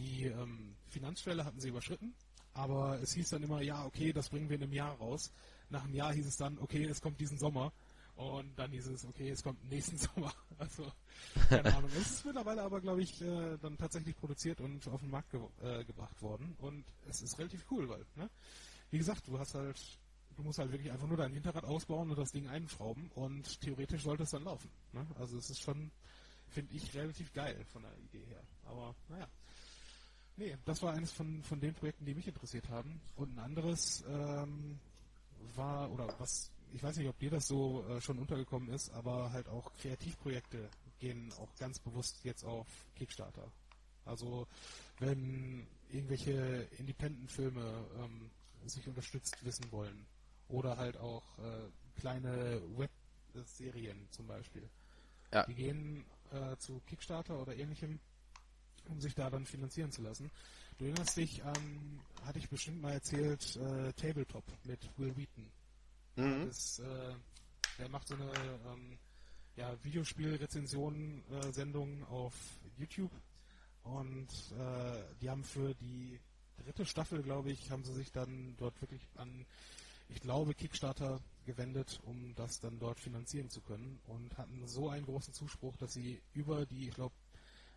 die 0.00 0.26
ähm, 0.26 0.76
Finanzschwelle 0.88 1.44
hatten 1.44 1.60
sie 1.60 1.68
überschritten, 1.68 2.14
aber 2.52 3.00
es 3.00 3.12
hieß 3.12 3.30
dann 3.30 3.42
immer, 3.42 3.62
ja, 3.62 3.84
okay, 3.84 4.12
das 4.12 4.28
bringen 4.28 4.48
wir 4.48 4.56
in 4.56 4.64
einem 4.64 4.72
Jahr 4.72 4.96
raus. 4.96 5.30
Nach 5.68 5.84
einem 5.84 5.94
Jahr 5.94 6.12
hieß 6.12 6.26
es 6.26 6.36
dann, 6.36 6.58
okay, 6.58 6.84
es 6.84 7.00
kommt 7.00 7.20
diesen 7.20 7.38
Sommer. 7.38 7.72
Und 8.16 8.58
dann 8.58 8.70
hieß 8.70 8.88
es, 8.88 9.06
okay, 9.06 9.30
es 9.30 9.42
kommt 9.42 9.64
nächsten 9.70 9.96
Sommer. 10.14 10.32
Also, 10.58 10.90
keine 11.48 11.74
Ahnung. 11.76 11.90
Es 11.96 12.10
ist 12.10 12.24
mittlerweile 12.26 12.62
aber, 12.62 12.80
glaube 12.80 13.02
ich, 13.02 13.20
äh, 13.22 13.56
dann 13.58 13.78
tatsächlich 13.78 14.16
produziert 14.16 14.60
und 14.60 14.86
auf 14.88 15.00
den 15.00 15.10
Markt 15.10 15.30
ge 15.30 15.40
äh, 15.62 15.84
gebracht 15.84 16.20
worden. 16.20 16.54
Und 16.58 16.84
es 17.08 17.22
ist 17.22 17.38
relativ 17.38 17.64
cool, 17.70 17.88
weil, 17.88 18.04
ne? 18.16 18.28
Wie 18.90 18.98
gesagt, 18.98 19.26
du 19.28 19.38
hast 19.38 19.54
halt 19.54 19.80
Du 20.36 20.46
musst 20.46 20.58
halt 20.58 20.72
wirklich 20.72 20.90
einfach 20.90 21.06
nur 21.06 21.18
dein 21.18 21.34
Hinterrad 21.34 21.64
ausbauen 21.64 22.08
und 22.10 22.18
das 22.18 22.32
Ding 22.32 22.48
einschrauben 22.48 23.10
und 23.14 23.60
theoretisch 23.60 24.04
sollte 24.04 24.22
es 24.22 24.30
dann 24.30 24.44
laufen. 24.44 24.70
Ne? 24.92 25.06
Also 25.18 25.36
es 25.36 25.50
ist 25.50 25.60
schon, 25.60 25.90
finde 26.48 26.74
ich, 26.74 26.94
relativ 26.94 27.30
geil 27.34 27.62
von 27.66 27.82
der 27.82 27.94
Idee 27.98 28.24
her. 28.24 28.42
Aber 28.64 28.94
naja. 29.08 29.28
Nee, 30.36 30.56
das 30.64 30.82
war 30.82 30.94
eines 30.94 31.12
von, 31.12 31.42
von 31.42 31.60
den 31.60 31.74
Projekten, 31.74 32.04
die 32.04 32.14
mich 32.14 32.26
interessiert 32.26 32.68
haben. 32.68 33.00
Und 33.16 33.34
ein 33.34 33.38
anderes 33.38 34.04
ähm, 34.08 34.78
war, 35.54 35.90
oder 35.90 36.08
was, 36.18 36.50
ich 36.72 36.82
weiß 36.82 36.96
nicht, 36.96 37.08
ob 37.08 37.18
dir 37.18 37.30
das 37.30 37.46
so 37.46 37.84
äh, 37.88 38.00
schon 38.00 38.18
untergekommen 38.18 38.70
ist, 38.70 38.90
aber 38.90 39.32
halt 39.32 39.48
auch 39.48 39.72
Kreativprojekte 39.74 40.68
gehen 40.98 41.32
auch 41.38 41.54
ganz 41.58 41.78
bewusst 41.78 42.24
jetzt 42.24 42.44
auf 42.44 42.66
Kickstarter. 42.96 43.50
Also 44.04 44.46
wenn 44.98 45.66
irgendwelche 45.90 46.68
Independent-Filme 46.78 47.86
ähm, 47.98 48.30
sich 48.66 48.86
unterstützt 48.86 49.44
wissen 49.44 49.70
wollen, 49.72 50.06
oder 50.50 50.76
halt 50.76 50.96
auch 50.98 51.22
äh, 51.38 52.00
kleine 52.00 52.60
Webserien 52.76 54.08
zum 54.10 54.26
Beispiel. 54.26 54.68
Ja. 55.32 55.44
Die 55.46 55.54
gehen 55.54 56.04
äh, 56.32 56.56
zu 56.56 56.80
Kickstarter 56.86 57.40
oder 57.40 57.54
ähnlichem, 57.54 58.00
um 58.90 59.00
sich 59.00 59.14
da 59.14 59.30
dann 59.30 59.46
finanzieren 59.46 59.92
zu 59.92 60.02
lassen. 60.02 60.30
Du 60.78 60.84
erinnerst 60.84 61.16
dich 61.16 61.42
an, 61.44 62.00
hatte 62.24 62.38
ich 62.38 62.48
bestimmt 62.48 62.82
mal 62.82 62.92
erzählt, 62.92 63.56
äh, 63.56 63.92
Tabletop 63.94 64.44
mit 64.64 64.88
Will 64.96 65.16
Wheaton. 65.16 65.50
Mhm. 66.16 66.46
Das, 66.46 66.78
äh, 66.80 67.14
der 67.78 67.88
macht 67.88 68.08
so 68.08 68.14
eine 68.14 68.30
ähm, 68.72 68.98
ja, 69.56 69.74
Videospiel-Rezension-Sendung 69.82 72.04
auf 72.08 72.34
YouTube 72.78 73.12
und 73.82 74.28
äh, 74.58 75.02
die 75.20 75.30
haben 75.30 75.44
für 75.44 75.74
die 75.74 76.18
dritte 76.64 76.84
Staffel, 76.84 77.22
glaube 77.22 77.50
ich, 77.50 77.70
haben 77.70 77.84
sie 77.84 77.94
sich 77.94 78.12
dann 78.12 78.54
dort 78.58 78.78
wirklich 78.80 79.08
an 79.16 79.46
ich 80.14 80.20
glaube, 80.20 80.54
Kickstarter 80.54 81.20
gewendet, 81.46 82.00
um 82.04 82.34
das 82.34 82.60
dann 82.60 82.78
dort 82.78 83.00
finanzieren 83.00 83.48
zu 83.48 83.60
können 83.60 84.00
und 84.06 84.36
hatten 84.38 84.66
so 84.66 84.88
einen 84.88 85.04
großen 85.04 85.32
Zuspruch, 85.32 85.76
dass 85.76 85.92
sie 85.92 86.20
über 86.32 86.66
die, 86.66 86.88
ich 86.88 86.94
glaube, 86.94 87.14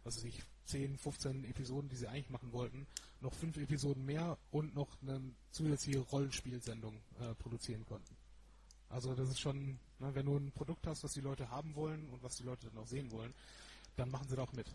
was 0.04 0.18
weiß 0.18 0.26
ich, 0.26 0.44
10, 0.66 0.98
15 0.98 1.44
Episoden, 1.46 1.90
die 1.90 1.96
sie 1.96 2.08
eigentlich 2.08 2.30
machen 2.30 2.52
wollten, 2.54 2.88
noch 3.22 3.34
fünf 3.34 3.58
Episoden 3.58 4.06
mehr 4.06 4.38
und 4.52 4.76
noch 4.76 4.90
eine 5.02 5.22
zusätzliche 5.52 6.00
Rollenspielsendung 6.00 6.96
äh, 7.20 7.36
produzieren 7.36 7.86
konnten. 7.86 8.16
Also 8.90 9.16
das 9.16 9.30
ist 9.30 9.40
schon, 9.40 9.80
ne, 10.00 10.14
wenn 10.14 10.26
du 10.26 10.38
ein 10.38 10.52
Produkt 10.52 10.86
hast, 10.88 11.04
was 11.04 11.14
die 11.14 11.22
Leute 11.22 11.50
haben 11.50 11.76
wollen 11.76 12.08
und 12.10 12.22
was 12.22 12.38
die 12.38 12.44
Leute 12.44 12.68
dann 12.68 12.78
auch 12.78 12.88
sehen 12.88 13.12
wollen, 13.12 13.34
dann 13.96 14.10
machen 14.10 14.28
sie 14.30 14.36
da 14.36 14.44
auch 14.44 14.54
mit. 14.54 14.68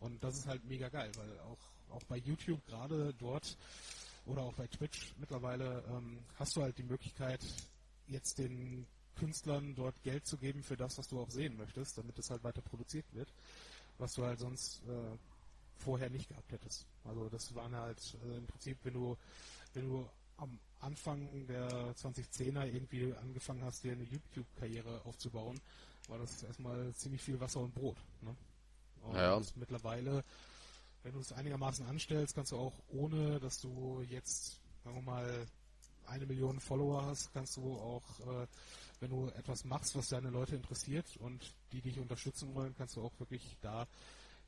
Und 0.00 0.22
das 0.22 0.38
ist 0.38 0.46
halt 0.46 0.64
mega 0.64 0.88
geil, 0.88 1.10
weil 1.16 1.38
auch, 1.40 1.58
auch 1.90 2.02
bei 2.04 2.16
YouTube 2.16 2.64
gerade 2.66 3.12
dort 3.14 3.56
oder 4.26 4.42
auch 4.42 4.54
bei 4.54 4.66
Twitch 4.68 5.14
mittlerweile 5.18 5.84
ähm, 5.88 6.18
hast 6.36 6.56
du 6.56 6.62
halt 6.62 6.78
die 6.78 6.82
Möglichkeit, 6.82 7.40
jetzt 8.06 8.38
den 8.38 8.86
Künstlern 9.16 9.74
dort 9.74 10.00
Geld 10.02 10.26
zu 10.26 10.38
geben 10.38 10.62
für 10.62 10.76
das, 10.76 10.96
was 10.98 11.08
du 11.08 11.20
auch 11.20 11.30
sehen 11.30 11.56
möchtest, 11.56 11.98
damit 11.98 12.18
es 12.18 12.30
halt 12.30 12.44
weiter 12.44 12.62
produziert 12.62 13.06
wird, 13.12 13.32
was 13.98 14.14
du 14.14 14.24
halt 14.24 14.38
sonst 14.38 14.82
äh, 14.88 15.16
vorher 15.76 16.10
nicht 16.10 16.28
gehabt 16.28 16.50
hättest. 16.52 16.86
Also 17.04 17.28
das 17.28 17.54
waren 17.54 17.74
halt 17.74 18.16
äh, 18.24 18.36
im 18.38 18.46
Prinzip, 18.46 18.78
wenn 18.84 18.94
du, 18.94 19.16
wenn 19.74 19.88
du 19.88 20.08
am 20.36 20.58
Anfang 20.80 21.46
der 21.46 21.68
2010er 21.96 22.64
irgendwie 22.66 23.12
angefangen 23.14 23.64
hast, 23.64 23.82
dir 23.82 23.92
eine 23.92 24.04
YouTube-Karriere 24.04 25.00
aufzubauen, 25.04 25.60
war 26.08 26.18
das 26.18 26.42
erstmal 26.42 26.94
ziemlich 26.94 27.22
viel 27.22 27.40
Wasser 27.40 27.60
und 27.60 27.74
Brot. 27.74 27.96
Ne? 28.22 28.34
Und 29.02 29.16
ja. 29.16 29.40
mittlerweile 29.56 30.24
wenn 31.02 31.12
du 31.12 31.20
es 31.20 31.32
einigermaßen 31.32 31.86
anstellst, 31.86 32.34
kannst 32.34 32.52
du 32.52 32.56
auch 32.56 32.74
ohne, 32.88 33.40
dass 33.40 33.60
du 33.60 34.04
jetzt, 34.08 34.60
sagen 34.84 34.96
wir 34.96 35.02
mal, 35.02 35.46
eine 36.06 36.26
Million 36.26 36.60
Follower 36.60 37.04
hast, 37.06 37.32
kannst 37.32 37.56
du 37.56 37.74
auch, 37.74 38.02
äh, 38.20 38.46
wenn 39.00 39.10
du 39.10 39.28
etwas 39.28 39.64
machst, 39.64 39.96
was 39.96 40.08
deine 40.08 40.30
Leute 40.30 40.56
interessiert 40.56 41.16
und 41.18 41.54
die 41.72 41.80
dich 41.80 41.98
unterstützen 41.98 42.54
wollen, 42.54 42.74
kannst 42.76 42.96
du 42.96 43.02
auch 43.02 43.12
wirklich 43.18 43.56
da 43.60 43.86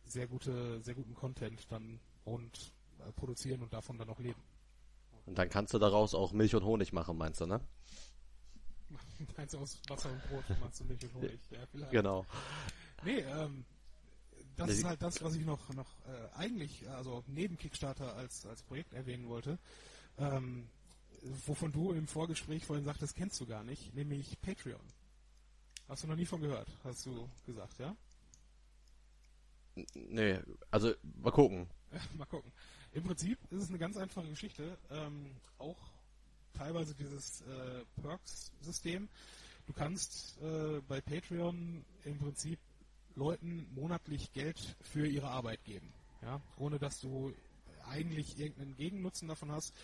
sehr 0.05 0.27
gute, 0.27 0.81
sehr 0.81 0.95
guten 0.95 1.15
Content 1.15 1.71
dann 1.71 2.01
und 2.25 2.73
äh, 2.99 3.13
produzieren 3.13 3.63
und 3.63 3.73
davon 3.73 3.99
dann 3.99 4.09
auch 4.11 4.19
leben. 4.19 4.43
Und 5.27 5.39
dann 5.39 5.49
kannst 5.49 5.75
du 5.75 5.79
daraus 5.79 6.15
auch 6.15 6.33
Milch 6.33 6.55
und 6.55 6.65
Honig 6.65 6.93
machen, 6.93 7.17
meinst 7.17 7.41
du, 7.41 7.47
ne? 7.47 7.61
meinst 9.37 9.55
du 9.55 9.59
aus 9.59 9.81
Wasser 9.89 10.11
und 10.11 10.23
Brot 10.29 10.45
machst 10.61 10.81
du 10.81 10.85
Milch 10.85 11.05
und 11.05 11.15
Honig? 11.15 11.41
Ja, 11.51 11.67
vielleicht. 11.71 11.93
Genau. 11.93 12.27
Nee, 13.05 13.21
ähm, 13.21 13.65
das 14.57 14.71
ist 14.71 14.85
halt 14.85 15.01
das, 15.01 15.23
was 15.23 15.35
ich 15.37 15.45
noch, 15.45 15.73
noch 15.75 15.89
äh, 16.07 16.37
eigentlich, 16.37 16.89
also 16.91 17.25
neben 17.27 17.57
Kickstarter 17.57 18.15
als, 18.17 18.45
als 18.47 18.63
Projekt 18.63 18.93
erwähnen 18.93 19.29
wollte, 19.29 19.59
ähm, 20.19 20.69
wovon 21.47 21.73
du 21.73 21.93
im 21.93 22.07
Vorgespräch 22.07 22.65
vorhin 22.65 22.85
sagtest, 22.85 23.17
kennst 23.17 23.41
du 23.41 23.47
gar 23.47 23.65
nicht, 23.65 23.95
nämlich 23.95 24.41
Patreon. 24.41 24.81
Hast 25.89 26.05
du 26.05 26.09
noch 26.09 26.17
nie 26.17 26.27
von 26.27 26.41
gehört, 26.41 26.69
hast 26.85 27.07
du 27.07 27.29
gesagt, 27.47 27.79
ja? 27.79 27.97
Nee, 29.95 30.39
also 30.71 30.93
mal 31.21 31.31
gucken. 31.31 31.69
mal 32.17 32.27
gucken. 32.27 32.53
Im 32.93 33.05
Prinzip 33.05 33.39
ist 33.51 33.63
es 33.63 33.69
eine 33.69 33.79
ganz 33.79 33.97
einfache 33.97 34.29
Geschichte. 34.29 34.79
Ähm, 34.91 35.31
auch 35.59 35.79
teilweise 36.55 36.95
dieses 36.95 37.43
äh, 37.43 37.85
Perks-System. 38.03 39.09
Du 39.67 39.73
kannst 39.73 40.39
äh, 40.43 40.81
bei 40.89 41.01
Patreon 41.01 41.85
im 42.05 42.19
Prinzip 42.19 42.59
Leuten 43.15 43.69
monatlich 43.75 44.33
Geld 44.33 44.77
für 44.81 45.07
ihre 45.07 45.29
Arbeit 45.29 45.65
geben. 45.65 45.93
Ja? 46.23 46.41
Ohne 46.57 46.79
dass 46.79 47.01
du 47.01 47.33
eigentlich 47.91 48.39
irgendeinen 48.39 48.77
Gegennutzen 48.77 49.29
davon 49.29 49.51
hast. 49.53 49.75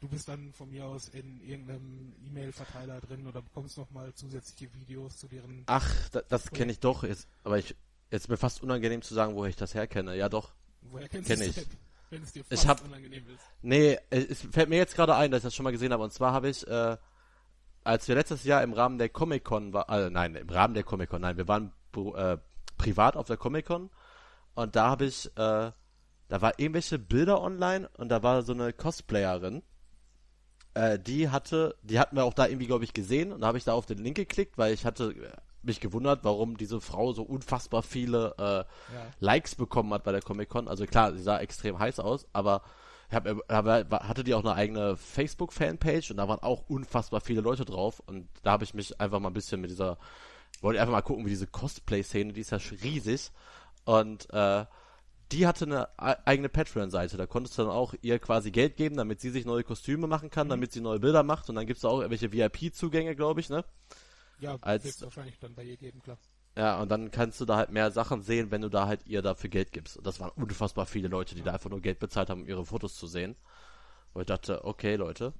Du 0.00 0.08
bist 0.08 0.28
dann 0.28 0.52
von 0.52 0.70
mir 0.70 0.84
aus 0.84 1.08
in 1.08 1.40
irgendeinem 1.40 2.14
E-Mail-Verteiler 2.26 3.00
drin 3.00 3.26
oder 3.26 3.42
bekommst 3.42 3.78
nochmal 3.78 4.12
zusätzliche 4.14 4.72
Videos 4.74 5.16
zu 5.16 5.26
deren. 5.28 5.64
Ach, 5.66 5.90
da, 6.10 6.22
das 6.28 6.50
kenne 6.50 6.72
ich 6.72 6.80
doch. 6.80 7.02
Jetzt, 7.04 7.26
aber 7.42 7.58
ich, 7.58 7.70
jetzt 8.10 8.24
ist 8.24 8.28
mir 8.28 8.36
fast 8.36 8.62
unangenehm 8.62 9.02
zu 9.02 9.14
sagen, 9.14 9.34
woher 9.34 9.48
ich 9.50 9.56
das 9.56 9.74
herkenne. 9.74 10.16
Ja, 10.16 10.28
doch. 10.28 10.52
Woher 10.82 11.08
kennst 11.08 11.28
kenn 11.28 11.40
du 11.40 11.46
ich. 11.46 11.54
Denn, 11.54 11.64
wenn 12.10 12.22
es 12.22 12.32
dir 12.32 12.44
fast 12.44 12.62
Ich 12.62 12.68
hab- 12.68 12.84
unangenehm 12.84 13.24
ist? 13.28 13.40
Nee, 13.62 13.98
es 14.10 14.42
fällt 14.52 14.68
mir 14.68 14.76
jetzt 14.76 14.94
gerade 14.94 15.16
ein, 15.16 15.30
dass 15.30 15.38
ich 15.40 15.44
das 15.44 15.54
schon 15.54 15.64
mal 15.64 15.72
gesehen 15.72 15.92
habe. 15.92 16.02
Und 16.04 16.12
zwar 16.12 16.32
habe 16.32 16.48
ich, 16.50 16.66
äh, 16.68 16.96
als 17.82 18.06
wir 18.08 18.14
letztes 18.14 18.44
Jahr 18.44 18.62
im 18.62 18.72
Rahmen 18.72 18.98
der 18.98 19.08
Comic-Con 19.08 19.72
war, 19.72 19.88
äh, 19.88 20.10
nein, 20.10 20.34
im 20.34 20.48
Rahmen 20.48 20.74
der 20.74 20.84
Comic-Con, 20.84 21.20
nein, 21.22 21.36
wir 21.36 21.48
waren 21.48 21.72
äh, 21.96 22.36
privat 22.76 23.16
auf 23.16 23.26
der 23.26 23.36
Comic-Con 23.36 23.88
und 24.54 24.76
da 24.76 24.90
habe 24.90 25.04
ich, 25.06 25.26
äh, 25.36 25.70
da 26.28 26.40
war 26.40 26.58
irgendwelche 26.58 26.98
Bilder 26.98 27.40
online 27.40 27.88
und 27.96 28.08
da 28.08 28.22
war 28.22 28.42
so 28.42 28.52
eine 28.52 28.72
Cosplayerin, 28.72 29.62
äh, 30.74 30.98
die 30.98 31.28
hatte, 31.28 31.76
die 31.82 31.98
hatten 31.98 32.16
wir 32.16 32.24
auch 32.24 32.34
da 32.34 32.46
irgendwie, 32.46 32.66
glaube 32.66 32.84
ich, 32.84 32.94
gesehen 32.94 33.32
und 33.32 33.40
da 33.42 33.46
habe 33.48 33.58
ich 33.58 33.64
da 33.64 33.72
auf 33.72 33.86
den 33.86 33.98
Link 33.98 34.16
geklickt, 34.16 34.58
weil 34.58 34.74
ich 34.74 34.84
hatte 34.84 35.12
äh, 35.12 35.30
mich 35.62 35.80
gewundert, 35.80 36.24
warum 36.24 36.56
diese 36.56 36.80
Frau 36.80 37.12
so 37.12 37.22
unfassbar 37.22 37.82
viele 37.82 38.34
äh, 38.38 38.42
Ja. 38.42 38.66
Likes 39.20 39.54
bekommen 39.54 39.92
hat 39.94 40.04
bei 40.04 40.12
der 40.12 40.22
Comic-Con. 40.22 40.68
Also 40.68 40.84
klar, 40.86 41.12
sie 41.12 41.22
sah 41.22 41.38
extrem 41.38 41.78
heiß 41.78 42.00
aus, 42.00 42.26
aber 42.32 42.62
ich 43.08 43.14
hab, 43.14 43.28
aber 43.50 43.84
hatte 44.08 44.24
die 44.24 44.34
auch 44.34 44.44
eine 44.44 44.54
eigene 44.54 44.96
Facebook-Fanpage 44.96 46.10
und 46.10 46.16
da 46.16 46.26
waren 46.26 46.42
auch 46.42 46.64
unfassbar 46.68 47.20
viele 47.20 47.42
Leute 47.42 47.64
drauf 47.64 48.00
und 48.06 48.28
da 48.42 48.52
habe 48.52 48.64
ich 48.64 48.74
mich 48.74 49.00
einfach 49.00 49.20
mal 49.20 49.28
ein 49.28 49.34
bisschen 49.34 49.60
mit 49.60 49.70
dieser, 49.70 49.98
wollte 50.60 50.80
einfach 50.80 50.92
mal 50.92 51.02
gucken, 51.02 51.24
wie 51.24 51.30
diese 51.30 51.46
Cosplay-Szene, 51.46 52.32
die 52.32 52.40
ist 52.40 52.50
ja 52.50 52.58
riesig 52.82 53.30
und 53.84 54.28
äh, 54.32 54.64
die 55.32 55.46
hatte 55.46 55.64
eine 55.64 55.98
eigene 56.26 56.48
Patreon-Seite. 56.48 57.16
Da 57.16 57.26
konntest 57.26 57.58
du 57.58 57.62
dann 57.62 57.70
auch 57.70 57.94
ihr 58.02 58.18
quasi 58.18 58.50
Geld 58.50 58.76
geben, 58.76 58.96
damit 58.96 59.20
sie 59.20 59.30
sich 59.30 59.44
neue 59.44 59.64
Kostüme 59.64 60.06
machen 60.06 60.30
kann, 60.30 60.48
damit 60.48 60.72
sie 60.72 60.80
neue 60.80 61.00
Bilder 61.00 61.22
macht 61.22 61.48
und 61.48 61.54
dann 61.56 61.66
gibt's 61.66 61.82
da 61.82 61.88
auch 61.88 62.00
irgendwelche 62.00 62.32
VIP-Zugänge, 62.32 63.16
glaube 63.16 63.40
ich, 63.40 63.48
ne? 63.48 63.64
Ja, 64.40 64.58
Als- 64.60 64.84
es 64.84 65.02
wahrscheinlich 65.02 65.38
dann 65.38 65.54
bei 65.54 65.64
ihr 65.64 65.76
geben, 65.76 66.02
klar. 66.02 66.18
Ja, 66.56 66.80
und 66.80 66.88
dann 66.88 67.10
kannst 67.10 67.40
du 67.40 67.44
da 67.46 67.56
halt 67.56 67.70
mehr 67.70 67.90
Sachen 67.90 68.22
sehen, 68.22 68.52
wenn 68.52 68.60
du 68.60 68.68
da 68.68 68.86
halt 68.86 69.06
ihr 69.06 69.22
dafür 69.22 69.50
Geld 69.50 69.72
gibst. 69.72 69.96
Und 69.96 70.06
das 70.06 70.20
waren 70.20 70.30
unfassbar 70.36 70.86
viele 70.86 71.08
Leute, 71.08 71.34
die 71.34 71.42
da 71.42 71.52
einfach 71.52 71.70
nur 71.70 71.80
Geld 71.80 71.98
bezahlt 71.98 72.30
haben, 72.30 72.42
um 72.42 72.48
ihre 72.48 72.64
Fotos 72.64 72.94
zu 72.94 73.08
sehen. 73.08 73.34
Und 74.12 74.20
ich 74.22 74.26
dachte, 74.26 74.64
okay, 74.64 74.94
Leute. 74.94 75.32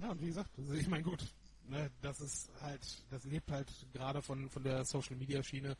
Ja, 0.00 0.10
und 0.10 0.20
wie 0.20 0.26
gesagt, 0.26 0.50
also 0.58 0.72
ich 0.72 0.88
meine, 0.88 1.04
gut, 1.04 1.24
ne, 1.68 1.88
das 2.02 2.20
ist 2.20 2.50
halt, 2.62 3.04
das 3.10 3.24
lebt 3.24 3.48
halt 3.52 3.68
gerade 3.92 4.22
von, 4.22 4.50
von 4.50 4.64
der 4.64 4.84
Social 4.84 5.14
Media 5.14 5.40
Schiene, 5.42 5.76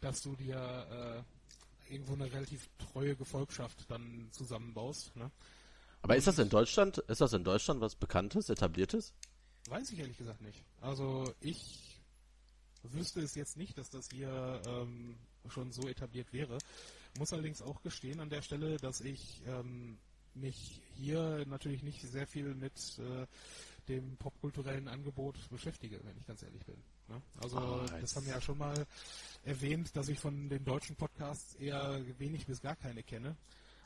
dass 0.00 0.22
du 0.22 0.34
dir 0.34 0.56
äh, 0.56 1.22
irgendwo 1.90 2.14
eine 2.14 2.32
relativ 2.32 2.68
treue 2.78 3.16
Gefolgschaft 3.16 3.90
dann 3.90 4.28
zusammenbaust. 4.30 5.14
Ne? 5.16 5.30
Aber 6.02 6.16
ist 6.16 6.26
das 6.26 6.38
in 6.38 6.48
Deutschland, 6.48 6.98
ist 6.98 7.20
das 7.20 7.32
in 7.32 7.44
Deutschland 7.44 7.80
was 7.80 7.94
Bekanntes, 7.94 8.48
Etabliertes? 8.48 9.14
Weiß 9.68 9.90
ich 9.90 9.98
ehrlich 9.98 10.16
gesagt 10.16 10.40
nicht. 10.40 10.64
Also 10.80 11.32
ich 11.40 12.00
wüsste 12.82 13.20
es 13.20 13.34
jetzt 13.34 13.56
nicht, 13.56 13.76
dass 13.76 13.90
das 13.90 14.08
hier 14.10 14.62
ähm, 14.66 15.16
schon 15.48 15.72
so 15.72 15.88
etabliert 15.88 16.32
wäre. 16.32 16.58
Muss 17.18 17.32
allerdings 17.32 17.60
auch 17.60 17.82
gestehen 17.82 18.20
an 18.20 18.30
der 18.30 18.42
Stelle, 18.42 18.78
dass 18.78 19.00
ich 19.00 19.42
ähm, 19.46 19.98
mich 20.34 20.80
hier 20.94 21.44
natürlich 21.46 21.82
nicht 21.82 22.00
sehr 22.02 22.26
viel 22.26 22.54
mit 22.54 22.98
äh, 22.98 23.26
dem 23.88 24.16
popkulturellen 24.16 24.88
Angebot 24.88 25.36
beschäftige, 25.50 26.00
wenn 26.04 26.16
ich 26.16 26.26
ganz 26.26 26.42
ehrlich 26.42 26.64
bin. 26.64 26.82
Ne? 27.10 27.20
Also 27.42 27.58
Ah, 27.58 27.86
das 28.00 28.14
haben 28.16 28.26
wir 28.26 28.34
ja 28.34 28.40
schon 28.40 28.58
mal 28.58 28.86
erwähnt, 29.44 29.94
dass 29.96 30.08
ich 30.08 30.18
von 30.18 30.48
den 30.48 30.64
deutschen 30.64 30.96
Podcasts 30.96 31.54
eher 31.56 32.00
wenig 32.18 32.46
bis 32.46 32.60
gar 32.62 32.76
keine 32.76 33.02
kenne. 33.02 33.36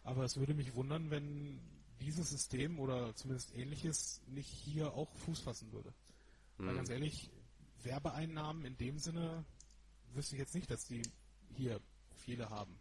Aber 0.02 0.24
es 0.24 0.36
würde 0.36 0.52
mich 0.54 0.74
wundern, 0.74 1.10
wenn 1.10 1.58
dieses 2.00 2.28
System 2.30 2.78
oder 2.78 3.14
zumindest 3.16 3.54
ähnliches 3.56 4.20
nicht 4.26 4.48
hier 4.48 4.92
auch 4.94 5.08
Fuß 5.24 5.40
fassen 5.40 5.72
würde. 5.72 5.92
Weil 6.58 6.68
Hm. 6.70 6.76
ganz 6.76 6.90
ehrlich, 6.90 7.30
Werbeeinnahmen 7.82 8.64
in 8.64 8.76
dem 8.76 8.98
Sinne 8.98 9.44
wüsste 10.12 10.34
ich 10.36 10.40
jetzt 10.40 10.54
nicht, 10.54 10.70
dass 10.70 10.84
die 10.86 11.02
hier 11.56 11.80
viele 12.16 12.50
haben. 12.50 12.78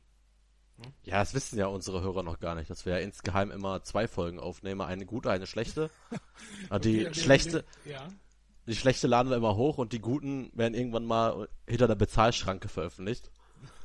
Ja, 1.04 1.20
das 1.20 1.34
wissen 1.36 1.58
ja 1.60 1.68
unsere 1.68 2.02
Hörer 2.02 2.24
noch 2.24 2.40
gar 2.40 2.56
nicht, 2.56 2.70
dass 2.70 2.86
wir 2.86 2.94
ja 2.94 3.00
insgeheim 3.00 3.52
immer 3.52 3.84
zwei 3.84 4.08
Folgen 4.08 4.40
aufnehmen, 4.40 4.82
eine 4.82 5.06
gute, 5.06 5.30
eine 5.32 5.46
schlechte. 5.48 5.90
Die 6.12 6.18
Okay, 6.72 7.00
wir- 7.06 7.14
schlechte, 7.14 7.64
wir- 7.84 7.94
Ja, 7.94 8.08
die 8.68 8.76
schlechte 8.76 9.08
laden 9.08 9.30
wir 9.30 9.38
immer 9.38 9.56
hoch 9.56 9.78
und 9.78 9.94
die 9.94 10.00
guten 10.00 10.52
werden 10.54 10.74
irgendwann 10.74 11.06
mal 11.06 11.48
hinter 11.68 11.88
der 11.88 11.96
Bezahlschranke 11.96 12.68
veröffentlicht. 12.70 13.32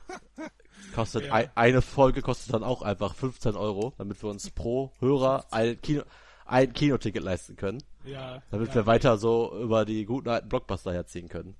Kostet 0.94 1.26
Ja. 1.26 1.32
ein, 1.34 1.50
eine 1.54 1.82
Folge 1.82 2.22
kostet 2.22 2.54
dann 2.54 2.62
auch 2.64 2.82
einfach 2.82 3.14
15 3.14 3.56
Euro, 3.56 3.92
damit 3.98 4.22
wir 4.22 4.30
uns 4.30 4.50
pro 4.50 4.92
Hörer 5.00 5.44
ein 5.50 5.80
Kino, 5.80 6.02
ein 6.46 6.72
Kinoticket 6.72 7.22
leisten 7.22 7.56
können, 7.56 7.82
ja. 8.04 8.42
damit 8.50 8.68
ja, 8.70 8.74
wir 8.76 8.86
weiter 8.86 9.18
so 9.18 9.54
über 9.60 9.84
die 9.84 10.04
guten 10.06 10.28
alten 10.28 10.48
Blockbuster 10.48 10.92
herziehen 10.92 11.28
können. 11.28 11.56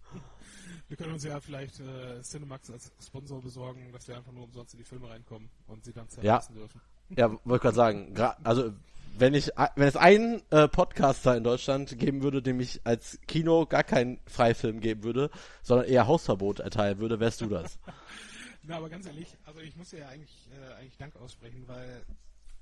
Wir 0.89 0.97
können 0.97 1.13
uns 1.13 1.25
ja 1.25 1.39
vielleicht 1.41 1.81
äh, 1.81 2.23
Cinemax 2.23 2.71
als 2.71 2.91
Sponsor 3.05 3.43
besorgen, 3.43 3.93
dass 3.93 4.09
wir 4.09 4.17
einfach 4.17 4.33
nur 4.33 4.45
umsonst 4.45 4.73
in 4.73 4.79
die 4.79 4.85
Filme 4.85 5.11
reinkommen 5.11 5.51
und 5.67 5.85
sie 5.85 5.93
dann 5.93 6.07
Ja. 6.23 6.41
zerreißen 6.41 6.55
dürfen. 6.55 6.81
Ja, 7.11 7.31
wollte 7.45 7.63
gerade 7.63 7.77
sagen, 7.77 8.15
also 8.45 8.73
wenn 9.17 9.35
ich 9.35 9.51
wenn 9.77 9.89
es 9.89 9.97
einen 9.97 10.43
äh, 10.51 10.69
Podcaster 10.69 11.37
in 11.37 11.45
Deutschland 11.45 11.99
geben 11.99 12.23
würde, 12.23 12.43
dem 12.43 12.61
ich 12.61 12.81
als 12.85 13.19
Kino 13.27 13.67
gar 13.67 13.85
keinen 13.85 14.21
Freifilm 14.27 14.81
geben 14.81 15.03
würde, 15.03 15.31
sondern 15.63 15.87
eher 15.87 16.07
Hausverbot 16.07 16.61
erteilen 16.61 16.99
würde, 16.99 17.21
wärst 17.21 17.41
du 17.41 17.47
das. 17.47 17.79
Na, 18.63 18.77
aber 18.77 18.89
ganz 18.91 19.07
ehrlich, 19.07 19.29
also 19.45 19.61
ich 19.61 19.77
muss 19.77 19.91
dir 19.91 20.01
ja 20.01 20.09
eigentlich, 20.09 20.49
äh, 20.51 20.75
eigentlich 20.75 20.97
Dank 20.99 21.17
aussprechen, 21.17 21.65
weil 21.67 22.05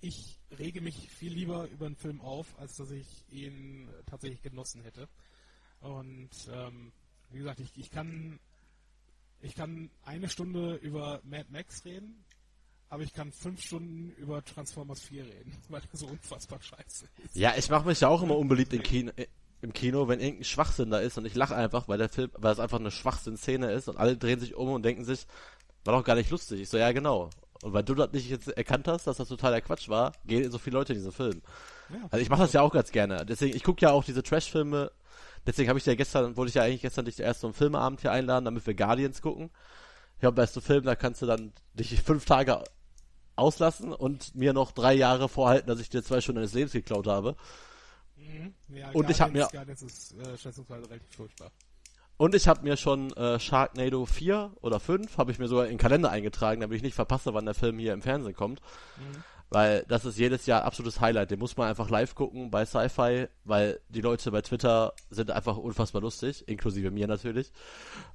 ich 0.00 0.38
rege 0.58 0.80
mich 0.80 1.10
viel 1.10 1.32
lieber 1.32 1.68
über 1.68 1.86
einen 1.86 1.96
Film 1.96 2.20
auf, 2.20 2.58
als 2.58 2.76
dass 2.76 2.90
ich 2.90 3.24
ihn 3.30 3.88
tatsächlich 4.06 4.42
genossen 4.42 4.82
hätte. 4.82 5.08
Und 5.80 6.30
ähm, 6.52 6.92
wie 7.32 7.38
gesagt, 7.38 7.60
ich, 7.60 7.76
ich 7.76 7.90
kann 7.90 8.38
ich 9.42 9.54
kann 9.54 9.90
eine 10.04 10.28
Stunde 10.28 10.76
über 10.76 11.20
Mad 11.24 11.46
Max 11.50 11.84
reden, 11.84 12.24
aber 12.96 13.04
ich 13.04 13.12
kann 13.12 13.30
fünf 13.30 13.60
Stunden 13.60 14.10
über 14.16 14.42
Transformers 14.42 15.02
4 15.02 15.24
reden, 15.24 15.52
weil 15.68 15.82
er 15.82 15.98
so 15.98 16.06
unfassbar 16.06 16.62
scheiße 16.62 17.06
ist. 17.22 17.36
Ja, 17.36 17.52
ich 17.54 17.68
mache 17.68 17.86
mich 17.86 18.00
ja 18.00 18.08
auch 18.08 18.22
immer 18.22 18.38
unbeliebt 18.38 18.72
im 18.72 18.82
Kino, 18.82 19.12
äh, 19.16 19.26
im 19.60 19.74
Kino, 19.74 20.08
wenn 20.08 20.18
irgendein 20.18 20.44
Schwachsinn 20.44 20.88
da 20.88 20.98
ist 20.98 21.18
und 21.18 21.26
ich 21.26 21.34
lache 21.34 21.54
einfach, 21.54 21.88
weil 21.88 21.98
der 21.98 22.08
Film, 22.08 22.30
weil 22.38 22.54
es 22.54 22.58
einfach 22.58 22.80
eine 22.80 22.90
Schwachsinn-Szene 22.90 23.70
ist 23.70 23.88
und 23.88 23.98
alle 23.98 24.16
drehen 24.16 24.40
sich 24.40 24.54
um 24.54 24.70
und 24.70 24.82
denken 24.82 25.04
sich, 25.04 25.26
war 25.84 25.94
doch 25.94 26.04
gar 26.04 26.14
nicht 26.14 26.30
lustig. 26.30 26.62
Ich 26.62 26.70
so, 26.70 26.78
ja 26.78 26.90
genau. 26.92 27.28
Und 27.62 27.74
weil 27.74 27.82
du 27.82 27.94
das 27.94 28.12
nicht 28.12 28.30
jetzt 28.30 28.48
erkannt 28.48 28.88
hast, 28.88 29.06
dass 29.06 29.18
das 29.18 29.28
totaler 29.28 29.60
Quatsch 29.60 29.90
war, 29.90 30.12
gehen 30.24 30.50
so 30.50 30.56
viele 30.56 30.78
Leute 30.78 30.94
in 30.94 30.98
diesen 30.98 31.12
Film. 31.12 31.42
Ja, 31.90 31.96
Also 32.10 32.22
ich 32.22 32.30
mache 32.30 32.42
das 32.42 32.54
ja 32.54 32.62
auch 32.62 32.72
ganz 32.72 32.92
gerne. 32.92 33.26
Deswegen, 33.26 33.54
ich 33.54 33.62
gucke 33.62 33.82
ja 33.82 33.92
auch 33.92 34.04
diese 34.04 34.22
Trash-Filme. 34.22 34.90
Deswegen 35.46 35.68
habe 35.68 35.78
ich 35.78 35.84
ja 35.84 35.94
gestern, 35.94 36.34
wollte 36.38 36.48
ich 36.48 36.54
ja 36.54 36.62
eigentlich 36.62 36.80
gestern 36.82 37.04
dich 37.04 37.20
erst 37.20 37.40
zum 37.40 37.52
Filmeabend 37.52 38.00
hier 38.00 38.12
einladen, 38.12 38.46
damit 38.46 38.66
wir 38.66 38.74
Guardians 38.74 39.20
gucken. 39.20 39.50
Ich 40.14 40.20
glaube, 40.20 40.36
bei 40.36 40.46
so 40.46 40.62
Film, 40.62 40.84
da 40.84 40.96
kannst 40.96 41.20
du 41.20 41.26
dann 41.26 41.52
dich 41.74 42.00
fünf 42.00 42.24
Tage 42.24 42.64
auslassen 43.36 43.92
und 43.92 44.34
mir 44.34 44.52
noch 44.52 44.72
drei 44.72 44.94
Jahre 44.94 45.28
vorhalten, 45.28 45.68
dass 45.68 45.80
ich 45.80 45.88
dir 45.90 46.02
zwei 46.02 46.20
Stunden 46.20 46.36
deines 46.40 46.54
Lebens 46.54 46.72
geklaut 46.72 47.06
habe. 47.06 47.36
Mhm. 48.16 48.54
ja 48.68 48.90
Und 48.92 49.10
ich 49.10 49.20
hab 49.20 49.32
mir- 49.32 49.48
ist 49.70 50.14
äh, 50.14 50.36
schätzungsweise 50.38 50.88
relativ 50.88 51.14
furchtbar. 51.14 51.50
Und 52.18 52.34
ich 52.34 52.48
habe 52.48 52.62
mir 52.62 52.78
schon 52.78 53.12
äh, 53.12 53.38
Sharknado 53.38 54.06
4 54.06 54.52
oder 54.62 54.80
5, 54.80 55.18
habe 55.18 55.32
ich 55.32 55.38
mir 55.38 55.48
sogar 55.48 55.64
in 55.66 55.72
den 55.72 55.78
Kalender 55.78 56.10
eingetragen, 56.10 56.62
damit 56.62 56.76
ich 56.78 56.82
nicht 56.82 56.94
verpasse, 56.94 57.34
wann 57.34 57.44
der 57.44 57.54
Film 57.54 57.78
hier 57.78 57.92
im 57.92 58.00
Fernsehen 58.00 58.34
kommt. 58.34 58.60
Mhm. 58.96 59.22
Weil 59.50 59.84
das 59.86 60.04
ist 60.04 60.18
jedes 60.18 60.46
Jahr 60.46 60.64
absolutes 60.64 61.00
Highlight. 61.00 61.30
Den 61.30 61.38
muss 61.38 61.56
man 61.56 61.68
einfach 61.68 61.88
live 61.90 62.14
gucken 62.14 62.50
bei 62.50 62.64
Sci-Fi, 62.64 63.28
weil 63.44 63.80
die 63.90 64.00
Leute 64.00 64.32
bei 64.32 64.40
Twitter 64.42 64.92
sind 65.10 65.30
einfach 65.30 65.56
unfassbar 65.56 66.00
lustig, 66.02 66.48
inklusive 66.48 66.90
mir 66.90 67.06
natürlich. 67.06 67.52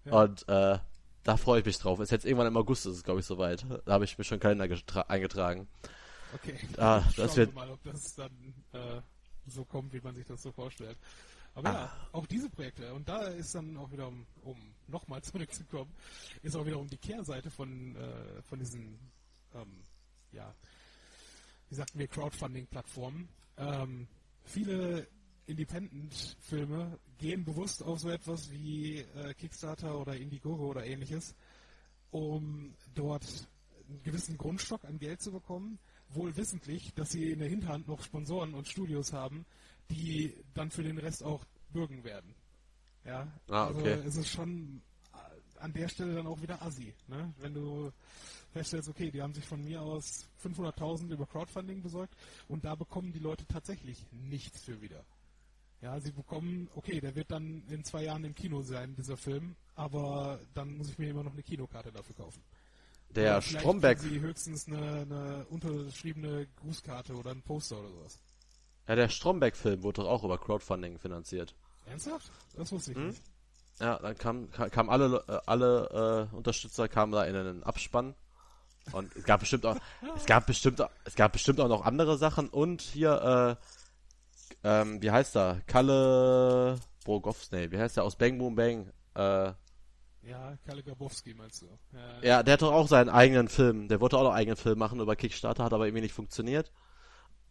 Ja. 0.03 0.23
Und 0.23 0.49
äh, 0.49 0.79
da 1.23 1.37
freue 1.37 1.59
ich 1.59 1.65
mich 1.65 1.77
drauf. 1.77 1.99
Ist 1.99 2.11
jetzt 2.11 2.25
irgendwann 2.25 2.47
im 2.47 2.57
August, 2.57 2.85
ist 2.85 2.97
es 2.97 3.03
glaube 3.03 3.19
ich 3.19 3.25
soweit. 3.25 3.65
Da 3.85 3.93
habe 3.93 4.05
ich 4.05 4.17
mir 4.17 4.23
schon 4.23 4.39
Kalender 4.39 4.65
getra- 4.65 5.07
eingetragen. 5.07 5.67
Okay. 6.33 6.57
Ah, 6.77 7.01
das 7.15 7.15
Schauen 7.15 7.37
wird- 7.37 7.49
wir 7.49 7.55
mal, 7.55 7.69
ob 7.69 7.83
das 7.83 8.15
dann 8.15 8.53
äh, 8.73 9.01
so 9.47 9.65
kommt, 9.65 9.93
wie 9.93 10.01
man 10.01 10.15
sich 10.15 10.25
das 10.25 10.41
so 10.41 10.51
vorstellt. 10.51 10.97
Aber 11.53 11.69
ah. 11.69 11.73
ja, 11.73 11.91
auch 12.13 12.25
diese 12.25 12.49
Projekte. 12.49 12.93
Und 12.93 13.09
da 13.09 13.23
ist 13.23 13.53
dann 13.55 13.75
auch 13.77 13.91
wieder, 13.91 14.07
um, 14.07 14.25
um 14.43 14.57
nochmal 14.87 15.21
zurückzukommen, 15.23 15.91
ist 16.41 16.55
auch 16.55 16.65
wiederum 16.65 16.87
die 16.87 16.97
Kehrseite 16.97 17.51
von, 17.51 17.95
äh, 17.95 18.41
von 18.43 18.59
diesen, 18.59 18.97
ähm, 19.53 19.83
ja, 20.31 20.53
wie 21.69 21.75
sagten 21.75 21.99
wir, 21.99 22.07
Crowdfunding-Plattformen. 22.07 23.27
Ähm, 23.57 24.07
viele 24.43 25.07
Independent-Filme 25.51 26.99
gehen 27.17 27.45
bewusst 27.45 27.83
auf 27.83 27.99
so 27.99 28.09
etwas 28.09 28.51
wie 28.51 28.99
äh, 28.99 29.33
Kickstarter 29.35 29.99
oder 29.99 30.15
Indiegogo 30.15 30.67
oder 30.67 30.85
ähnliches, 30.85 31.35
um 32.09 32.73
dort 32.95 33.25
einen 33.87 34.03
gewissen 34.03 34.37
Grundstock 34.37 34.85
an 34.85 34.99
Geld 34.99 35.21
zu 35.21 35.31
bekommen, 35.31 35.79
wohl 36.09 36.35
wissentlich, 36.35 36.93
dass 36.93 37.11
sie 37.11 37.31
in 37.31 37.39
der 37.39 37.49
Hinterhand 37.49 37.87
noch 37.87 38.01
Sponsoren 38.03 38.53
und 38.53 38.67
Studios 38.67 39.13
haben, 39.13 39.45
die 39.89 40.35
dann 40.53 40.71
für 40.71 40.83
den 40.83 40.97
Rest 40.97 41.23
auch 41.23 41.43
bürgen 41.71 42.03
werden. 42.03 42.33
Ja, 43.05 43.27
ah, 43.49 43.69
okay. 43.69 43.93
also 43.93 44.07
es 44.07 44.15
ist 44.15 44.29
schon 44.29 44.81
an 45.59 45.73
der 45.73 45.87
Stelle 45.87 46.15
dann 46.15 46.27
auch 46.27 46.41
wieder 46.41 46.61
assi, 46.61 46.93
ne? 47.07 47.33
wenn 47.39 47.53
du 47.53 47.91
feststellst, 48.51 48.89
okay, 48.89 49.11
die 49.11 49.21
haben 49.21 49.33
sich 49.33 49.45
von 49.45 49.63
mir 49.63 49.81
aus 49.81 50.27
500.000 50.43 51.11
über 51.11 51.25
Crowdfunding 51.25 51.81
besorgt 51.81 52.15
und 52.47 52.65
da 52.65 52.75
bekommen 52.75 53.11
die 53.13 53.19
Leute 53.19 53.45
tatsächlich 53.47 54.05
nichts 54.11 54.61
für 54.61 54.81
wieder. 54.81 55.03
Ja, 55.81 55.99
sie 55.99 56.11
bekommen, 56.11 56.69
okay, 56.75 57.01
der 57.01 57.15
wird 57.15 57.31
dann 57.31 57.63
in 57.67 57.83
zwei 57.83 58.03
Jahren 58.03 58.23
im 58.23 58.35
Kino 58.35 58.61
sein, 58.61 58.95
dieser 58.95 59.17
Film, 59.17 59.55
aber 59.75 60.39
dann 60.53 60.77
muss 60.77 60.89
ich 60.89 60.97
mir 60.99 61.09
immer 61.09 61.23
noch 61.23 61.33
eine 61.33 61.41
Kinokarte 61.41 61.91
dafür 61.91 62.15
kaufen. 62.15 62.43
Der 63.09 63.31
oder 63.31 63.41
Stromberg. 63.41 63.99
Sie 63.99 64.19
höchstens 64.19 64.67
eine, 64.67 65.01
eine 65.01 65.45
unterschriebene 65.49 66.47
Grußkarte 66.61 67.13
oder 67.13 67.31
ein 67.31 67.41
Poster 67.41 67.79
oder 67.79 67.89
sowas. 67.89 68.19
Ja, 68.87 68.95
der 68.95 69.09
Stromberg-Film 69.09 69.83
wurde 69.83 70.01
doch 70.01 70.09
auch 70.09 70.23
über 70.23 70.37
Crowdfunding 70.37 70.99
finanziert. 70.99 71.55
Ernsthaft? 71.85 72.31
Das 72.55 72.71
wusste 72.71 72.91
ich 72.91 72.97
hm? 72.97 73.07
nicht. 73.07 73.23
Ja, 73.79 73.97
dann 73.97 74.17
kam, 74.17 74.51
kam 74.51 74.89
alle, 74.89 75.23
äh, 75.27 75.39
alle 75.47 76.29
äh, 76.31 76.35
Unterstützer 76.35 76.87
kamen 76.87 77.11
da 77.11 77.25
in 77.25 77.35
einen 77.35 77.63
Abspann. 77.63 78.13
Und 78.91 79.15
es 79.15 79.23
gab 79.23 79.39
bestimmt 79.41 79.65
auch, 79.65 79.77
es 80.15 80.25
gab 80.25 80.47
bestimmt, 80.47 80.83
es 81.03 81.15
gab 81.15 81.33
bestimmt 81.33 81.59
auch 81.59 81.67
noch 81.67 81.85
andere 81.85 82.17
Sachen 82.17 82.49
und 82.49 82.81
hier, 82.81 83.57
äh, 83.59 83.65
ähm, 84.63 85.01
wie 85.01 85.11
heißt 85.11 85.35
er? 85.35 85.61
Kalle 85.67 86.77
Brogowski, 87.03 87.71
wie 87.71 87.77
heißt 87.79 87.97
der 87.97 88.03
aus 88.03 88.15
Bang 88.15 88.37
Boom 88.37 88.55
Bang? 88.55 88.91
Äh, 89.15 89.53
ja, 90.23 90.55
Kalle 90.65 90.83
Grabowski 90.83 91.33
meinst 91.33 91.63
du? 91.63 91.67
Ja, 91.93 91.99
ja, 92.21 92.43
der 92.43 92.53
hat 92.53 92.61
doch 92.61 92.71
auch 92.71 92.87
seinen 92.87 93.09
eigenen 93.09 93.47
Film. 93.47 93.87
Der 93.87 93.99
wollte 94.01 94.17
auch 94.17 94.23
noch 94.23 94.29
einen 94.29 94.39
eigenen 94.39 94.57
Film 94.57 94.77
machen 94.77 94.99
über 94.99 95.15
Kickstarter, 95.15 95.63
hat 95.63 95.73
aber 95.73 95.87
irgendwie 95.87 96.03
nicht 96.03 96.13
funktioniert. 96.13 96.71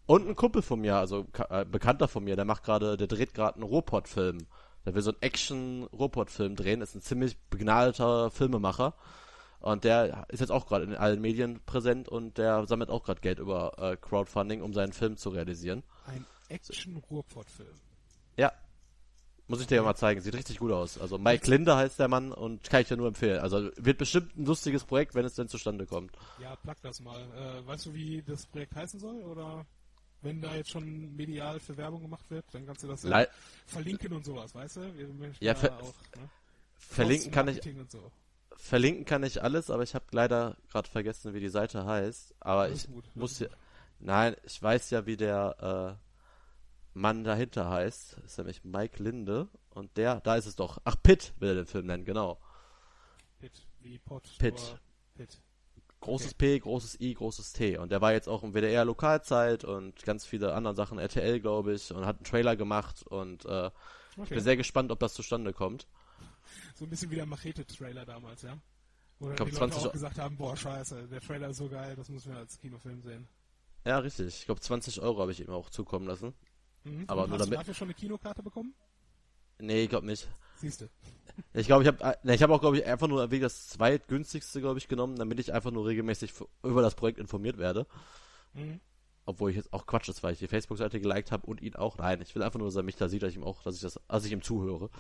Und 0.07 0.29
ein 0.29 0.37
Kumpel 0.37 0.63
von 0.63 0.81
mir, 0.81 0.97
also 0.97 1.27
äh, 1.51 1.65
Bekannter 1.65 2.09
von 2.09 2.25
mir, 2.25 2.37
der 2.37 2.45
macht 2.45 2.65
gerade, 2.65 2.97
der 2.97 3.07
dreht 3.07 3.35
gerade 3.35 3.57
einen 3.57 3.65
Robot-Film. 3.65 4.47
Der 4.85 4.95
will 4.95 5.03
so 5.03 5.11
einen 5.11 5.23
Action-Robot-Film 5.23 6.57
drehen, 6.57 6.81
ist 6.81 6.95
ein 6.95 7.03
ziemlich 7.03 7.39
begnadeter 7.51 8.31
Filmemacher. 8.31 8.95
Und 9.61 9.85
der 9.85 10.27
ist 10.29 10.41
jetzt 10.41 10.53
auch 10.53 10.67
gerade 10.67 10.85
in 10.85 10.95
allen 10.95 11.21
Medien 11.21 11.61
präsent 11.67 12.09
und 12.09 12.39
der 12.39 12.67
sammelt 12.67 12.89
auch 12.89 13.05
gerade 13.05 13.21
Geld 13.21 13.39
über 13.39 13.75
äh, 13.79 13.97
Crowdfunding, 13.97 14.63
um 14.63 14.73
seinen 14.73 14.93
Film 14.93 15.17
zu 15.17 15.29
realisieren. 15.29 15.83
Ein 16.07 16.25
Action-Ruhrpott-Film. 16.51 17.75
Ja, 18.37 18.53
muss 19.51 19.61
ich 19.61 19.67
dir 19.67 19.75
ja 19.75 19.83
mal 19.83 19.97
zeigen. 19.97 20.21
Sieht 20.21 20.35
richtig 20.37 20.61
gut 20.61 20.71
aus. 20.71 20.97
Also 20.97 21.19
Mike 21.19 21.51
Linde 21.51 21.75
heißt 21.75 21.99
der 21.99 22.07
Mann 22.07 22.31
und 22.31 22.63
kann 22.71 22.83
ich 22.83 22.89
dir 22.89 22.97
nur 22.97 23.09
empfehlen. 23.09 23.41
Also 23.41 23.69
wird 23.77 23.99
bestimmt 23.99 24.37
ein 24.39 24.45
lustiges 24.45 24.85
Projekt, 24.85 25.17
wenn 25.17 25.25
es 25.25 25.35
denn 25.35 25.49
zustande 25.49 25.87
kommt. 25.87 26.13
Ja, 26.41 26.55
plug 26.55 26.77
das 26.83 27.01
mal. 27.01 27.21
Äh, 27.35 27.67
weißt 27.67 27.87
du, 27.87 27.95
wie 27.95 28.23
das 28.23 28.47
Projekt 28.47 28.77
heißen 28.77 29.01
soll? 29.01 29.17
Oder 29.25 29.67
wenn 30.23 30.41
da 30.41 30.55
jetzt 30.55 30.71
schon 30.71 31.17
medial 31.17 31.59
für 31.59 31.77
Werbung 31.77 32.03
gemacht 32.03 32.31
wird, 32.31 32.45
dann 32.53 32.65
kannst 32.65 32.85
du 32.85 32.87
das 32.87 33.03
ja 33.03 33.27
verlinken 33.67 34.13
und 34.13 34.25
sowas, 34.25 34.55
weißt 34.55 34.77
du? 34.77 34.93
ja, 35.41 35.57
ver 35.57 35.77
auch, 35.79 35.95
ne? 36.17 36.29
verlinken 36.79 37.33
kann 37.33 37.49
ich. 37.49 37.61
So. 37.89 38.13
Verlinken 38.57 39.05
kann 39.05 39.25
ich 39.25 39.43
alles, 39.43 39.69
aber 39.71 39.83
ich 39.83 39.97
habe 39.97 40.05
leider 40.13 40.57
gerade 40.71 40.89
vergessen, 40.89 41.35
wie 41.35 41.41
die 41.41 41.49
Seite 41.49 41.87
heißt. 41.87 42.37
Aber 42.39 42.69
ich 42.69 42.87
gut, 42.87 43.05
muss 43.17 43.41
ja. 43.41 43.49
Nein, 43.99 44.37
ich 44.45 44.63
weiß 44.63 44.91
ja, 44.91 45.07
wie 45.07 45.17
der 45.17 45.99
äh, 45.99 46.10
Mann 46.95 47.25
dahinter 47.25 47.69
heißt. 47.71 48.19
Ist 48.25 48.39
nämlich 48.39 48.65
Mike 48.65 49.03
Linde. 49.03 49.49
Und 49.71 49.97
der, 49.97 50.21
da 50.21 50.37
ist 50.37 50.47
es 50.47 50.57
doch. 50.57 50.79
Ach, 50.85 50.97
Pitt 51.03 51.33
will 51.39 51.51
er 51.51 51.55
den 51.55 51.67
Film 51.67 51.87
nennen, 51.87 52.05
genau. 52.05 52.41
Pitt, 53.39 53.67
wie 53.81 53.99
Pot. 53.99 54.29
Pitt. 54.39 54.81
Pitt. 55.15 55.41
Großes 56.01 56.35
okay. 56.35 56.55
P, 56.55 56.59
großes 56.61 57.01
I, 57.01 57.15
großes 57.15 57.53
T. 57.53 57.77
Und 57.77 57.93
der 57.93 58.01
war 58.01 58.13
jetzt 58.13 58.29
auch 58.29 58.43
im 58.43 58.55
WDR 58.55 58.87
Lokalzeit 58.87 59.65
und 59.65 60.03
ganz 60.05 60.25
viele 60.25 60.55
andere 60.55 60.75
Sachen, 60.75 60.99
RTL, 60.99 61.41
glaube 61.41 61.75
ich, 61.75 61.93
und 61.93 62.07
hat 62.07 62.17
einen 62.17 62.25
Trailer 62.25 62.57
gemacht 62.57 63.03
und 63.03 63.45
äh, 63.45 63.49
okay. 63.49 63.73
ich 64.23 64.29
bin 64.31 64.41
sehr 64.41 64.57
gespannt, 64.57 64.91
ob 64.93 64.99
das 64.99 65.13
zustande 65.13 65.53
kommt. 65.53 65.87
So 66.75 66.87
ein 66.87 66.91
bisschen 66.91 67.11
wie 67.11 67.17
der 67.17 67.27
Machete-Trailer 67.27 68.07
damals, 68.07 68.43
ja? 68.43 68.57
Oder 69.21 69.33
ich 69.33 69.37
glaub, 69.37 69.49
die 69.51 69.55
Leute 69.55 69.73
20 69.73 69.87
auch 69.89 69.93
gesagt 69.93 70.19
haben, 70.19 70.37
boah, 70.39 70.57
scheiße, 70.57 71.09
der 71.09 71.21
Trailer 71.21 71.51
ist 71.51 71.59
so 71.59 71.69
geil, 71.69 71.95
das 71.97 72.09
müssen 72.09 72.33
wir 72.33 72.39
als 72.39 72.59
Kinofilm 72.59 73.03
sehen. 73.03 73.29
Ja, 73.85 73.99
richtig. 73.99 74.27
Ich 74.29 74.47
glaube, 74.47 74.63
20 74.63 75.03
Euro 75.03 75.21
habe 75.21 75.33
ich 75.33 75.41
ihm 75.41 75.51
auch 75.51 75.69
zukommen 75.69 76.07
lassen. 76.07 76.33
Mhm. 76.85 77.05
Aber 77.07 77.27
nur 77.27 77.33
hast 77.33 77.41
damit. 77.41 77.53
du 77.53 77.57
dafür 77.59 77.75
schon 77.75 77.87
eine 77.87 77.95
Kinokarte 77.95 78.43
bekommen? 78.43 78.75
Nee, 79.59 79.85
ich 79.85 79.89
glaube 79.89 80.07
nicht. 80.07 80.29
Siehst 80.57 80.81
du. 80.81 80.89
Ich 81.55 81.67
glaube, 81.67 81.83
ich 81.83 81.89
habe 81.89 82.19
ne, 82.23 82.35
ich 82.35 82.43
habe 82.43 82.53
auch 82.53 82.61
glaube 82.61 82.79
ich 82.79 82.85
einfach 82.85 83.09
nur 83.09 83.31
wegen 83.31 83.43
das 83.43 83.69
zweitgünstigste, 83.69 84.61
glaube 84.61 84.79
ich, 84.79 84.89
genommen, 84.89 85.17
damit 85.17 85.39
ich 85.39 85.53
einfach 85.53 85.71
nur 85.71 85.87
regelmäßig 85.87 86.33
über 86.63 86.83
das 86.83 86.95
Projekt 86.95 87.19
informiert 87.19 87.59
werde. 87.59 87.87
Mhm. 88.55 88.81
Obwohl 89.27 89.51
ich 89.51 89.57
jetzt 89.57 89.73
auch 89.73 89.87
Quatsch 89.87 90.09
ist, 90.09 90.23
weil 90.23 90.33
ich 90.33 90.39
die 90.39 90.49
Facebook-Seite 90.49 91.01
geliked 91.01 91.31
habe 91.31 91.47
und 91.47 91.61
ihn 91.61 91.77
auch. 91.77 91.99
Nein, 91.99 92.21
ich 92.21 92.35
will 92.35 92.43
einfach 92.43 92.59
nur, 92.59 92.69
dass 92.69 92.77
er 92.77 92.83
mich 92.83 92.97
da 92.97 93.09
sieht, 93.09 93.23
dass 93.23 93.31
ich 93.31 93.37
ihm 93.37 93.45
auch, 93.45 93.63
dass 93.63 93.77
ich 93.77 93.81
das, 93.81 94.01
dass 94.09 94.25
ich 94.25 94.33
ihm 94.33 94.43
zuhöre. 94.43 94.91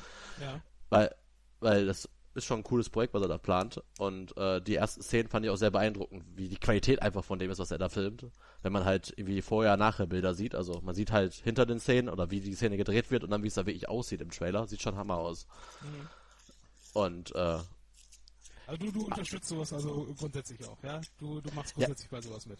Ja. 0.40 0.60
Weil, 0.88 1.14
weil 1.60 1.86
das 1.86 2.08
ist 2.34 2.44
schon 2.44 2.60
ein 2.60 2.64
cooles 2.64 2.88
Projekt, 2.88 3.14
was 3.14 3.22
er 3.22 3.28
da 3.28 3.38
plant. 3.38 3.82
Und 3.98 4.36
äh, 4.36 4.60
die 4.60 4.76
ersten 4.76 5.02
Szenen 5.02 5.28
fand 5.28 5.44
ich 5.44 5.50
auch 5.50 5.56
sehr 5.56 5.70
beeindruckend, 5.70 6.24
wie 6.36 6.48
die 6.48 6.56
Qualität 6.56 7.02
einfach 7.02 7.24
von 7.24 7.38
dem 7.38 7.50
ist, 7.50 7.58
was 7.58 7.70
er 7.70 7.78
da 7.78 7.88
filmt. 7.88 8.26
Wenn 8.62 8.72
man 8.72 8.84
halt 8.84 9.12
irgendwie 9.16 9.42
Vorher-Nachher-Bilder 9.42 10.34
sieht. 10.34 10.54
Also 10.54 10.80
man 10.82 10.94
sieht 10.94 11.10
halt 11.10 11.34
hinter 11.34 11.66
den 11.66 11.80
Szenen 11.80 12.08
oder 12.08 12.30
wie 12.30 12.40
die 12.40 12.54
Szene 12.54 12.76
gedreht 12.76 13.10
wird 13.10 13.24
und 13.24 13.30
dann 13.30 13.42
wie 13.42 13.48
es 13.48 13.54
da 13.54 13.66
wirklich 13.66 13.88
aussieht 13.88 14.20
im 14.20 14.30
Trailer. 14.30 14.66
Sieht 14.66 14.82
schon 14.82 14.96
Hammer 14.96 15.16
aus. 15.16 15.46
Mhm. 15.82 16.08
Und 16.92 17.34
äh, 17.34 17.58
also 18.70 18.86
du, 18.86 18.92
du 18.92 19.06
unterstützt 19.06 19.48
sowas 19.48 19.72
also 19.72 20.06
grundsätzlich 20.16 20.64
auch, 20.64 20.80
ja? 20.84 21.00
Du, 21.18 21.40
du 21.40 21.52
machst 21.54 21.74
grundsätzlich 21.74 22.10
ja. 22.10 22.18
bei 22.18 22.22
sowas 22.22 22.46
mit. 22.46 22.58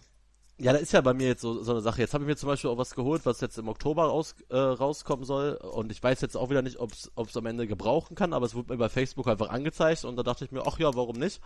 Ja, 0.62 0.74
da 0.74 0.78
ist 0.78 0.92
ja 0.92 1.00
bei 1.00 1.14
mir 1.14 1.28
jetzt 1.28 1.40
so, 1.40 1.62
so 1.62 1.72
eine 1.72 1.80
Sache. 1.80 2.02
Jetzt 2.02 2.12
habe 2.12 2.24
ich 2.24 2.28
mir 2.28 2.36
zum 2.36 2.48
Beispiel 2.48 2.68
auch 2.68 2.76
was 2.76 2.94
geholt, 2.94 3.24
was 3.24 3.40
jetzt 3.40 3.56
im 3.56 3.68
Oktober 3.68 4.04
raus, 4.04 4.34
äh, 4.50 4.58
rauskommen 4.58 5.24
soll. 5.24 5.54
Und 5.54 5.90
ich 5.90 6.02
weiß 6.02 6.20
jetzt 6.20 6.36
auch 6.36 6.50
wieder 6.50 6.61
nicht, 6.61 6.78
ob 6.78 6.92
es 6.92 7.36
am 7.36 7.46
Ende 7.46 7.66
gebrauchen 7.66 8.14
kann, 8.14 8.34
aber 8.34 8.44
es 8.44 8.54
wurde 8.54 8.74
mir 8.74 8.78
bei 8.78 8.90
Facebook 8.90 9.26
einfach 9.26 9.48
angezeigt 9.48 10.04
und 10.04 10.16
da 10.16 10.22
dachte 10.22 10.44
ich 10.44 10.52
mir, 10.52 10.66
ach 10.66 10.78
ja, 10.78 10.94
warum 10.94 11.16
nicht? 11.16 11.40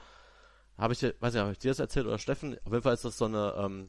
Habe 0.76 0.94
ich 0.94 0.98
dir, 0.98 1.14
weiß 1.20 1.32
nicht, 1.32 1.42
habe 1.42 1.52
ich 1.52 1.58
dir 1.58 1.70
das 1.70 1.78
erzählt 1.78 2.06
oder 2.06 2.18
Steffen? 2.18 2.58
Auf 2.64 2.72
jeden 2.72 2.82
Fall 2.82 2.94
ist 2.94 3.04
das 3.04 3.16
so 3.16 3.26
eine, 3.26 3.54
ähm, 3.56 3.88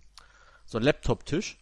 so 0.65 0.77
ein 0.77 0.83
Laptop-Tisch. 0.83 1.57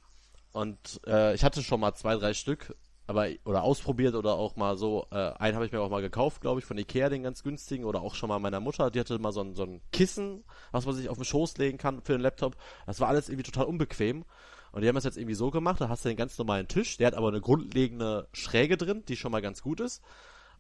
Und 0.51 0.99
äh, 1.07 1.34
ich 1.34 1.45
hatte 1.45 1.64
schon 1.64 1.80
mal 1.80 1.93
zwei, 1.95 2.18
drei 2.18 2.34
Stück 2.34 2.76
aber 3.14 3.30
oder 3.45 3.64
ausprobiert 3.64 4.16
oder 4.16 4.34
auch 4.34 4.55
mal 4.55 4.78
so, 4.78 5.07
äh, 5.11 5.32
einen 5.34 5.55
habe 5.55 5.66
ich 5.66 5.72
mir 5.72 5.82
auch 5.82 5.89
mal 5.89 6.01
gekauft, 6.01 6.41
glaube 6.41 6.59
ich, 6.59 6.66
von 6.66 6.78
Ikea, 6.78 7.09
den 7.09 7.24
ganz 7.24 7.43
günstigen, 7.43 7.86
oder 7.86 8.01
auch 8.01 8.16
schon 8.16 8.30
mal 8.30 8.39
meiner 8.39 8.59
Mutter, 8.59 8.91
die 8.91 8.99
hatte 8.99 9.20
mal 9.20 9.32
so 9.32 9.41
ein, 9.41 9.55
so 9.55 9.64
ein 9.64 9.82
Kissen, 9.91 10.43
was 10.72 10.86
man 10.86 10.95
sich 10.95 11.09
auf 11.09 11.18
den 11.18 11.26
Schoß 11.26 11.57
legen 11.57 11.78
kann 11.78 12.01
für 12.01 12.14
den 12.14 12.22
Laptop. 12.22 12.55
Das 12.86 12.99
war 12.99 13.07
alles 13.07 13.30
irgendwie 13.30 13.49
total 13.49 13.66
unbequem. 13.66 14.26
Und 14.72 14.82
die 14.82 14.88
haben 14.88 14.95
das 14.95 15.03
jetzt 15.03 15.18
irgendwie 15.18 15.36
so 15.36 15.51
gemacht, 15.51 15.80
da 15.80 15.89
hast 15.89 16.03
du 16.03 16.09
den 16.09 16.18
ganz 16.18 16.38
normalen 16.38 16.68
Tisch, 16.68 16.97
der 16.97 17.07
hat 17.07 17.14
aber 17.14 17.28
eine 17.28 17.41
grundlegende 17.41 18.28
Schräge 18.34 18.76
drin, 18.76 19.03
die 19.07 19.16
schon 19.16 19.32
mal 19.32 19.41
ganz 19.41 19.61
gut 19.61 19.80
ist. 19.80 20.01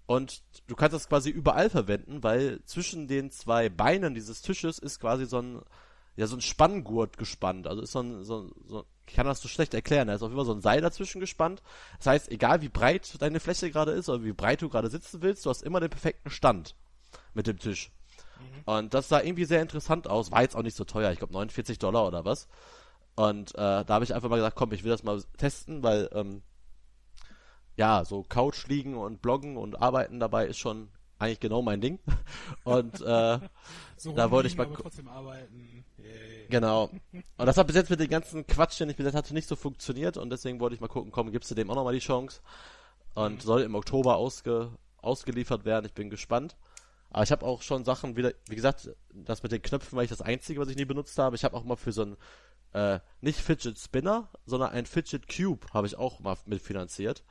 Und 0.05 0.43
du 0.67 0.75
kannst 0.75 0.93
das 0.93 1.09
quasi 1.09 1.29
überall 1.31 1.69
verwenden, 1.69 2.21
weil 2.23 2.61
zwischen 2.65 3.07
den 3.07 3.31
zwei 3.31 3.69
Beinen 3.69 4.13
dieses 4.13 4.41
Tisches 4.41 4.77
ist 4.77 4.99
quasi 4.99 5.25
so 5.25 5.39
ein, 5.39 5.61
ja, 6.15 6.27
so 6.27 6.35
ein 6.35 6.41
Spanngurt 6.41 7.17
gespannt. 7.17 7.67
Also 7.67 7.81
ist 7.81 7.93
so 7.93 8.01
ein, 8.01 8.23
so, 8.23 8.51
so 8.65 8.85
ich 9.07 9.15
kann 9.15 9.25
das 9.25 9.41
so 9.41 9.47
schlecht 9.47 9.73
erklären. 9.73 10.07
Da 10.07 10.15
ist 10.15 10.21
auf 10.21 10.29
jeden 10.29 10.37
Fall 10.37 10.45
so 10.45 10.53
ein 10.53 10.61
Seil 10.61 10.81
dazwischen 10.81 11.19
gespannt. 11.19 11.61
Das 11.97 12.07
heißt, 12.07 12.31
egal 12.31 12.61
wie 12.61 12.69
breit 12.69 13.21
deine 13.21 13.39
Fläche 13.39 13.69
gerade 13.69 13.91
ist 13.91 14.09
oder 14.09 14.23
wie 14.23 14.33
breit 14.33 14.61
du 14.61 14.69
gerade 14.69 14.89
sitzen 14.89 15.21
willst, 15.21 15.45
du 15.45 15.49
hast 15.49 15.63
immer 15.63 15.79
den 15.79 15.89
perfekten 15.89 16.29
Stand 16.29 16.75
mit 17.33 17.47
dem 17.47 17.59
Tisch. 17.59 17.91
Mhm. 18.39 18.63
Und 18.65 18.93
das 18.93 19.09
sah 19.09 19.21
irgendwie 19.21 19.45
sehr 19.45 19.61
interessant 19.61 20.07
aus. 20.07 20.31
War 20.31 20.41
jetzt 20.41 20.55
auch 20.55 20.63
nicht 20.63 20.77
so 20.77 20.85
teuer. 20.85 21.11
Ich 21.11 21.19
glaube 21.19 21.33
49 21.33 21.79
Dollar 21.79 22.07
oder 22.07 22.25
was. 22.25 22.47
Und 23.15 23.53
äh, 23.55 23.85
da 23.85 23.87
habe 23.87 24.03
ich 24.03 24.13
einfach 24.13 24.29
mal 24.29 24.37
gesagt, 24.37 24.55
komm, 24.55 24.71
ich 24.71 24.83
will 24.83 24.91
das 24.91 25.03
mal 25.03 25.21
testen, 25.37 25.83
weil 25.83 26.09
ähm, 26.13 26.41
ja, 27.75 28.05
so 28.05 28.23
Couch 28.23 28.67
liegen 28.67 28.95
und 28.95 29.21
bloggen 29.21 29.57
und 29.57 29.81
arbeiten 29.81 30.19
dabei 30.19 30.47
ist 30.47 30.57
schon 30.57 30.89
eigentlich 31.23 31.39
genau 31.39 31.61
mein 31.61 31.81
Ding. 31.81 31.99
Und 32.63 33.01
äh, 33.01 33.39
so 33.97 34.11
da 34.13 34.31
wollte 34.31 34.47
ich 34.47 34.57
mal. 34.57 34.67
Yeah. 34.67 36.33
Genau. 36.49 36.89
Und 37.37 37.45
das 37.45 37.57
hat 37.57 37.67
bis 37.67 37.75
jetzt 37.75 37.89
mit 37.89 37.99
dem 37.99 38.09
ganzen 38.09 38.45
Quatsch, 38.45 38.79
den 38.79 38.89
ich 38.89 38.95
bis 38.97 39.05
jetzt 39.05 39.15
hatte, 39.15 39.33
nicht 39.33 39.47
so 39.47 39.55
funktioniert 39.55 40.17
und 40.17 40.29
deswegen 40.29 40.59
wollte 40.59 40.75
ich 40.75 40.81
mal 40.81 40.87
gucken, 40.87 41.11
komm, 41.11 41.31
gibst 41.31 41.49
du 41.49 41.55
dem 41.55 41.69
auch 41.69 41.75
nochmal 41.75 41.93
die 41.93 41.99
Chance. 41.99 42.41
Und 43.15 43.35
mhm. 43.35 43.39
soll 43.39 43.61
im 43.61 43.75
Oktober 43.75 44.17
ausge, 44.17 44.71
ausgeliefert 44.97 45.65
werden. 45.65 45.85
Ich 45.85 45.93
bin 45.93 46.09
gespannt. 46.09 46.57
Aber 47.09 47.23
ich 47.23 47.31
habe 47.31 47.45
auch 47.45 47.61
schon 47.61 47.85
Sachen 47.85 48.15
wieder, 48.17 48.33
wie 48.47 48.55
gesagt, 48.55 48.89
das 49.13 49.43
mit 49.43 49.51
den 49.51 49.61
Knöpfen 49.61 49.95
war 49.95 50.03
ich 50.03 50.09
das 50.09 50.21
Einzige, 50.21 50.59
was 50.59 50.69
ich 50.69 50.75
nie 50.75 50.85
benutzt 50.85 51.17
habe. 51.19 51.35
Ich 51.35 51.43
habe 51.43 51.55
auch 51.55 51.63
mal 51.63 51.75
für 51.75 51.91
so 51.91 52.01
einen, 52.01 52.17
äh, 52.73 52.99
nicht 53.21 53.39
Fidget 53.39 53.77
Spinner, 53.77 54.29
sondern 54.45 54.71
ein 54.71 54.87
Fidget 54.87 55.27
Cube 55.27 55.67
habe 55.73 55.85
ich 55.85 55.95
auch 55.95 56.19
mal 56.19 56.37
mitfinanziert. 56.45 57.23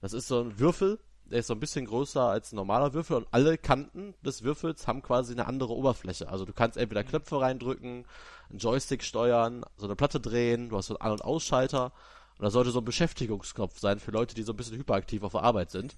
Das 0.00 0.12
ist 0.12 0.26
so 0.26 0.40
ein 0.40 0.58
Würfel, 0.58 0.98
der 1.30 1.38
ist 1.40 1.46
so 1.46 1.54
ein 1.54 1.60
bisschen 1.60 1.86
größer 1.86 2.22
als 2.22 2.52
ein 2.52 2.56
normaler 2.56 2.92
Würfel 2.92 3.16
und 3.16 3.28
alle 3.30 3.56
Kanten 3.56 4.14
des 4.22 4.42
Würfels 4.42 4.86
haben 4.86 5.00
quasi 5.02 5.32
eine 5.32 5.46
andere 5.46 5.72
Oberfläche. 5.74 6.28
Also 6.28 6.44
du 6.44 6.52
kannst 6.52 6.76
entweder 6.76 7.04
Knöpfe 7.04 7.40
reindrücken, 7.40 8.04
einen 8.50 8.58
Joystick 8.58 9.02
steuern, 9.04 9.64
so 9.76 9.86
eine 9.86 9.96
Platte 9.96 10.20
drehen, 10.20 10.68
du 10.68 10.76
hast 10.76 10.86
so 10.88 10.94
einen 10.98 11.02
An- 11.06 11.12
und 11.12 11.22
Ausschalter 11.24 11.92
und 12.38 12.44
da 12.44 12.50
sollte 12.50 12.70
so 12.70 12.80
ein 12.80 12.84
Beschäftigungsknopf 12.84 13.78
sein 13.78 14.00
für 14.00 14.10
Leute, 14.10 14.34
die 14.34 14.42
so 14.42 14.52
ein 14.52 14.56
bisschen 14.56 14.76
hyperaktiv 14.78 15.22
auf 15.22 15.32
der 15.32 15.42
Arbeit 15.42 15.70
sind, 15.70 15.96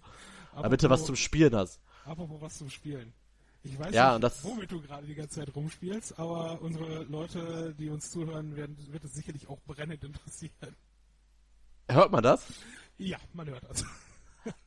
damit 0.61 0.83
du 0.83 0.91
was 0.91 1.07
zum 1.07 1.17
Spielen 1.17 1.55
hast. 1.57 1.81
Apropos 2.05 2.41
was 2.41 2.59
zum 2.59 2.69
Spielen. 2.69 3.13
Ich 3.65 3.79
weiß 3.79 3.95
Ja, 3.95 4.13
nicht, 4.15 4.25
das- 4.25 4.43
womit 4.45 4.71
du 4.73 4.83
gerade 4.83 5.07
die 5.07 5.15
ganze 5.15 5.37
Zeit 5.41 5.55
rumspielst, 5.55 6.19
aber 6.19 6.61
unsere 6.61 7.05
Leute, 7.05 7.75
die 7.79 7.89
uns 7.91 8.11
zuhören, 8.11 8.57
werden, 8.57 8.77
wird 8.91 9.05
es 9.05 9.15
sicherlich 9.15 9.49
auch 9.49 9.61
brennend 9.67 10.03
interessieren. 10.05 10.77
Hört 11.89 12.11
man 12.11 12.23
das? 12.23 12.45
Ja, 12.99 13.19
man 13.33 13.47
hört 13.49 13.63
das. 13.69 13.85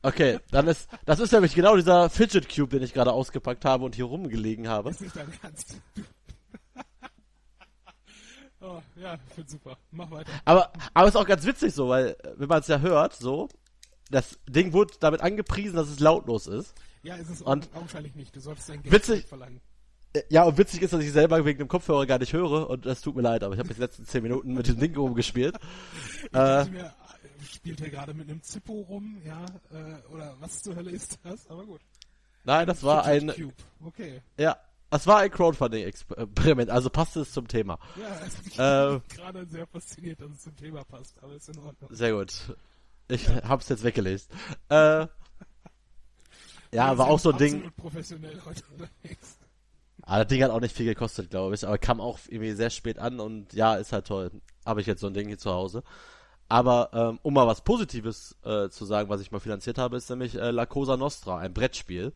Okay, 0.02 0.38
dann 0.50 0.68
ist, 0.68 0.88
das 1.04 1.20
ist 1.20 1.32
nämlich 1.32 1.54
genau 1.54 1.76
dieser 1.76 2.08
Fidget 2.10 2.48
Cube, 2.54 2.70
den 2.70 2.82
ich 2.82 2.94
gerade 2.94 3.12
ausgepackt 3.12 3.64
habe 3.64 3.84
und 3.84 3.94
hier 3.94 4.06
rumgelegen 4.06 4.68
habe. 4.68 4.90
Ist 4.90 5.00
nicht 5.02 5.14
dein 5.16 5.32
Ernst. 5.42 5.76
oh, 8.60 8.80
ja, 8.96 9.14
ich 9.28 9.34
find's 9.34 9.52
super. 9.52 9.76
Mach 9.90 10.10
weiter. 10.10 10.30
Aber, 10.44 10.72
aber 10.94 11.08
ist 11.08 11.16
auch 11.16 11.26
ganz 11.26 11.44
witzig 11.44 11.74
so, 11.74 11.88
weil, 11.88 12.16
wenn 12.36 12.48
man 12.48 12.60
es 12.60 12.68
ja 12.68 12.78
hört, 12.80 13.14
so, 13.14 13.48
das 14.10 14.38
Ding 14.48 14.72
wurde 14.72 14.94
damit 15.00 15.20
angepriesen, 15.20 15.76
dass 15.76 15.88
es 15.88 16.00
lautlos 16.00 16.46
ist. 16.46 16.74
Ja, 17.02 17.16
ist 17.16 17.30
es 17.30 17.42
Und- 17.42 17.68
augenscheinlich 17.74 18.14
nicht. 18.14 18.34
Du 18.34 18.40
solltest 18.40 18.68
dein 18.68 18.82
Geld 18.82 18.94
Witzig- 18.94 19.26
verlangen. 19.26 19.60
Äh, 20.14 20.22
Ja, 20.30 20.44
und 20.44 20.56
witzig 20.58 20.82
ist, 20.82 20.92
dass 20.92 21.02
ich 21.02 21.12
selber 21.12 21.44
wegen 21.44 21.58
dem 21.58 21.68
Kopfhörer 21.68 22.06
gar 22.06 22.18
nicht 22.18 22.32
höre 22.32 22.70
und 22.70 22.86
das 22.86 23.00
tut 23.02 23.14
mir 23.16 23.22
leid, 23.22 23.42
aber 23.44 23.54
ich 23.54 23.58
habe 23.60 23.68
jetzt 23.68 23.76
die 23.78 23.82
letzten 23.82 24.06
zehn 24.06 24.22
Minuten 24.22 24.54
mit 24.54 24.66
dem 24.66 24.78
Ding 24.78 24.96
rumgespielt. 24.96 25.56
Ich 26.24 26.34
Äh, 26.34 26.64
mir, 26.66 26.94
spielt 27.46 27.80
er 27.80 27.90
gerade 27.90 28.14
mit 28.14 28.28
einem 28.28 28.42
Zippo 28.42 28.72
rum, 28.88 29.20
ja, 29.24 29.44
äh, 29.72 30.12
oder 30.12 30.36
was 30.40 30.62
zur 30.62 30.76
Hölle 30.76 30.90
ist 30.90 31.18
das? 31.22 31.48
Aber 31.48 31.64
gut. 31.64 31.80
nein, 32.44 32.66
das 32.66 32.82
war 32.82 33.04
ein, 33.04 33.28
Cube. 33.28 33.54
Okay. 33.84 34.22
ja, 34.38 34.56
das 34.90 35.06
war 35.06 35.18
ein 35.18 35.30
Crowdfunding-Experiment, 35.30 36.70
also 36.70 36.90
passt 36.90 37.16
es 37.16 37.32
zum 37.32 37.48
Thema. 37.48 37.78
Ja, 38.00 38.20
es 38.26 38.44
mich 38.44 38.58
Äh, 38.58 39.00
gerade 39.14 39.46
sehr 39.46 39.66
fasziniert, 39.66 40.20
dass 40.20 40.30
es 40.30 40.42
zum 40.42 40.56
Thema 40.56 40.84
passt, 40.84 41.22
aber 41.22 41.34
ist 41.34 41.48
in 41.48 41.58
Ordnung. 41.58 41.90
Sehr 41.92 42.12
gut. 42.12 42.32
Ich 43.08 43.28
hab's 43.28 43.68
jetzt 43.68 43.84
weggelegt. 43.84 44.26
Äh, 44.68 45.06
ja, 46.72 46.98
war 46.98 47.08
auch 47.08 47.18
so 47.18 47.30
ein 47.30 47.38
Ding. 47.38 47.70
Professionell 47.76 48.40
heute 48.44 48.62
unterwegs. 48.72 49.38
Ah, 50.02 50.18
das 50.18 50.28
Ding 50.28 50.42
hat 50.42 50.50
auch 50.50 50.60
nicht 50.60 50.76
viel 50.76 50.86
gekostet, 50.86 51.30
glaube 51.30 51.54
ich, 51.54 51.66
aber 51.66 51.78
kam 51.78 52.00
auch 52.00 52.18
irgendwie 52.28 52.52
sehr 52.52 52.70
spät 52.70 52.98
an 52.98 53.18
und 53.18 53.52
ja, 53.54 53.74
ist 53.74 53.92
halt 53.92 54.06
toll. 54.06 54.30
Habe 54.64 54.80
ich 54.80 54.86
jetzt 54.86 55.00
so 55.00 55.08
ein 55.08 55.14
Ding 55.14 55.26
hier 55.26 55.38
zu 55.38 55.50
Hause. 55.50 55.82
Aber 56.48 56.90
ähm, 56.92 57.18
um 57.22 57.34
mal 57.34 57.46
was 57.46 57.62
Positives 57.62 58.36
äh, 58.44 58.68
zu 58.68 58.84
sagen, 58.84 59.08
was 59.08 59.20
ich 59.20 59.32
mal 59.32 59.40
finanziert 59.40 59.78
habe, 59.78 59.96
ist 59.96 60.08
nämlich 60.10 60.36
äh, 60.36 60.50
La 60.50 60.64
Cosa 60.66 60.96
Nostra, 60.96 61.38
ein 61.38 61.52
Brettspiel. 61.52 62.12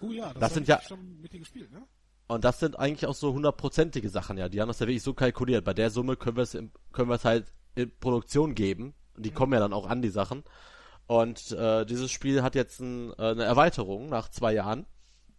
Oh 0.00 0.10
ja, 0.10 0.28
das, 0.32 0.40
Das 0.40 0.54
sind 0.54 0.62
ich 0.64 0.68
ja- 0.68 0.80
schon 0.80 1.20
mit 1.20 1.32
dir 1.32 1.40
gespielt, 1.40 1.72
ne? 1.72 1.82
Und 2.26 2.44
das 2.44 2.58
sind 2.58 2.78
eigentlich 2.78 3.06
auch 3.06 3.14
so 3.14 3.34
hundertprozentige 3.34 4.08
Sachen, 4.08 4.38
ja. 4.38 4.48
Die 4.48 4.60
haben 4.60 4.68
das 4.68 4.78
ja 4.78 4.86
wirklich 4.86 5.02
so 5.02 5.12
kalkuliert. 5.12 5.64
Bei 5.64 5.74
der 5.74 5.90
Summe 5.90 6.16
können 6.16 6.36
wir 6.36 6.42
es 6.44 6.52
können 6.52 7.08
wir 7.10 7.16
es 7.16 7.24
halt 7.24 7.52
in 7.74 7.90
Produktion 7.98 8.54
geben. 8.54 8.94
Und 9.16 9.26
die 9.26 9.30
kommen 9.30 9.52
ja 9.52 9.60
dann 9.60 9.72
auch 9.74 9.86
an, 9.88 10.00
die 10.02 10.08
Sachen. 10.08 10.42
Und 11.06 11.52
äh, 11.52 11.84
dieses 11.84 12.10
Spiel 12.10 12.42
hat 12.42 12.54
jetzt 12.54 12.80
ein, 12.80 13.12
äh, 13.18 13.30
eine 13.30 13.44
Erweiterung 13.44 14.08
nach 14.08 14.30
zwei 14.30 14.54
Jahren. 14.54 14.86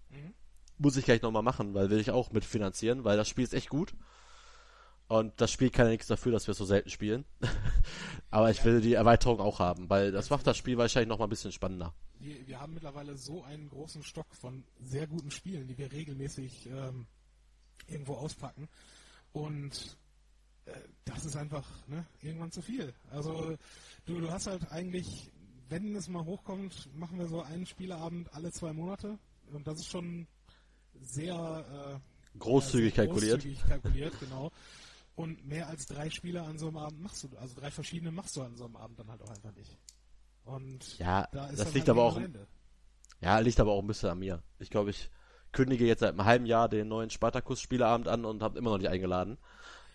Mhm. 0.09 0.33
Muss 0.77 0.95
ich 0.97 1.05
gleich 1.05 1.21
nochmal 1.23 1.41
machen, 1.41 1.73
weil 1.73 1.89
will 1.89 1.99
ich 1.99 2.11
auch 2.11 2.31
mitfinanzieren, 2.31 3.03
weil 3.03 3.17
das 3.17 3.27
Spiel 3.29 3.43
ist 3.45 3.53
echt 3.55 3.69
gut. 3.69 3.95
Und 5.07 5.39
das 5.39 5.51
Spiel 5.51 5.69
kann 5.69 5.85
ja 5.85 5.91
nichts 5.91 6.07
dafür, 6.07 6.31
dass 6.31 6.47
wir 6.47 6.55
so 6.55 6.65
selten 6.65 6.89
spielen. 6.89 7.25
Aber 8.31 8.49
ich 8.49 8.63
will 8.65 8.81
die 8.81 8.93
Erweiterung 8.93 9.39
auch 9.39 9.59
haben, 9.59 9.89
weil 9.89 10.11
das 10.11 10.29
macht 10.29 10.47
das 10.47 10.57
Spiel 10.57 10.77
wahrscheinlich 10.77 11.09
nochmal 11.09 11.27
ein 11.27 11.29
bisschen 11.29 11.51
spannender. 11.51 11.93
Wir, 12.19 12.47
wir 12.47 12.59
haben 12.59 12.73
mittlerweile 12.73 13.15
so 13.15 13.43
einen 13.43 13.69
großen 13.69 14.03
Stock 14.03 14.33
von 14.33 14.63
sehr 14.83 15.05
guten 15.05 15.29
Spielen, 15.29 15.67
die 15.67 15.77
wir 15.77 15.91
regelmäßig 15.91 16.67
ähm, 16.67 17.05
irgendwo 17.87 18.15
auspacken. 18.15 18.67
Und 19.31 19.95
äh, 20.65 20.71
das 21.05 21.25
ist 21.25 21.35
einfach 21.35 21.67
ne, 21.87 22.05
irgendwann 22.21 22.51
zu 22.51 22.63
viel. 22.63 22.91
Also 23.11 23.57
du, 24.05 24.19
du 24.19 24.31
hast 24.31 24.47
halt 24.47 24.71
eigentlich, 24.71 25.31
wenn 25.69 25.95
es 25.95 26.07
mal 26.07 26.25
hochkommt, 26.25 26.89
machen 26.95 27.19
wir 27.19 27.27
so 27.27 27.43
einen 27.43 27.67
Spieleabend 27.67 28.33
alle 28.33 28.51
zwei 28.51 28.73
Monate. 28.73 29.19
Und 29.53 29.67
das 29.67 29.79
ist 29.79 29.87
schon 29.87 30.25
sehr 31.01 32.01
äh, 32.35 32.39
Großzügig 32.39 32.95
ja, 32.95 33.03
sehr 33.03 33.05
kalkuliert. 33.05 33.43
Großzügig 33.43 33.67
kalkuliert, 33.67 34.19
genau. 34.19 34.51
Und 35.15 35.45
mehr 35.47 35.67
als 35.69 35.85
drei 35.85 36.09
Spiele 36.09 36.41
an 36.43 36.57
so 36.57 36.67
einem 36.67 36.77
Abend 36.77 37.01
machst 37.01 37.23
du, 37.23 37.29
also 37.37 37.55
drei 37.55 37.71
verschiedene 37.71 38.11
machst 38.11 38.35
du 38.35 38.41
an 38.41 38.55
so 38.57 38.65
einem 38.65 38.75
Abend 38.75 38.99
dann 38.99 39.09
halt 39.09 39.21
auch 39.21 39.29
einfach 39.29 39.53
nicht. 39.53 39.77
Und 40.43 40.97
Ja, 40.99 41.27
da 41.31 41.47
ist 41.47 41.59
das 41.59 41.73
liegt 41.73 41.87
halt 41.87 41.97
aber 41.97 42.03
auch 42.03 42.17
Ende. 42.17 42.47
Ja, 43.21 43.39
liegt 43.39 43.59
aber 43.59 43.71
auch 43.71 43.81
ein 43.81 43.87
bisschen 43.87 44.09
an 44.09 44.19
mir. 44.19 44.43
Ich 44.59 44.69
glaube, 44.69 44.89
ich 44.89 45.09
kündige 45.53 45.85
jetzt 45.87 46.01
seit 46.01 46.09
einem 46.09 46.25
halben 46.25 46.45
Jahr 46.45 46.67
den 46.67 46.89
neuen 46.89 47.09
Spartacus-Spieleabend 47.09 48.07
an 48.09 48.25
und 48.25 48.43
habe 48.43 48.59
immer 48.59 48.71
noch 48.71 48.77
nicht 48.77 48.89
eingeladen. 48.89 49.37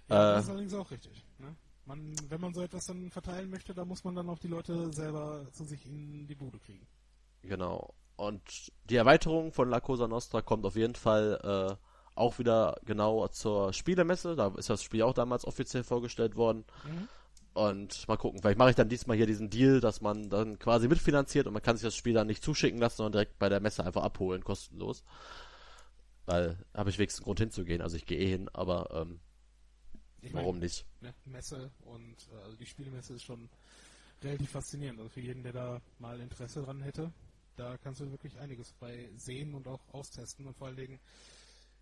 Ja, 0.09 0.33
Äh, 0.33 0.35
das 0.37 0.45
ist 0.45 0.51
allerdings 0.51 0.75
auch 0.75 0.91
richtig. 0.91 1.25
Ne? 1.39 1.55
Man, 1.85 2.17
wenn 2.31 2.41
man 2.41 2.55
so 2.55 2.63
etwas 2.63 2.87
dann 2.87 3.11
verteilen 3.11 3.51
möchte, 3.51 3.75
da 3.75 3.85
muss 3.85 4.05
man 4.05 4.15
dann 4.15 4.29
auch 4.31 4.39
die 4.39 4.49
Leute 4.49 4.93
selber 4.93 5.47
zu 5.53 5.65
sich 5.65 5.87
in 5.87 6.27
die 6.27 6.35
Bude 6.35 6.59
kriegen. 6.59 6.87
Genau. 7.43 7.95
Und 8.17 8.73
die 8.85 8.97
Erweiterung 8.97 9.53
von 9.53 9.69
La 9.71 9.81
Cosa 9.81 10.09
Nostra 10.09 10.43
kommt 10.43 10.65
auf 10.67 10.77
jeden 10.77 10.95
Fall 10.95 11.41
äh, 11.79 11.90
auch 12.21 12.39
wieder 12.39 12.77
genau 12.85 13.27
zur 13.29 13.73
Spielemesse. 13.73 14.37
Da 14.37 14.55
ist 14.57 14.71
das 14.71 14.83
Spiel 14.83 15.03
auch 15.03 15.15
damals 15.15 15.45
offiziell 15.45 15.83
vorgestellt 15.83 16.37
worden. 16.37 16.65
Mhm. 16.85 17.09
Und 17.53 18.07
mal 18.07 18.17
gucken, 18.17 18.41
vielleicht 18.41 18.59
mache 18.59 18.71
ich 18.71 18.77
dann 18.77 18.89
diesmal 18.89 19.17
hier 19.17 19.27
diesen 19.27 19.51
Deal, 19.51 19.81
dass 19.81 20.01
man 20.01 20.31
dann 20.31 20.59
quasi 20.61 20.87
mitfinanziert 20.87 21.49
und 21.49 21.53
man 21.53 21.63
kann 21.63 21.77
sich 21.77 21.83
das 21.83 21.97
Spiel 21.97 22.15
dann 22.15 22.29
nicht 22.29 22.45
zuschicken 22.45 22.79
lassen, 22.79 22.99
sondern 22.99 23.13
direkt 23.13 23.39
bei 23.41 23.49
der 23.49 23.61
Messe 23.61 23.85
einfach 23.85 24.05
abholen, 24.05 24.45
kostenlos. 24.45 25.03
Weil 26.27 26.57
habe 26.75 26.91
ich 26.91 26.99
wenigstens 26.99 27.21
einen 27.21 27.25
Grund 27.25 27.41
hinzugehen. 27.41 27.83
Also 27.83 27.97
ich 27.97 28.07
gehe 28.07 28.19
eh 28.19 28.29
hin, 28.29 28.49
aber 28.53 28.89
ähm, 28.93 29.19
Ich 30.21 30.33
warum 30.33 30.57
meine, 30.57 30.67
nicht? 30.67 30.87
ne, 31.01 31.13
Messe 31.25 31.73
und 31.81 32.17
äh, 32.33 32.45
also 32.45 32.57
die 32.57 32.67
Spielemesse 32.67 33.15
ist 33.15 33.25
schon 33.25 33.49
relativ 34.23 34.51
faszinierend. 34.51 35.01
Also 35.01 35.11
für 35.11 35.21
jeden, 35.21 35.43
der 35.43 35.53
da 35.53 35.81
mal 35.99 36.21
Interesse 36.21 36.63
dran 36.63 36.83
hätte, 36.83 37.11
da 37.57 37.77
kannst 37.79 38.01
du 38.01 38.11
wirklich 38.13 38.39
einiges 38.39 38.73
bei 38.75 39.11
sehen 39.17 39.55
und 39.55 39.67
auch 39.67 39.81
austesten 39.93 40.47
und 40.47 40.57
vor 40.57 40.69
allen 40.69 40.77
Dingen, 40.77 41.01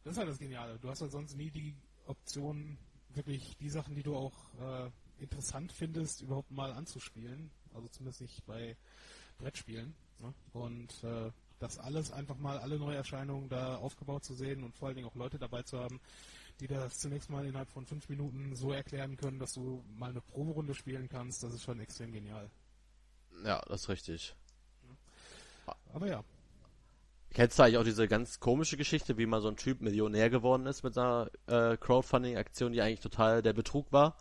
das 0.09 0.17
ist 0.17 0.21
halt 0.21 0.31
das 0.31 0.39
Geniale. 0.39 0.79
Du 0.79 0.89
hast 0.89 1.03
halt 1.03 1.13
sonst 1.13 1.37
nie 1.37 1.51
die 1.51 1.77
Option, 2.07 2.79
wirklich 3.13 3.59
die 3.59 3.69
Sachen, 3.69 3.95
die 3.95 4.03
du 4.03 4.17
auch 4.17 4.33
äh, 4.59 4.91
interessant 5.23 5.71
findest, 5.71 6.23
überhaupt 6.23 6.51
mal 6.51 6.73
anzuspielen. 6.73 7.51
Also 7.75 7.89
zumindest 7.89 8.23
nicht 8.23 8.47
bei 8.47 8.75
Brettspielen. 9.37 9.95
Ne? 10.21 10.33
Und 10.55 11.05
äh, 11.05 11.31
das 11.59 11.79
alles 11.79 12.11
einfach 12.11 12.39
mal 12.39 12.57
alle 12.59 12.79
Neuerscheinungen 12.79 13.51
da 13.51 13.77
aufgebaut 13.77 14.25
zu 14.25 14.33
sehen 14.33 14.65
und 14.65 14.75
vor 14.75 14.89
allen 14.89 14.97
Dingen 14.97 15.09
auch 15.09 15.15
Leute 15.15 15.39
dabei 15.39 15.63
zu 15.63 15.79
haben, 15.79 16.01
die 16.61 16.69
das 16.69 17.01
zunächst 17.01 17.29
mal 17.29 17.45
innerhalb 17.45 17.69
von 17.69 17.85
fünf 17.85 18.09
Minuten 18.09 18.57
so 18.57 18.73
erklären 18.73 19.19
können, 19.19 19.39
dass 19.39 19.53
du 19.53 19.85
mal 19.99 20.09
eine 20.09 20.23
Proberunde 20.23 20.75
spielen 20.75 21.11
kannst, 21.11 21.43
das 21.43 21.53
ist 21.53 21.65
schon 21.65 21.81
extrem 21.81 22.13
genial. 22.13 22.51
Ja, 23.45 23.61
das 23.69 23.83
ist 23.83 23.89
richtig. 23.91 24.35
Aber 25.93 26.07
ja, 26.07 26.25
Kennst 27.35 27.59
du 27.59 27.63
eigentlich 27.63 27.79
auch 27.79 27.85
diese 27.85 28.09
ganz 28.09 28.41
komische 28.41 28.77
Geschichte, 28.77 29.19
wie 29.19 29.27
mal 29.27 29.41
so 29.41 29.49
ein 29.49 29.57
Typ 29.57 29.81
Millionär 29.81 30.31
geworden 30.31 30.67
ist 30.67 30.83
mit 30.83 30.97
einer 30.97 31.31
äh, 31.47 31.77
Crowdfunding-Aktion, 31.77 32.73
die 32.73 32.81
eigentlich 32.81 33.01
total 33.01 33.43
der 33.43 33.53
Betrug 33.53 33.93
war? 33.93 34.17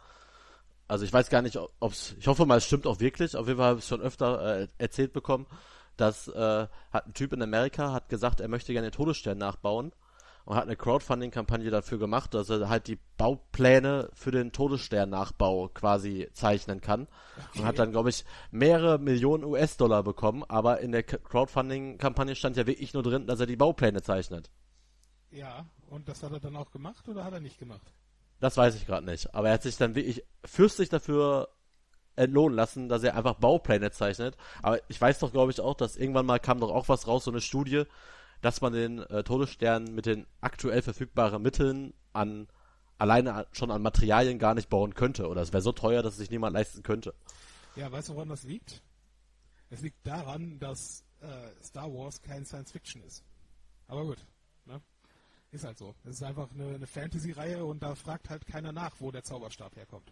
Also 0.87 1.05
ich 1.05 1.13
weiß 1.13 1.29
gar 1.29 1.41
nicht, 1.41 1.57
ob- 1.57 1.71
ob's, 1.79 2.15
ich 2.19 2.27
hoffe 2.27 2.45
mal, 2.45 2.57
es 2.57 2.65
stimmt 2.65 2.85
auch 2.85 2.99
wirklich. 2.99 3.35
Auf 3.35 3.47
jeden 3.47 3.57
Fall 3.59 3.69
habe 3.69 3.79
ich 3.79 3.85
es 3.85 3.89
schon 3.89 4.01
öfter 4.01 4.61
äh, 4.61 4.67
erzählt 4.77 5.13
bekommen, 5.13 5.47
dass 5.95 6.27
äh, 6.27 6.67
hat 6.91 7.07
ein 7.07 7.13
Typ 7.13 7.33
in 7.33 7.41
Amerika 7.41 7.91
hat 7.93 8.09
gesagt, 8.09 8.39
er 8.39 8.47
möchte 8.49 8.73
gerne 8.73 8.89
den 8.89 8.95
Todesstern 8.95 9.37
nachbauen 9.37 9.93
und 10.47 10.55
hat 10.55 10.63
eine 10.63 10.77
Crowdfunding-Kampagne 10.77 11.69
dafür 11.69 11.99
gemacht, 11.99 12.33
dass 12.33 12.49
er 12.49 12.69
halt 12.69 12.87
die 12.87 12.97
Baupläne 13.17 14.09
für 14.13 14.31
den 14.31 14.53
Todesstern-Nachbau 14.53 15.67
quasi 15.67 16.29
zeichnen 16.31 16.79
kann. 16.79 17.09
Und 17.53 17.65
hat 17.65 17.79
dann, 17.79 17.91
glaube 17.91 18.09
ich, 18.09 18.23
mehrere 18.49 18.97
Millionen 18.97 19.43
US-Dollar 19.43 20.03
bekommen, 20.03 20.45
aber 20.47 20.79
in 20.79 20.93
der 20.93 21.03
Crowdfunding-Kampagne 21.03 22.33
stand 22.33 22.55
ja 22.55 22.65
wirklich 22.65 22.93
nur 22.93 23.03
drin, 23.03 23.27
dass 23.27 23.41
er 23.41 23.45
die 23.45 23.57
Baupläne 23.57 24.01
zeichnet. 24.01 24.49
ja, 25.31 25.65
und 25.89 26.07
das 26.07 26.23
hat 26.23 26.31
er 26.31 26.39
dann 26.39 26.55
auch 26.55 26.71
gemacht 26.71 27.09
oder 27.09 27.25
hat 27.25 27.33
er 27.33 27.41
nicht 27.41 27.59
gemacht? 27.59 27.93
Das 28.39 28.55
weiß 28.55 28.75
ich 28.75 28.85
gerade 28.85 29.05
nicht. 29.05 29.35
Aber 29.35 29.49
er 29.49 29.55
hat 29.55 29.63
sich 29.63 29.75
dann 29.75 29.95
wirklich 29.95 30.23
fürstlich 30.45 30.87
dafür 30.87 31.49
entlohnen 32.15 32.55
lassen, 32.55 32.87
dass 32.87 33.03
er 33.03 33.17
einfach 33.17 33.35
Baupläne 33.35 33.91
zeichnet. 33.91 34.37
Aber 34.63 34.79
ich 34.87 34.99
weiß 34.99 35.19
doch, 35.19 35.33
glaube 35.33 35.51
ich, 35.51 35.59
auch, 35.59 35.75
dass 35.75 35.97
irgendwann 35.97 36.25
mal 36.25 36.39
kam 36.39 36.61
doch 36.61 36.71
auch 36.71 36.87
was 36.87 37.05
raus, 37.05 37.25
so 37.25 37.31
eine 37.31 37.41
Studie, 37.41 37.83
dass 38.41 38.61
man 38.61 38.73
den 38.73 38.99
äh, 38.99 39.23
Todesstern 39.23 39.93
mit 39.93 40.05
den 40.05 40.25
aktuell 40.41 40.81
verfügbaren 40.81 41.41
Mitteln 41.41 41.93
an 42.13 42.47
alleine 42.97 43.47
schon 43.51 43.71
an 43.71 43.81
Materialien 43.81 44.39
gar 44.39 44.53
nicht 44.53 44.69
bauen 44.69 44.93
könnte. 44.93 45.27
Oder 45.27 45.41
es 45.41 45.53
wäre 45.53 45.61
so 45.61 45.71
teuer, 45.71 46.03
dass 46.03 46.13
es 46.13 46.19
sich 46.19 46.31
niemand 46.31 46.53
leisten 46.53 46.83
könnte. 46.83 47.13
Ja, 47.75 47.91
weißt 47.91 48.09
du, 48.09 48.15
woran 48.15 48.29
das 48.29 48.43
liegt? 48.43 48.81
Es 49.69 49.81
liegt 49.81 50.05
daran, 50.05 50.59
dass 50.59 51.03
äh, 51.21 51.63
Star 51.63 51.91
Wars 51.93 52.21
kein 52.21 52.45
Science 52.45 52.71
Fiction 52.71 53.03
ist. 53.03 53.23
Aber 53.87 54.05
gut, 54.05 54.25
ne? 54.65 54.81
Ist 55.51 55.63
halt 55.63 55.77
so. 55.77 55.95
Es 56.03 56.15
ist 56.15 56.23
einfach 56.23 56.51
eine, 56.51 56.75
eine 56.75 56.87
Fantasy-Reihe 56.87 57.63
und 57.63 57.81
da 57.81 57.95
fragt 57.95 58.29
halt 58.29 58.45
keiner 58.45 58.71
nach, 58.71 58.95
wo 58.99 59.11
der 59.11 59.23
Zauberstab 59.23 59.75
herkommt. 59.75 60.11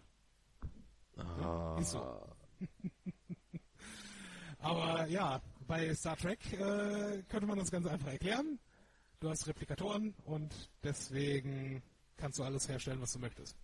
Ah. 1.16 1.76
Ist 1.78 1.90
so. 1.92 2.20
Aber 4.58 5.06
ja, 5.06 5.40
bei 5.66 5.94
Star 5.94 6.16
Trek 6.16 6.38
äh, 6.52 7.22
könnte 7.28 7.46
man 7.46 7.58
das 7.58 7.70
ganz 7.70 7.86
einfach 7.86 8.12
erklären. 8.12 8.58
Du 9.20 9.28
hast 9.30 9.46
Replikatoren 9.46 10.14
und 10.24 10.54
deswegen 10.82 11.82
kannst 12.16 12.38
du 12.38 12.44
alles 12.44 12.68
herstellen, 12.68 13.00
was 13.00 13.12
du 13.12 13.18
möchtest. 13.18 13.56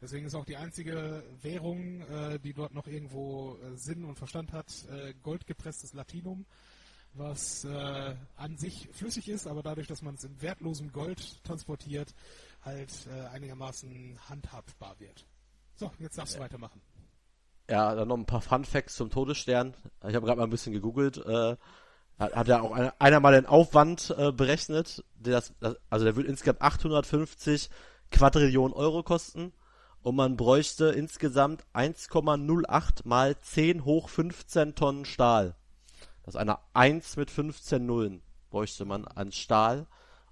Deswegen 0.00 0.26
ist 0.26 0.34
auch 0.34 0.44
die 0.44 0.56
einzige 0.56 1.24
Währung, 1.42 2.02
äh, 2.02 2.38
die 2.38 2.54
dort 2.54 2.72
noch 2.72 2.86
irgendwo 2.86 3.56
äh, 3.56 3.76
Sinn 3.76 4.04
und 4.04 4.16
Verstand 4.16 4.52
hat, 4.52 4.72
äh, 4.90 5.12
goldgepresstes 5.22 5.92
Latinum, 5.92 6.46
was 7.14 7.64
äh, 7.64 8.14
an 8.36 8.56
sich 8.56 8.88
flüssig 8.92 9.28
ist, 9.28 9.48
aber 9.48 9.62
dadurch, 9.62 9.88
dass 9.88 10.02
man 10.02 10.14
es 10.14 10.24
in 10.24 10.40
wertlosem 10.40 10.92
Gold 10.92 11.42
transportiert, 11.42 12.14
halt 12.62 12.92
äh, 13.08 13.26
einigermaßen 13.28 14.18
handhabbar 14.28 14.98
wird. 15.00 15.26
So, 15.74 15.90
jetzt 15.98 16.16
darfst 16.16 16.36
du 16.36 16.40
weitermachen. 16.40 16.80
Ja, 17.68 17.94
dann 17.94 18.08
noch 18.08 18.16
ein 18.16 18.26
paar 18.26 18.40
Fun 18.40 18.64
Facts 18.64 18.96
zum 18.96 19.10
Todesstern. 19.10 19.74
Ich 20.08 20.14
habe 20.14 20.26
gerade 20.26 20.38
mal 20.38 20.44
ein 20.44 20.50
bisschen 20.50 20.72
gegoogelt. 20.72 21.18
Äh, 21.18 21.56
hat, 22.18 22.34
hat 22.34 22.48
ja 22.48 22.60
auch 22.60 22.72
einer, 22.72 22.94
einer 22.98 23.20
mal 23.20 23.34
den 23.34 23.46
Aufwand 23.46 24.14
äh, 24.16 24.32
berechnet. 24.32 25.04
Der 25.16 25.34
das, 25.34 25.52
das, 25.60 25.76
also 25.90 26.04
der 26.04 26.16
würde 26.16 26.28
insgesamt 26.28 26.62
850 26.62 27.68
Quadrillionen 28.10 28.72
Euro 28.72 29.02
kosten. 29.02 29.52
Und 30.00 30.16
man 30.16 30.36
bräuchte 30.36 30.86
insgesamt 30.86 31.64
1,08 31.74 33.06
mal 33.06 33.38
10 33.38 33.84
hoch 33.84 34.08
15 34.08 34.74
Tonnen 34.74 35.04
Stahl. 35.04 35.54
Das 36.24 36.34
ist 36.34 36.40
eine 36.40 36.58
1 36.72 37.16
mit 37.16 37.30
15 37.30 37.84
Nullen 37.84 38.22
bräuchte 38.50 38.84
man 38.84 39.04
an 39.04 39.32
Stahl. 39.32 39.86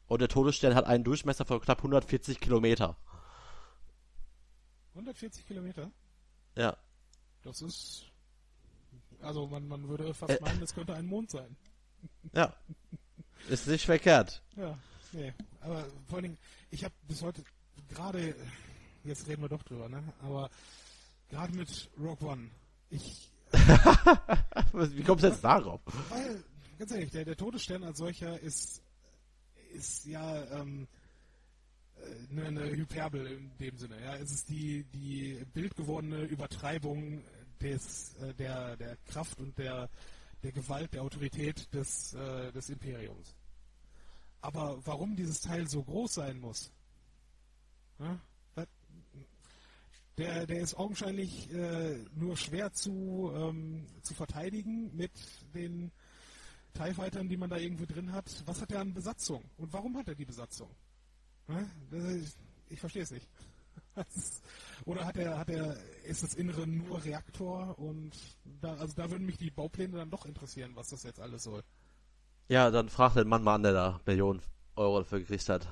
Und 0.07 0.20
der 0.20 0.28
Todesstern 0.28 0.74
hat 0.74 0.87
einen 0.87 1.05
Durchmesser 1.05 1.45
von 1.45 1.61
knapp 1.61 1.78
140 1.78 2.41
Kilometer. 2.41 2.97
140 4.95 5.47
Kilometer? 5.47 5.91
Ja. 6.57 6.76
Das 7.47 7.62
ist. 7.62 8.07
Also 9.20 9.47
man, 9.47 9.66
man 9.68 9.88
würde 9.88 10.12
fast 10.12 10.32
äh, 10.32 10.38
meinen, 10.42 10.61
das 10.61 10.74
könnte 10.74 10.94
ein 10.94 11.07
Mond 11.07 11.30
sein. 11.30 11.57
Ja. 12.32 12.55
Ist 13.49 13.66
nicht 13.68 13.86
verkehrt. 13.86 14.42
Ja, 14.57 14.76
nee. 15.12 15.32
Aber 15.61 15.86
vor 16.07 16.16
allen 16.16 16.24
Dingen, 16.24 16.38
ich 16.70 16.84
habe 16.84 16.94
bis 17.07 17.22
heute 17.22 17.42
gerade, 17.88 18.34
jetzt 19.05 19.26
reden 19.28 19.42
wir 19.42 19.49
doch 19.49 19.62
drüber, 19.62 19.88
ne? 19.88 20.03
Aber 20.22 20.51
gerade 21.28 21.57
mit 21.57 21.88
Rogue 21.99 22.28
One, 22.28 22.51
ich. 22.90 23.30
Wie 24.72 25.05
kommst 25.05 25.24
du 25.24 25.28
jetzt 25.28 25.44
darauf? 25.44 25.80
Weil, 26.09 26.42
ganz 26.78 26.90
ehrlich, 26.90 27.12
der, 27.12 27.24
der 27.24 27.36
Todesstern 27.36 27.84
als 27.84 27.99
solcher 27.99 28.40
ist, 28.40 28.82
ist 29.72 30.05
ja 30.07 30.44
ähm, 30.61 30.88
eine, 32.30 32.47
eine 32.47 32.70
Hyperbel 32.70 33.26
in 33.26 33.57
dem 33.59 33.76
Sinne. 33.78 34.01
Ja, 34.01 34.16
es 34.16 34.32
ist 34.32 34.49
die 34.49 34.84
die 34.92 35.44
bildgewordene 35.55 36.24
Übertreibung 36.24 37.22
des 37.61 38.14
äh, 38.16 38.34
der 38.34 38.76
der 38.76 38.96
Kraft 39.07 39.40
und 39.40 39.57
der 39.59 39.88
der 40.42 40.52
Gewalt, 40.52 40.92
der 40.94 41.02
Autorität 41.02 41.72
des 41.74 42.14
äh, 42.14 42.52
des 42.52 42.70
Imperiums. 42.70 43.34
Aber 44.40 44.78
warum 44.84 45.16
dieses 45.16 45.40
Teil 45.40 45.68
so 45.68 45.82
groß 45.82 46.14
sein 46.14 46.38
muss? 46.38 46.70
Ja? 47.98 48.20
Der, 50.18 50.46
der 50.46 50.61
ist 50.61 50.74
augenscheinlich 50.74 51.52
äh, 51.52 51.98
nur 52.14 52.38
schwer 52.38 52.72
zu, 52.72 53.30
ähm, 53.34 53.86
zu 54.00 54.14
verteidigen 54.14 54.90
mit 54.96 55.12
den 55.54 55.92
TIE 56.72 56.94
Fightern, 56.94 57.28
die 57.28 57.36
man 57.36 57.50
da 57.50 57.57
irgendwie 57.57 57.86
drin 57.86 58.12
hat. 58.12 58.42
Was 58.46 58.62
hat 58.62 58.72
er 58.72 58.80
an 58.80 58.94
Besatzung? 58.94 59.44
Und 59.59 59.74
warum 59.74 59.94
hat 59.98 60.09
er 60.09 60.14
die 60.14 60.24
Besatzung? 60.24 60.70
Ich 62.70 62.80
verstehe 62.80 63.02
es 63.02 63.11
nicht. 63.11 63.28
Oder 64.84 65.05
hat 65.05 65.16
er, 65.16 65.38
hat 65.38 65.49
er, 65.49 65.76
ist 66.05 66.22
das 66.22 66.34
Innere 66.34 66.66
nur 66.66 67.03
Reaktor 67.05 67.78
und 67.78 68.12
da, 68.61 68.74
also 68.76 68.94
da 68.94 69.11
würden 69.11 69.26
mich 69.26 69.38
die 69.38 69.51
Baupläne 69.51 69.97
dann 69.97 70.11
doch 70.11 70.26
interessieren, 70.26 70.72
was 70.74 70.90
das 70.90 71.03
jetzt 71.03 71.20
alles 71.20 71.44
soll. 71.44 71.62
Ja, 72.49 72.70
dann 72.70 72.88
frag 72.88 73.14
den 73.14 73.28
Mann 73.28 73.42
mal 73.42 73.57
an, 73.57 73.62
der 73.62 73.72
da 73.72 74.01
Millionen 74.07 74.40
Euro 74.76 75.01
dafür 75.01 75.20
gekriegt 75.20 75.49
hat. 75.49 75.66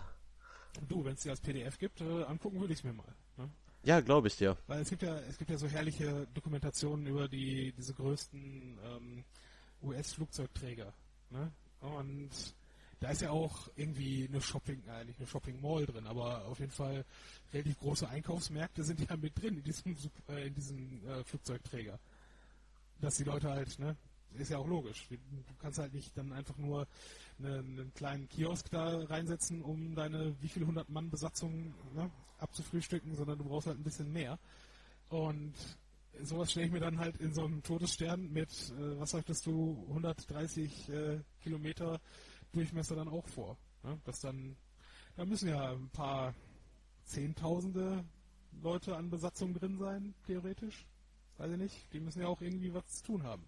Du, 0.89 1.05
wenn 1.05 1.15
es 1.15 1.23
dir 1.23 1.31
als 1.31 1.41
PDF 1.41 1.79
gibt, 1.79 2.01
äh, 2.01 2.25
angucken 2.25 2.59
würde 2.61 2.73
ich 2.73 2.81
es 2.81 2.85
mir 2.85 2.93
mal. 2.93 3.15
Ne? 3.37 3.49
Ja, 3.85 4.01
glaube 4.01 4.29
ich 4.29 4.37
dir. 4.37 4.57
Weil 4.67 4.81
es 4.81 4.91
gibt 4.91 5.03
ja, 5.03 5.17
es 5.29 5.39
gibt 5.39 5.51
ja 5.51 5.59
so 5.59 5.69
herrliche 5.69 6.27
Dokumentationen 6.35 7.07
über 7.07 7.29
die 7.29 7.73
diese 7.73 7.95
größten 7.95 8.79
ähm, 8.83 9.25
US-Flugzeugträger. 9.83 10.93
Ne? 11.31 11.53
Und 11.81 12.31
da 13.05 13.11
ist 13.11 13.21
ja 13.21 13.31
auch 13.33 13.69
irgendwie 13.77 14.27
eine 14.27 14.41
Shopping, 14.41 14.83
äh, 14.89 15.05
nicht 15.05 15.19
eine 15.19 15.29
Shopping 15.29 15.61
Mall 15.61 15.85
drin, 15.85 16.07
aber 16.07 16.47
auf 16.47 16.59
jeden 16.59 16.73
Fall 16.73 17.05
relativ 17.53 17.79
große 17.81 18.09
Einkaufsmärkte 18.09 18.83
sind 18.83 18.99
ja 18.99 19.15
mit 19.19 19.39
drin 19.39 19.59
in 19.59 19.63
diesem, 19.63 19.95
äh, 20.31 20.47
in 20.47 20.55
diesem 20.55 21.07
äh, 21.07 21.23
Flugzeugträger. 21.25 21.99
Dass 23.03 23.19
die 23.19 23.25
Leute 23.25 23.51
halt, 23.51 23.79
ne, 23.79 23.95
ist 24.39 24.51
ja 24.51 24.57
auch 24.57 24.67
logisch. 24.67 25.07
Du 25.11 25.19
kannst 25.61 25.79
halt 25.79 25.93
nicht 25.93 26.17
dann 26.17 26.33
einfach 26.33 26.57
nur 26.57 26.89
eine, 27.39 27.59
einen 27.59 27.93
kleinen 27.95 28.27
Kiosk 28.27 28.71
da 28.71 29.05
reinsetzen, 29.05 29.61
um 29.61 29.95
deine 29.95 30.35
wie 30.41 30.49
viele 30.49 30.67
hundert 30.67 30.89
Mann 30.89 31.11
Besatzung 31.11 31.75
ne, 31.95 32.11
abzufrühstücken, 32.39 33.15
sondern 33.17 33.37
du 33.37 33.45
brauchst 33.45 33.67
halt 33.67 33.79
ein 33.79 33.85
bisschen 33.85 34.15
mehr. 34.15 34.39
Und 35.11 35.53
sowas 36.23 36.53
stelle 36.53 36.67
ich 36.67 36.73
mir 36.73 36.81
dann 36.81 36.99
halt 36.99 37.19
in 37.19 37.35
so 37.35 37.45
einem 37.45 37.63
Todesstern 37.63 38.33
mit, 38.33 38.49
äh, 38.49 38.99
was 38.99 39.11
sagtest 39.11 39.45
du, 39.45 39.85
130 39.91 40.89
äh, 40.89 41.19
Kilometer 41.43 42.01
Durchmesser 42.55 42.97
dann 42.97 43.09
auch 43.09 43.27
vor. 43.29 43.57
Ne? 43.83 43.99
Dass 44.05 44.21
dann, 44.21 44.57
da 45.17 45.25
müssen 45.25 45.49
ja 45.49 45.73
ein 45.73 45.91
paar 45.91 46.35
Zehntausende 47.05 48.05
Leute 48.63 48.97
an 48.97 49.11
Besatzung 49.11 49.53
drin 49.55 49.79
sein, 49.79 50.15
theoretisch. 50.27 50.87
Weiß 51.37 51.51
ich 51.51 51.59
nicht. 51.59 51.93
Die 51.93 52.01
müssen 52.01 52.23
ja 52.23 52.29
auch 52.29 52.41
irgendwie 52.41 52.73
was 52.73 52.87
zu 52.89 53.05
tun 53.05 53.23
haben. 53.25 53.45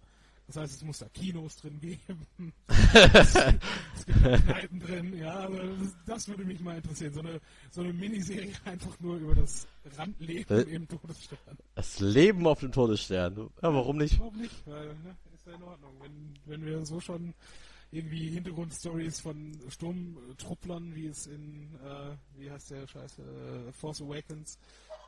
Das 0.47 0.55
heißt, 0.55 0.75
es 0.75 0.83
muss 0.83 0.99
da 0.99 1.09
Kinos 1.09 1.57
drin 1.57 1.77
geben. 1.81 2.25
es, 3.13 4.05
gibt 4.05 4.23
Kneipen 4.23 4.79
drin. 4.79 5.17
Ja, 5.17 5.39
also 5.39 5.57
das, 5.57 5.95
das, 6.05 6.27
würde 6.29 6.45
mich 6.45 6.61
mal 6.61 6.77
interessieren. 6.77 7.13
So 7.13 7.19
eine, 7.19 7.41
so 7.69 7.81
eine 7.81 7.91
Miniserie 7.91 8.53
einfach 8.65 8.97
nur 9.01 9.17
über 9.17 9.35
das 9.35 9.67
Randleben 9.97 10.57
äh, 10.57 10.61
im 10.73 10.87
Todesstern. 10.87 11.57
Das 11.75 11.99
Leben 11.99 12.47
auf 12.47 12.61
dem 12.61 12.71
Todesstern. 12.71 13.35
Ja, 13.61 13.73
warum 13.73 13.97
nicht? 13.97 14.19
Warum 14.19 14.37
nicht? 14.37 14.65
Weil, 14.65 14.87
ne, 14.87 15.17
ist 15.35 15.45
ja 15.45 15.53
in 15.53 15.63
Ordnung. 15.63 15.91
Wenn, 16.01 16.33
wenn 16.45 16.65
wir 16.65 16.85
so 16.85 17.01
schon 17.01 17.33
irgendwie 17.97 18.29
Hintergrundstories 18.29 19.19
von 19.19 19.59
Sturmtrupplern, 19.69 20.93
wie 20.95 21.07
es 21.07 21.25
in, 21.27 21.75
äh, 21.83 22.15
wie 22.35 22.51
heißt 22.51 22.71
der 22.71 22.87
Scheiße, 22.87 23.21
äh, 23.21 23.71
Force 23.71 24.01
Awakens 24.01 24.59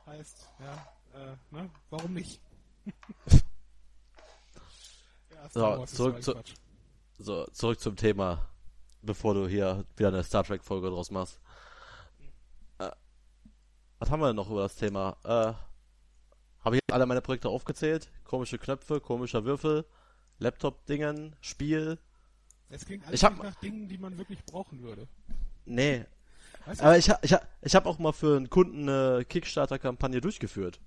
heißt, 0.07 0.49
ja, 0.59 0.73
äh, 1.13 1.35
ne? 1.51 1.69
Warum 1.89 2.13
nicht? 2.13 2.41
ja, 5.31 5.49
so, 5.49 5.85
zurück, 5.85 6.23
zu, 6.23 6.33
so, 7.19 7.45
zurück 7.47 7.79
zum 7.79 7.95
Thema, 7.95 8.49
bevor 9.03 9.35
du 9.35 9.47
hier 9.47 9.85
wieder 9.95 10.09
eine 10.09 10.23
Star 10.23 10.43
Trek 10.43 10.63
Folge 10.63 10.89
draus 10.89 11.11
machst. 11.11 11.39
Äh, 12.79 12.89
was 13.99 14.09
haben 14.09 14.19
wir 14.19 14.27
denn 14.27 14.35
noch 14.35 14.49
über 14.49 14.63
das 14.63 14.75
Thema? 14.75 15.15
Äh, 15.23 15.53
habe 16.65 16.75
ich 16.75 16.81
alle 16.91 17.05
meine 17.05 17.21
Projekte 17.21 17.49
aufgezählt? 17.49 18.09
Komische 18.23 18.57
Knöpfe, 18.57 18.99
komischer 18.99 19.45
Würfel, 19.45 19.85
Laptop-Dingen, 20.39 21.35
Spiel, 21.41 21.99
es 22.70 22.86
klingt 22.86 23.05
alles 23.07 23.24
hab, 23.24 23.41
nach 23.41 23.55
Dingen, 23.55 23.88
die 23.88 23.97
man 23.97 24.17
wirklich 24.17 24.43
brauchen 24.45 24.82
würde. 24.82 25.07
Nee. 25.65 26.05
Weißt 26.65 26.82
du, 26.82 26.86
Aber 26.86 26.97
ich, 26.97 27.09
ich, 27.22 27.36
ich 27.61 27.76
habe 27.76 27.89
auch 27.89 27.99
mal 27.99 28.11
für 28.11 28.38
einen 28.38 28.49
Kunden 28.49 28.88
eine 28.88 29.26
Kickstarter-Kampagne 29.26 30.22
durchgeführt. 30.22 30.80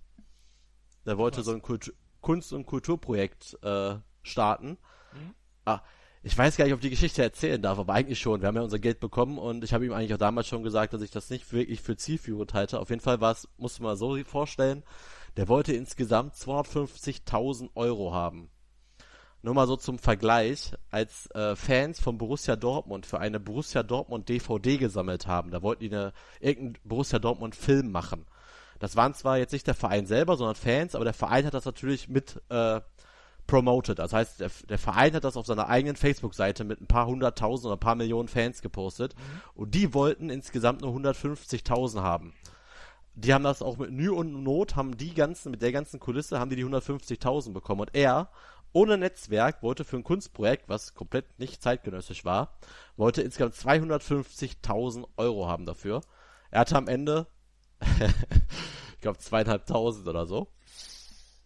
Der 1.07 1.19
wollte 1.19 1.39
was? 1.39 1.47
so 1.47 1.53
ein 1.53 1.63
Kultur, 1.63 1.95
Kunst- 2.21 2.53
und 2.53 2.67
Kulturprojekt 2.67 3.59
äh, 3.63 3.97
starten. 4.23 4.79
Mhm. 5.13 5.35
Ah, 5.65 5.81
ich 6.23 6.39
weiß 6.39 6.57
gar 6.57 6.65
nicht, 6.65 6.75
ob 6.75 6.79
ich 6.79 6.85
die 6.85 6.91
Geschichte 6.91 7.21
erzählen 7.21 7.61
darf, 7.61 7.81
aber 7.81 7.95
eigentlich 7.95 8.21
schon. 8.21 8.41
Wir 8.41 8.47
haben 8.47 8.55
ja 8.55 8.63
unser 8.63 8.79
Geld 8.79 9.01
bekommen 9.01 9.39
und 9.39 9.65
ich 9.65 9.75
habe 9.75 9.85
ihm 9.85 9.93
eigentlich 9.93 10.15
auch 10.15 10.19
damals 10.19 10.47
schon 10.47 10.63
gesagt, 10.63 10.93
dass 10.93 11.03
ich 11.03 11.11
das 11.11 11.31
nicht 11.31 11.53
wirklich 11.53 11.81
für 11.81 11.97
zielführend 11.97 12.55
halte. 12.55 12.79
Auf 12.79 12.91
jeden 12.91 13.01
Fall 13.01 13.21
war 13.21 13.33
es, 13.33 13.49
musste 13.57 13.83
man 13.83 13.97
so 13.97 14.17
vorstellen, 14.23 14.85
der 15.37 15.49
wollte 15.49 15.73
insgesamt 15.73 16.35
250.000 16.35 17.71
Euro 17.75 18.13
haben. 18.13 18.51
Nur 19.43 19.55
mal 19.55 19.67
so 19.67 19.77
zum 19.77 19.99
Vergleich, 19.99 20.73
als 20.91 21.29
äh, 21.33 21.57
Fans 21.57 22.01
von 22.01 22.17
Borussia 22.17 22.55
Dortmund 22.55 23.07
für 23.07 23.19
eine 23.19 23.41
Borussia 23.41 23.83
Dortmund 23.83 24.29
DVD 24.29 24.77
gesammelt 24.77 25.27
haben, 25.27 25.51
da 25.51 25.63
wollten 25.63 25.83
die 25.83 25.91
eine, 25.91 26.13
irgendeinen 26.41 26.79
Borussia 26.85 27.19
Dortmund 27.19 27.57
Film 27.57 27.91
machen. 27.91 28.25
Das 28.79 28.97
waren 28.97 29.15
zwar 29.15 29.39
jetzt 29.39 29.53
nicht 29.53 29.67
der 29.67 29.75
Verein 29.75 30.07
selber, 30.07 30.37
sondern 30.37 30.55
Fans, 30.55 30.95
aber 30.95 31.05
der 31.05 31.15
Verein 31.15 31.45
hat 31.45 31.55
das 31.55 31.65
natürlich 31.65 32.09
mit 32.09 32.41
äh, 32.51 32.81
promoted. 33.47 33.99
Das 33.99 34.13
heißt, 34.13 34.41
der, 34.41 34.51
der 34.69 34.79
Verein 34.79 35.15
hat 35.15 35.25
das 35.25 35.37
auf 35.37 35.47
seiner 35.47 35.69
eigenen 35.69 35.97
Facebook-Seite 35.97 36.65
mit 36.65 36.81
ein 36.81 36.87
paar 36.87 37.07
hunderttausend 37.07 37.67
oder 37.67 37.77
ein 37.77 37.81
paar 37.81 37.95
Millionen 37.97 38.29
Fans 38.29 38.63
gepostet. 38.63 39.15
Mhm. 39.17 39.41
Und 39.55 39.75
die 39.75 39.95
wollten 39.95 40.31
insgesamt 40.31 40.83
nur 40.83 40.95
150.000 40.95 42.03
haben. 42.03 42.33
Die 43.15 43.35
haben 43.35 43.45
das 43.45 43.61
auch 43.61 43.77
mit 43.77 43.91
Mühe 43.91 44.13
und 44.13 44.43
Not, 44.43 44.75
haben 44.75 44.97
die 44.97 45.15
ganzen, 45.15 45.51
mit 45.51 45.63
der 45.63 45.73
ganzen 45.73 46.01
Kulisse, 46.01 46.41
haben 46.41 46.49
die 46.49 46.57
die 46.57 46.65
150.000 46.65 47.53
bekommen. 47.53 47.83
Und 47.83 47.91
er 47.95 48.31
ohne 48.73 48.99
Netzwerk 48.99 49.63
wollte 49.63 49.85
für 49.85 49.97
ein 49.97 50.05
Kunstprojekt, 50.05 50.69
was 50.69 50.95
komplett 50.95 51.39
nicht 51.39 51.63
zeitgenössisch 51.63 52.25
war, 52.25 52.57
wollte 52.97 53.23
insgesamt 53.23 53.55
250.000 53.55 55.07
Euro 55.17 55.49
haben 55.49 55.67
dafür. 55.67 56.01
Er 56.51 56.61
hatte 56.61 56.77
am 56.77 56.89
Ende, 56.89 57.27
ich 58.95 59.01
glaube, 59.01 59.19
zweieinhalbtausend 59.19 60.07
oder 60.09 60.27
so. 60.27 60.49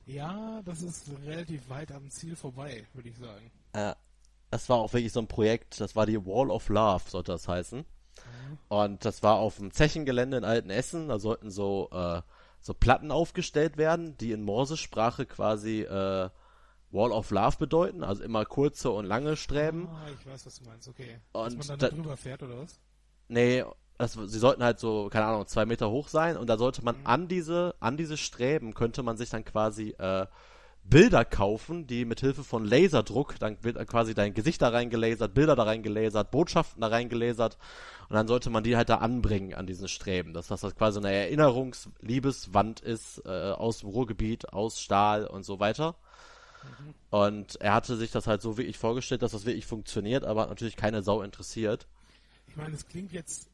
Ja, 0.06 0.62
das 0.64 0.82
ist 0.82 1.10
relativ 1.24 1.68
weit 1.68 1.90
am 1.90 2.08
Ziel 2.10 2.36
vorbei, 2.36 2.86
würde 2.94 3.08
ich 3.08 3.18
sagen. 3.18 3.50
Äh, 3.72 3.94
das 4.50 4.68
war 4.68 4.78
auch 4.78 4.92
wirklich 4.92 5.12
so 5.12 5.20
ein 5.20 5.26
Projekt, 5.26 5.80
das 5.80 5.96
war 5.96 6.06
die 6.06 6.24
Wall 6.24 6.50
of 6.50 6.68
Love, 6.68 7.02
sollte 7.08 7.32
das 7.32 7.48
heißen. 7.48 7.78
Mhm. 7.80 8.58
Und 8.68 9.04
das 9.04 9.24
war 9.24 9.36
auf 9.36 9.56
dem 9.56 9.72
Zechengelände 9.72 10.36
in 10.36 10.44
Altenessen, 10.44 11.08
da 11.08 11.18
sollten 11.18 11.50
so, 11.50 11.88
äh, 11.90 12.22
so 12.60 12.72
Platten 12.72 13.10
aufgestellt 13.10 13.76
werden, 13.76 14.16
die 14.18 14.30
in 14.30 14.44
Morsesprache 14.44 15.26
quasi 15.26 15.82
äh, 15.82 16.30
Wall 16.90 17.12
of 17.12 17.30
Love 17.30 17.56
bedeuten, 17.58 18.04
also 18.04 18.22
immer 18.22 18.44
kurze 18.44 18.90
und 18.90 19.04
lange 19.04 19.36
Streben. 19.36 19.88
Ah, 19.88 20.06
ich 20.18 20.26
weiß, 20.26 20.46
was 20.46 20.58
du 20.58 20.64
meinst, 20.64 20.88
okay. 20.88 21.20
Und 21.32 21.58
Dass 21.58 21.68
man 21.68 21.78
dann 21.78 21.90
da, 21.90 21.96
drüber 21.96 22.16
fährt, 22.16 22.42
oder 22.42 22.58
was? 22.58 22.78
Nee, 23.28 23.64
das, 23.98 24.12
sie 24.12 24.38
sollten 24.38 24.62
halt 24.62 24.78
so, 24.78 25.08
keine 25.10 25.26
Ahnung, 25.26 25.46
zwei 25.46 25.66
Meter 25.66 25.90
hoch 25.90 26.08
sein 26.08 26.36
und 26.36 26.48
da 26.48 26.58
sollte 26.58 26.84
man 26.84 26.98
mhm. 26.98 27.06
an 27.06 27.28
diese, 27.28 27.74
an 27.80 27.96
diese 27.96 28.16
Streben 28.16 28.74
könnte 28.74 29.02
man 29.02 29.16
sich 29.16 29.30
dann 29.30 29.44
quasi 29.44 29.94
äh, 29.98 30.26
Bilder 30.88 31.24
kaufen, 31.24 31.86
die 31.86 32.04
mit 32.04 32.20
Hilfe 32.20 32.44
von 32.44 32.64
Laserdruck, 32.64 33.38
dann 33.40 33.56
wird 33.62 33.84
quasi 33.88 34.14
dein 34.14 34.34
Gesicht 34.34 34.62
da 34.62 34.68
reingelasert, 34.68 35.34
Bilder 35.34 35.56
da 35.56 35.64
reingelasert, 35.64 36.30
Botschaften 36.30 36.80
da 36.80 36.88
reingelasert 36.88 37.58
und 38.08 38.14
dann 38.14 38.28
sollte 38.28 38.50
man 38.50 38.62
die 38.62 38.76
halt 38.76 38.88
da 38.88 38.98
anbringen 38.98 39.54
an 39.54 39.66
diesen 39.66 39.88
Streben, 39.88 40.32
dass 40.32 40.46
das, 40.48 40.60
das 40.60 40.76
quasi 40.76 40.98
eine 40.98 41.12
Erinnerungsliebeswand 41.12 42.80
ist 42.80 43.22
äh, 43.24 43.50
aus 43.50 43.78
dem 43.78 43.88
Ruhrgebiet, 43.88 44.52
aus 44.52 44.80
Stahl 44.80 45.26
und 45.26 45.44
so 45.44 45.58
weiter. 45.58 45.96
Mhm. 46.66 46.94
Und 47.10 47.56
er 47.60 47.74
hatte 47.74 47.96
sich 47.96 48.10
das 48.10 48.26
halt 48.26 48.42
so 48.42 48.56
wirklich 48.56 48.78
vorgestellt, 48.78 49.22
dass 49.22 49.32
das 49.32 49.44
wirklich 49.46 49.66
funktioniert, 49.66 50.24
aber 50.24 50.42
hat 50.42 50.48
natürlich 50.48 50.76
keine 50.76 51.02
Sau 51.02 51.22
interessiert. 51.22 51.86
Ich 52.48 52.56
meine, 52.56 52.74
es 52.74 52.86
klingt 52.86 53.12
jetzt 53.12 53.48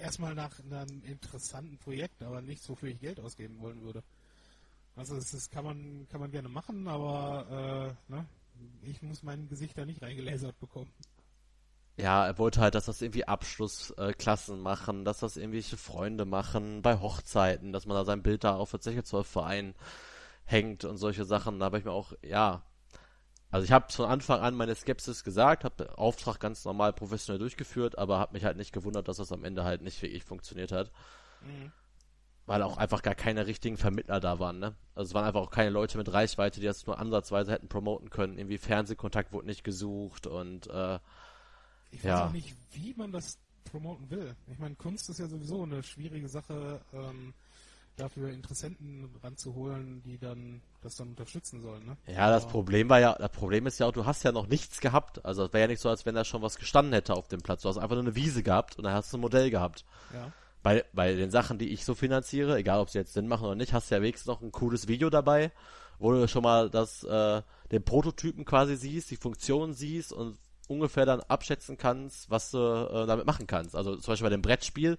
erstmal 0.00 0.34
nach 0.34 0.58
einem 0.60 1.02
interessanten 1.04 1.78
Projekt, 1.78 2.22
aber 2.22 2.40
nichts, 2.42 2.68
wofür 2.68 2.88
ich 2.88 3.00
Geld 3.00 3.20
ausgeben 3.20 3.60
wollen 3.60 3.82
würde. 3.82 4.02
Also 4.96 5.14
das, 5.14 5.30
das 5.30 5.50
kann 5.50 5.64
man 5.64 6.06
kann 6.10 6.20
man 6.20 6.30
gerne 6.30 6.48
machen, 6.48 6.88
aber 6.88 7.96
äh, 8.08 8.12
ne, 8.12 8.26
ich 8.82 9.02
muss 9.02 9.22
mein 9.22 9.48
Gesicht 9.48 9.76
da 9.76 9.84
nicht 9.84 10.02
reingelasert 10.02 10.58
bekommen. 10.58 10.90
Ja, 11.98 12.26
er 12.26 12.38
wollte 12.38 12.60
halt, 12.60 12.74
dass 12.74 12.86
das 12.86 13.00
irgendwie 13.00 13.26
Abschlussklassen 13.26 14.58
äh, 14.58 14.62
machen, 14.62 15.04
dass 15.04 15.20
das 15.20 15.36
irgendwelche 15.36 15.78
Freunde 15.78 16.26
machen, 16.26 16.82
bei 16.82 16.98
Hochzeiten, 16.98 17.72
dass 17.72 17.86
man 17.86 17.96
da 17.96 18.04
sein 18.04 18.22
Bild 18.22 18.44
da 18.44 18.56
auf 18.56 18.70
der 18.70 18.80
Zeche 18.80 19.02
Verein 19.02 19.74
hängt 20.46 20.84
und 20.84 20.96
solche 20.96 21.24
Sachen. 21.24 21.58
Da 21.58 21.66
habe 21.66 21.78
ich 21.78 21.84
mir 21.84 21.92
auch, 21.92 22.12
ja, 22.22 22.62
also 23.50 23.64
ich 23.64 23.72
habe 23.72 23.92
von 23.92 24.06
Anfang 24.06 24.40
an 24.40 24.54
meine 24.54 24.74
Skepsis 24.74 25.22
gesagt, 25.22 25.64
habe 25.64 25.84
den 25.84 25.90
Auftrag 25.90 26.40
ganz 26.40 26.64
normal 26.64 26.92
professionell 26.92 27.38
durchgeführt, 27.38 27.98
aber 27.98 28.18
habe 28.18 28.32
mich 28.32 28.44
halt 28.44 28.56
nicht 28.56 28.72
gewundert, 28.72 29.08
dass 29.08 29.18
das 29.18 29.32
am 29.32 29.44
Ende 29.44 29.64
halt 29.64 29.82
nicht 29.82 30.00
wirklich 30.02 30.24
funktioniert 30.24 30.72
hat. 30.72 30.90
Mhm 31.42 31.72
weil 32.46 32.62
auch 32.62 32.76
einfach 32.76 33.02
gar 33.02 33.14
keine 33.14 33.46
richtigen 33.46 33.76
Vermittler 33.76 34.20
da 34.20 34.38
waren, 34.38 34.60
ne? 34.60 34.76
Also 34.94 35.10
es 35.10 35.14
waren 35.14 35.24
einfach 35.24 35.40
auch 35.40 35.50
keine 35.50 35.70
Leute 35.70 35.98
mit 35.98 36.12
Reichweite, 36.12 36.60
die 36.60 36.66
das 36.66 36.86
nur 36.86 36.98
ansatzweise 36.98 37.52
hätten 37.52 37.68
promoten 37.68 38.08
können. 38.08 38.38
Irgendwie 38.38 38.58
Fernsehkontakt 38.58 39.32
wurde 39.32 39.48
nicht 39.48 39.64
gesucht 39.64 40.26
und 40.28 40.68
äh, 40.68 41.00
Ich 41.90 41.98
weiß 41.98 42.04
ja. 42.04 42.26
auch 42.26 42.32
nicht, 42.32 42.54
wie 42.72 42.94
man 42.94 43.10
das 43.10 43.38
promoten 43.64 44.08
will. 44.10 44.36
Ich 44.46 44.58
meine, 44.60 44.76
Kunst 44.76 45.10
ist 45.10 45.18
ja 45.18 45.26
sowieso 45.26 45.64
eine 45.64 45.82
schwierige 45.82 46.28
Sache, 46.28 46.80
ähm, 46.92 47.34
dafür 47.96 48.30
Interessenten 48.30 49.08
ranzuholen, 49.22 50.02
die 50.04 50.18
dann 50.18 50.60
das 50.82 50.96
dann 50.96 51.08
unterstützen 51.08 51.60
sollen, 51.62 51.84
ne? 51.86 51.96
Ja, 52.06 52.30
das 52.30 52.46
Problem 52.46 52.88
war 52.88 53.00
ja, 53.00 53.14
das 53.14 53.32
Problem 53.32 53.66
ist 53.66 53.80
ja 53.80 53.86
auch, 53.86 53.92
du 53.92 54.06
hast 54.06 54.22
ja 54.22 54.32
noch 54.32 54.46
nichts 54.46 54.80
gehabt. 54.80 55.24
Also 55.24 55.44
es 55.44 55.52
wäre 55.52 55.62
ja 55.62 55.68
nicht 55.68 55.80
so, 55.80 55.88
als 55.88 56.06
wenn 56.06 56.14
da 56.14 56.24
schon 56.24 56.42
was 56.42 56.58
gestanden 56.58 56.92
hätte 56.92 57.14
auf 57.14 57.28
dem 57.28 57.40
Platz. 57.40 57.62
Du 57.62 57.68
hast 57.68 57.78
einfach 57.78 57.96
nur 57.96 58.04
eine 58.04 58.14
Wiese 58.14 58.42
gehabt 58.42 58.76
und 58.76 58.84
da 58.84 58.92
hast 58.92 59.12
du 59.12 59.16
ein 59.16 59.20
Modell 59.20 59.50
gehabt. 59.50 59.84
Ja 60.12 60.32
bei, 60.66 60.84
bei 60.92 61.12
den 61.12 61.30
Sachen, 61.30 61.58
die 61.58 61.68
ich 61.68 61.84
so 61.84 61.94
finanziere, 61.94 62.56
egal 62.56 62.80
ob 62.80 62.90
sie 62.90 62.98
jetzt 62.98 63.12
Sinn 63.12 63.28
machen 63.28 63.46
oder 63.46 63.54
nicht, 63.54 63.72
hast 63.72 63.88
du 63.88 63.94
ja 63.94 64.02
wenigstens 64.02 64.26
noch 64.26 64.42
ein 64.42 64.50
cooles 64.50 64.88
Video 64.88 65.10
dabei, 65.10 65.52
wo 66.00 66.10
du 66.10 66.26
schon 66.26 66.42
mal 66.42 66.70
das, 66.70 67.04
äh, 67.04 67.40
den 67.70 67.84
Prototypen 67.84 68.44
quasi 68.44 68.74
siehst, 68.74 69.12
die 69.12 69.16
Funktion 69.16 69.74
siehst 69.74 70.12
und 70.12 70.36
ungefähr 70.66 71.06
dann 71.06 71.20
abschätzen 71.20 71.78
kannst, 71.78 72.30
was 72.30 72.50
du 72.50 72.58
äh, 72.58 73.06
damit 73.06 73.26
machen 73.26 73.46
kannst. 73.46 73.76
Also 73.76 73.94
zum 73.94 74.10
Beispiel 74.10 74.26
bei 74.26 74.34
dem 74.34 74.42
Brettspiel, 74.42 74.98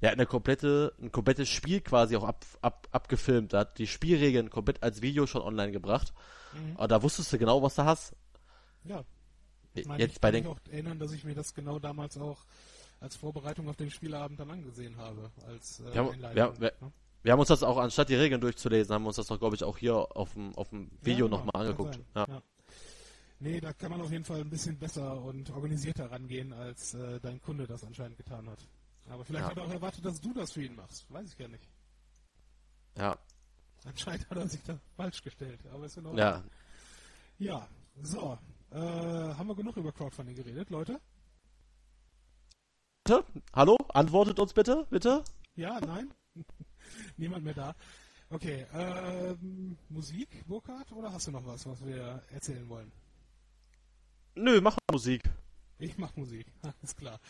er 0.00 0.10
hat 0.10 0.18
eine 0.18 0.26
komplette, 0.26 0.94
ein 1.00 1.10
komplettes 1.10 1.48
Spiel 1.48 1.80
quasi 1.80 2.16
auch 2.16 2.24
ab, 2.24 2.44
ab, 2.60 2.88
abgefilmt, 2.92 3.52
er 3.52 3.60
hat 3.60 3.78
die 3.78 3.86
Spielregeln 3.86 4.50
komplett 4.50 4.82
als 4.82 5.02
Video 5.02 5.26
schon 5.26 5.42
online 5.42 5.72
gebracht. 5.72 6.12
Mhm. 6.52 6.76
Und 6.76 6.90
da 6.90 7.02
wusstest 7.02 7.32
du 7.32 7.38
genau, 7.38 7.62
was 7.62 7.74
du 7.74 7.84
hast. 7.84 8.14
Ja. 8.84 9.04
Meine, 9.86 10.02
Jetzt 10.02 10.16
ich 10.16 10.20
kann 10.20 10.32
mich 10.32 10.46
auch 10.46 10.58
erinnern, 10.70 10.98
dass 10.98 11.12
ich 11.12 11.24
mir 11.24 11.34
das 11.34 11.54
genau 11.54 11.78
damals 11.78 12.18
auch 12.18 12.44
als 13.00 13.16
Vorbereitung 13.16 13.68
auf 13.68 13.76
den 13.76 13.90
Spielabend 13.90 14.40
dann 14.40 14.50
angesehen 14.50 14.96
habe. 14.96 15.30
Als, 15.46 15.80
äh, 15.80 15.94
wir, 15.94 16.00
haben, 16.00 16.20
wir, 16.20 16.60
wir, 16.60 16.72
ne? 16.80 16.92
wir, 17.22 17.32
haben 17.32 17.38
uns 17.38 17.48
das 17.48 17.62
auch, 17.62 17.76
anstatt 17.78 18.08
die 18.08 18.16
Regeln 18.16 18.40
durchzulesen, 18.40 18.92
haben 18.92 19.02
wir 19.02 19.08
uns 19.08 19.16
das 19.16 19.28
doch, 19.28 19.38
glaube 19.38 19.54
ich, 19.54 19.62
auch 19.62 19.78
hier 19.78 19.94
auf 19.94 20.32
dem, 20.32 20.54
auf 20.56 20.70
dem 20.70 20.90
Video 21.02 21.26
ja, 21.26 21.30
nochmal 21.30 21.66
angeguckt. 21.66 22.00
Ja. 22.16 22.26
ja. 22.28 22.42
Nee, 23.40 23.60
da 23.60 23.72
kann 23.72 23.92
man 23.92 24.00
auf 24.00 24.10
jeden 24.10 24.24
Fall 24.24 24.40
ein 24.40 24.50
bisschen 24.50 24.76
besser 24.78 25.22
und 25.22 25.50
organisierter 25.50 26.10
rangehen, 26.10 26.52
als 26.52 26.94
äh, 26.94 27.20
dein 27.20 27.40
Kunde 27.40 27.68
das 27.68 27.84
anscheinend 27.84 28.16
getan 28.16 28.50
hat. 28.50 28.66
Aber 29.10 29.24
vielleicht 29.24 29.44
ja. 29.44 29.50
hat 29.50 29.56
er 29.56 29.64
auch 29.64 29.70
erwartet, 29.70 30.04
dass 30.04 30.20
du 30.20 30.32
das 30.32 30.52
für 30.52 30.62
ihn 30.62 30.76
machst. 30.76 31.10
Weiß 31.12 31.28
ich 31.28 31.38
gar 31.38 31.48
nicht. 31.48 31.68
Ja. 32.96 33.16
Anscheinend 33.84 34.28
hat 34.28 34.38
er 34.38 34.48
sich 34.48 34.62
da 34.64 34.78
falsch 34.96 35.22
gestellt, 35.22 35.60
aber 35.72 35.86
ist 35.86 35.96
in 35.96 36.06
Ordnung. 36.06 36.18
Ja. 36.18 36.44
Ja, 37.38 37.68
so. 38.02 38.38
Äh, 38.70 38.78
haben 38.78 39.46
wir 39.46 39.54
genug 39.54 39.76
über 39.76 39.92
Crowdfunding 39.92 40.34
geredet, 40.34 40.68
Leute? 40.70 41.00
Bitte? 43.04 43.24
Hallo? 43.54 43.78
Antwortet 43.94 44.38
uns 44.38 44.52
bitte, 44.52 44.86
bitte? 44.90 45.24
Ja, 45.54 45.80
nein? 45.80 46.12
Niemand 47.16 47.44
mehr 47.44 47.54
da. 47.54 47.74
Okay, 48.30 48.66
ähm, 48.74 49.78
Musik, 49.88 50.46
Burkhard, 50.46 50.92
oder 50.92 51.10
hast 51.10 51.28
du 51.28 51.30
noch 51.30 51.46
was, 51.46 51.64
was 51.66 51.84
wir 51.86 52.22
erzählen 52.30 52.68
wollen? 52.68 52.92
Nö, 54.34 54.60
mach 54.60 54.76
Musik. 54.92 55.22
Ich 55.80 55.96
mach 55.96 56.14
Musik, 56.16 56.46
alles 56.62 56.96
klar. 56.96 57.20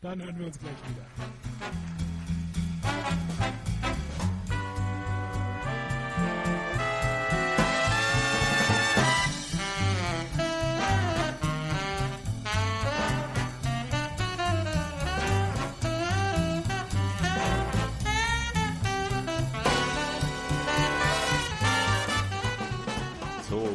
Dann 0.00 0.22
hören 0.22 0.38
wir 0.38 0.46
uns 0.46 0.58
gleich 0.58 0.76
wieder. 0.90 1.06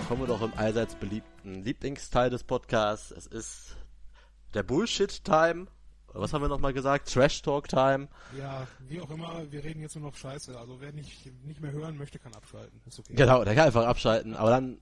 kommen 0.08 0.28
wir 0.28 0.28
doch 0.28 0.42
im 0.42 0.54
allseits 0.56 0.96
beliebten 0.96 1.64
Lieblingsteil 1.64 2.30
des 2.30 2.44
Podcasts. 2.44 3.10
Es 3.10 3.26
ist 3.26 3.78
der 4.54 4.64
Bullshit-Time. 4.64 5.68
Was 6.16 6.32
haben 6.32 6.44
wir 6.44 6.48
nochmal 6.48 6.74
gesagt? 6.74 7.12
Trash-Talk-Time. 7.12 8.08
Ja, 8.38 8.68
wie 8.88 9.02
auch 9.02 9.10
immer, 9.10 9.52
wir 9.52 9.64
reden 9.64 9.82
jetzt 9.82 9.96
nur 9.96 10.10
noch 10.12 10.16
Scheiße. 10.16 10.58
Also 10.60 10.80
wer 10.80 10.92
nicht, 10.92 11.26
nicht 11.44 11.60
mehr 11.60 11.72
hören 11.72 11.98
möchte, 11.98 12.20
kann 12.20 12.34
abschalten. 12.36 12.80
Ist 12.86 13.00
okay. 13.00 13.16
Genau, 13.16 13.44
der 13.44 13.56
kann 13.56 13.66
einfach 13.66 13.86
abschalten. 13.86 14.36
Aber 14.36 14.52
dann, 14.52 14.80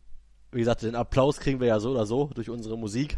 wie 0.52 0.60
gesagt, 0.60 0.82
den 0.82 0.96
Applaus 0.96 1.40
kriegen 1.40 1.62
wir 1.62 1.68
ja 1.68 1.80
so 1.80 1.92
oder 1.92 2.06
so 2.06 2.30
durch 2.34 2.50
unsere 2.50 2.78
Musik. 2.78 3.18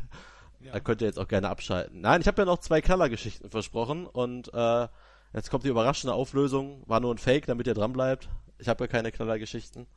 Ja. 0.60 0.74
Da 0.74 0.80
könnt 0.80 1.02
ihr 1.02 1.08
jetzt 1.08 1.18
auch 1.18 1.28
gerne 1.28 1.50
abschalten. 1.50 2.02
Nein, 2.02 2.22
ich 2.22 2.28
habe 2.28 2.42
ja 2.42 2.46
noch 2.46 2.60
zwei 2.60 2.82
Knallergeschichten 2.82 3.50
versprochen 3.50 4.06
und 4.06 4.54
äh, 4.54 4.88
jetzt 5.34 5.50
kommt 5.50 5.64
die 5.64 5.70
überraschende 5.70 6.14
Auflösung. 6.14 6.84
War 6.86 7.00
nur 7.00 7.14
ein 7.14 7.18
Fake, 7.18 7.48
damit 7.48 7.66
ihr 7.66 7.74
dran 7.74 7.94
bleibt. 7.94 8.30
Ich 8.60 8.70
habe 8.70 8.84
ja 8.84 8.88
keine 8.88 9.12
Knallergeschichten. 9.12 9.88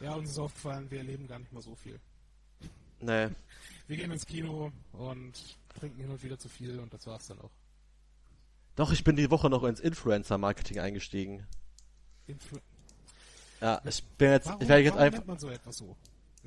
Ja, 0.00 0.14
uns 0.14 0.30
ist 0.30 0.38
aufgefallen, 0.38 0.90
wir 0.90 0.98
erleben 0.98 1.26
gar 1.26 1.38
nicht 1.38 1.52
mal 1.52 1.62
so 1.62 1.74
viel. 1.74 1.98
Nee. 3.00 3.28
Wir 3.88 3.96
gehen 3.96 4.10
ins 4.10 4.24
Kino 4.24 4.72
und 4.92 5.34
trinken 5.78 6.00
hin 6.00 6.10
und 6.10 6.22
wieder 6.22 6.38
zu 6.38 6.48
viel 6.48 6.78
und 6.80 6.92
das 6.92 7.06
war's 7.06 7.26
dann 7.28 7.40
auch. 7.40 7.50
Doch, 8.74 8.92
ich 8.92 9.04
bin 9.04 9.16
die 9.16 9.30
Woche 9.30 9.48
noch 9.48 9.64
ins 9.64 9.80
Influencer-Marketing 9.80 10.78
eingestiegen. 10.80 11.46
Influ 12.26 12.58
ja, 13.60 13.80
ich 13.84 14.04
bin 14.04 14.32
jetzt, 14.32 14.48
warum, 14.48 14.60
ich 14.60 14.68
werde 14.68 14.82
jetzt 14.82 14.98
einfach. 14.98 15.24
man 15.24 15.38
so 15.38 15.48
etwas 15.48 15.78
so? 15.78 15.96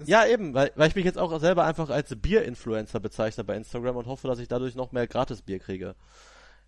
ja, 0.05 0.27
eben, 0.27 0.53
weil, 0.53 0.71
weil 0.75 0.89
ich 0.89 0.95
mich 0.95 1.05
jetzt 1.05 1.17
auch 1.17 1.39
selber 1.39 1.65
einfach 1.65 1.89
als 1.89 2.15
Bier-Influencer 2.15 2.99
bezeichne 2.99 3.43
bei 3.43 3.55
Instagram 3.55 3.95
und 3.95 4.05
hoffe, 4.05 4.27
dass 4.27 4.39
ich 4.39 4.47
dadurch 4.47 4.75
noch 4.75 4.91
mehr 4.91 5.07
Gratis-Bier 5.07 5.59
kriege. 5.59 5.95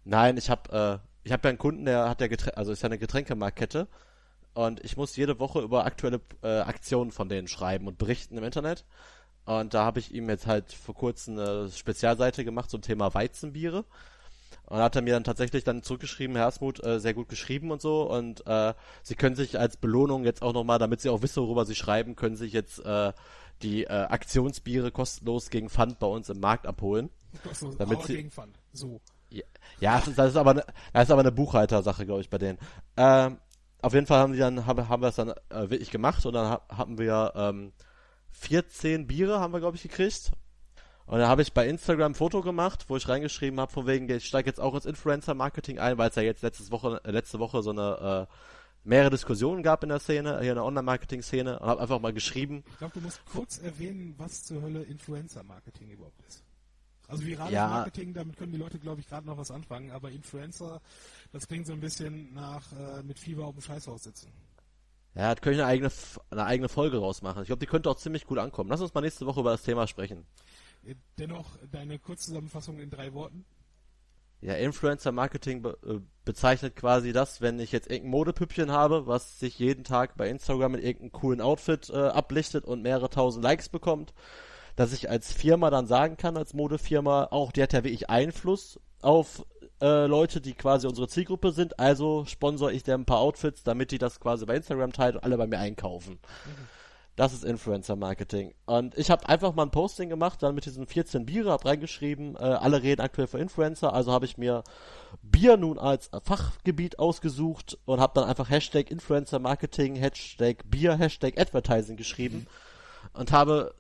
Nein, 0.04 0.38
ich 0.38 0.50
habe 0.50 1.02
äh, 1.04 1.08
ich 1.24 1.32
habe 1.32 1.48
ja 1.48 1.50
einen 1.50 1.58
Kunden, 1.58 1.86
der 1.86 2.10
hat 2.10 2.22
ja 2.22 2.28
Getränke, 2.28 2.58
also 2.58 2.72
ist 2.72 2.82
ja 2.82 2.88
eine 2.88 2.98
Getränkemarktkette 2.98 3.88
und 4.54 4.84
ich 4.84 4.98
muss 4.98 5.16
jede 5.16 5.40
Woche 5.40 5.62
über 5.62 5.86
aktuelle 5.86 6.22
äh, 6.42 6.60
Aktionen 6.60 7.12
von 7.12 7.30
denen 7.30 7.48
schreiben 7.48 7.88
und 7.88 7.98
berichten 7.98 8.38
im 8.38 8.44
Internet. 8.44 8.86
Und 9.46 9.74
da 9.74 9.84
habe 9.84 10.00
ich 10.00 10.14
ihm 10.14 10.30
jetzt 10.30 10.48
halt 10.48 10.72
vor 10.72 10.96
kurzem 10.96 11.38
eine 11.38 11.70
Spezialseite 11.70 12.46
gemacht 12.46 12.70
zum 12.70 12.82
Thema 12.82 13.14
Weizenbiere. 13.14 13.86
Und 14.66 14.78
hat 14.78 14.96
er 14.96 15.02
mir 15.02 15.14
dann 15.14 15.26
tatsächlich 15.26 15.66
dann 15.66 15.84
zurückgeschrieben, 15.84 16.36
Herr 16.38 16.48
Asmuth, 16.48 16.82
äh, 16.84 17.00
sehr 17.00 17.14
gut 17.14 17.28
geschrieben 17.28 17.72
und 17.72 17.82
so. 17.82 18.10
Und 18.10 18.48
äh, 18.48 18.74
Sie 19.04 19.16
können 19.16 19.36
sich 19.36 19.60
als 19.60 19.76
Belohnung 19.76 20.24
jetzt 20.24 20.42
auch 20.42 20.54
nochmal, 20.54 20.80
damit 20.80 21.02
Sie 21.02 21.10
auch 21.10 21.22
wissen, 21.22 21.44
worüber 21.44 21.66
Sie 21.66 21.76
schreiben, 21.76 22.16
können 22.16 22.38
sich 22.38 22.54
jetzt 22.54 22.80
äh, 22.86 23.12
die 23.64 23.84
äh, 23.84 23.90
Aktionsbiere 23.90 24.92
kostenlos 24.92 25.50
gegen 25.50 25.70
Pfand 25.70 26.00
bei 26.00 26.08
uns 26.08 26.30
im 26.30 26.40
Markt 26.40 26.68
abholen. 26.68 27.10
Kostenlos, 27.44 27.78
damit 27.78 27.98
aber 27.98 28.08
Sie, 28.08 28.16
gegen 28.16 28.32
Pfand. 28.32 28.58
So. 28.72 29.02
Ja, 29.30 29.44
ja 29.80 29.98
das, 29.98 30.08
ist, 30.08 30.18
das 30.18 30.30
ist 30.32 30.38
aber 30.38 30.52
eine, 30.52 30.66
das 30.94 31.04
ist 31.04 31.12
aber 31.12 31.22
eine 31.22 31.32
Buchhaltersache, 31.32 32.06
glaube 32.06 32.22
ich, 32.22 32.30
bei 32.30 32.38
denen. 32.38 32.58
Ähm, 32.96 33.40
auf 33.82 33.94
jeden 33.94 34.06
Fall 34.06 34.20
haben 34.20 34.34
die 34.34 34.40
dann, 34.40 34.66
haben, 34.66 34.88
haben 34.88 35.02
wir 35.02 35.10
es 35.10 35.16
dann 35.16 35.30
äh, 35.50 35.70
wirklich 35.70 35.92
gemacht 35.92 36.26
und 36.26 36.34
dann 36.34 36.50
ha 36.50 36.62
haben 36.70 36.98
wir 36.98 37.34
ähm, 37.36 37.74
14 38.32 39.08
Biere 39.08 39.40
haben 39.40 39.54
wir, 39.54 39.60
glaube 39.60 39.78
ich, 39.78 39.84
gekriegt. 39.84 40.32
Und 41.06 41.20
dann 41.20 41.28
habe 41.28 41.42
ich 41.42 41.54
bei 41.54 41.68
Instagram 41.68 42.12
ein 42.12 42.16
Foto 42.16 42.42
gemacht, 42.42 42.86
wo 42.88 42.96
ich 42.96 43.08
reingeschrieben 43.10 43.60
habe, 43.60 43.72
von 43.72 43.86
wegen, 43.86 44.10
ich 44.10 44.26
steige 44.26 44.50
jetzt 44.50 44.60
auch 44.60 44.74
ins 44.76 44.86
Influencer-Marketing 44.86 45.78
ein, 45.80 45.98
weil 45.98 46.10
es 46.10 46.16
ja 46.16 46.22
jetzt 46.22 46.42
letztes 46.42 46.72
Woche, 46.72 47.02
äh, 47.04 47.12
letzte 47.12 47.40
Woche 47.40 47.62
so 47.64 47.72
eine 47.72 48.28
äh, 48.30 48.34
mehrere 48.84 49.10
Diskussionen 49.10 49.62
gab 49.62 49.84
in 49.84 49.90
der 49.90 50.00
Szene, 50.00 50.40
hier 50.40 50.52
in 50.52 50.56
der 50.56 50.64
Online-Marketing-Szene 50.64 51.60
und 51.60 51.68
habe 51.68 51.82
einfach 51.82 52.00
mal 52.00 52.14
geschrieben. 52.14 52.64
Ich 52.72 52.78
glaube, 52.78 52.94
du 52.94 53.02
musst 53.02 53.20
kurz 53.26 53.58
erwähnen, 53.58 54.16
was 54.18 54.44
zur 54.46 54.62
Hölle 54.62 54.84
Influencer-Marketing 54.84 55.90
überhaupt 55.90 56.22
ist. 56.28 56.44
Also 57.08 57.26
virales 57.26 57.52
Ja. 57.52 57.68
Marketing, 57.68 58.14
damit 58.14 58.38
können 58.38 58.54
die 58.54 58.58
Leute, 58.58 58.80
glaube 58.80 59.02
ich, 59.02 59.08
gerade 59.08 59.28
noch 59.28 59.38
was 59.38 59.52
anfangen, 59.52 59.92
aber 59.92 60.10
Influencer, 60.12 60.82
das 61.34 61.46
klingt 61.46 61.68
so 61.68 61.74
ein 61.74 61.82
bisschen 61.82 62.34
nach 62.34 62.72
äh, 62.72 63.04
mit 63.04 63.20
Fieber 63.20 63.46
auf 63.46 63.56
dem 63.56 63.62
Scheißhaus 63.62 64.04
sitzen. 64.04 64.32
Ja, 65.14 65.36
da 65.36 65.42
könnte 65.42 65.58
ich 65.58 65.62
eine 65.62 65.66
eigene, 65.66 65.92
eine 66.30 66.46
eigene 66.46 66.70
Folge 66.70 66.98
draus 66.98 67.22
machen. 67.22 67.42
Ich 67.42 67.48
glaube, 67.48 67.60
die 67.60 67.66
könnte 67.66 67.90
auch 67.90 67.98
ziemlich 67.98 68.26
gut 68.26 68.38
ankommen. 68.38 68.70
Lass 68.70 68.82
uns 68.82 68.94
mal 68.94 69.02
nächste 69.02 69.26
Woche 69.26 69.42
über 69.42 69.52
das 69.52 69.64
Thema 69.64 69.88
sprechen. 69.88 70.26
Äh, 70.86 70.96
Dennoch 71.18 71.58
deine 71.72 72.00
Kurzzusammenfassung 72.00 72.80
in 72.80 72.90
drei 72.90 73.14
Worten. 73.14 73.46
Ja, 74.40 74.56
Influencer-Marketing 74.56 75.62
be 75.62 75.78
äh, 75.86 76.00
bezeichnet 76.26 76.76
quasi 76.76 77.14
das, 77.14 77.42
wenn 77.42 77.60
ich 77.60 77.72
jetzt 77.72 77.92
irgendein 77.92 78.12
Modepüppchen 78.12 78.72
habe, 78.72 79.06
was 79.06 79.40
sich 79.40 79.60
jeden 79.60 79.84
Tag 79.84 80.18
bei 80.18 80.30
Instagram 80.30 80.72
mit 80.72 80.84
irgendeinem 80.84 81.12
coolen 81.12 81.42
Outfit 81.42 81.90
äh, 81.90 81.98
ablichtet 81.98 82.66
und 82.66 82.82
mehrere 82.82 83.10
tausend 83.10 83.44
Likes 83.44 83.70
bekommt, 83.70 84.14
dass 84.76 84.94
ich 84.94 85.10
als 85.10 85.32
Firma 85.32 85.70
dann 85.70 85.86
sagen 85.88 86.18
kann, 86.18 86.38
als 86.38 86.54
Modefirma, 86.54 87.28
auch 87.32 87.52
die 87.52 87.62
hat 87.62 87.74
ja 87.74 87.84
wirklich 87.84 88.10
Einfluss 88.10 88.80
auf 89.02 89.46
äh, 89.82 90.06
Leute, 90.06 90.42
die 90.42 90.54
quasi 90.54 90.88
unsere 90.88 91.08
Zielgruppe 91.08 91.52
sind, 91.52 91.80
also 91.80 92.26
sponsor 92.26 92.72
ich 92.72 92.84
dem 92.84 93.02
ein 93.02 93.06
paar 93.06 93.20
Outfits, 93.20 93.64
damit 93.64 93.92
die 93.92 93.98
das 93.98 94.20
quasi 94.20 94.46
bei 94.46 94.56
Instagram 94.56 94.94
teilen 94.94 95.16
und 95.16 95.24
alle 95.24 95.38
bei 95.38 95.48
mir 95.48 95.60
einkaufen. 95.60 96.20
Das 97.18 97.34
ist 97.34 97.44
Influencer-Marketing. 97.44 98.54
Und 98.66 98.98
ich 98.98 99.12
habe 99.12 99.28
einfach 99.28 99.54
mal 99.54 99.64
ein 99.64 99.72
Posting 99.72 100.10
gemacht, 100.10 100.42
dann 100.42 100.56
mit 100.56 100.66
diesen 100.66 100.88
14 100.88 101.26
Biere, 101.26 101.52
hab 101.52 101.66
reingeschrieben, 101.66 102.36
äh, 102.36 102.40
alle 102.40 102.82
reden 102.82 103.02
aktuell 103.02 103.28
für 103.28 103.38
Influencer, 103.38 103.94
also 103.94 104.12
habe 104.12 104.26
ich 104.26 104.38
mir 104.38 104.64
Bier 105.22 105.58
nun 105.58 105.78
als 105.78 106.10
Fachgebiet 106.24 107.00
ausgesucht 107.00 107.78
und 107.86 108.00
habe 108.00 108.14
dann 108.16 108.30
einfach 108.30 108.50
Hashtag 108.50 108.90
Influencer-Marketing, 108.90 109.96
Hashtag 109.96 110.64
Bier, 110.66 110.96
Hashtag 110.96 111.38
Advertising 111.38 111.98
geschrieben 111.98 112.48
und 113.14 113.32
habe 113.32 113.76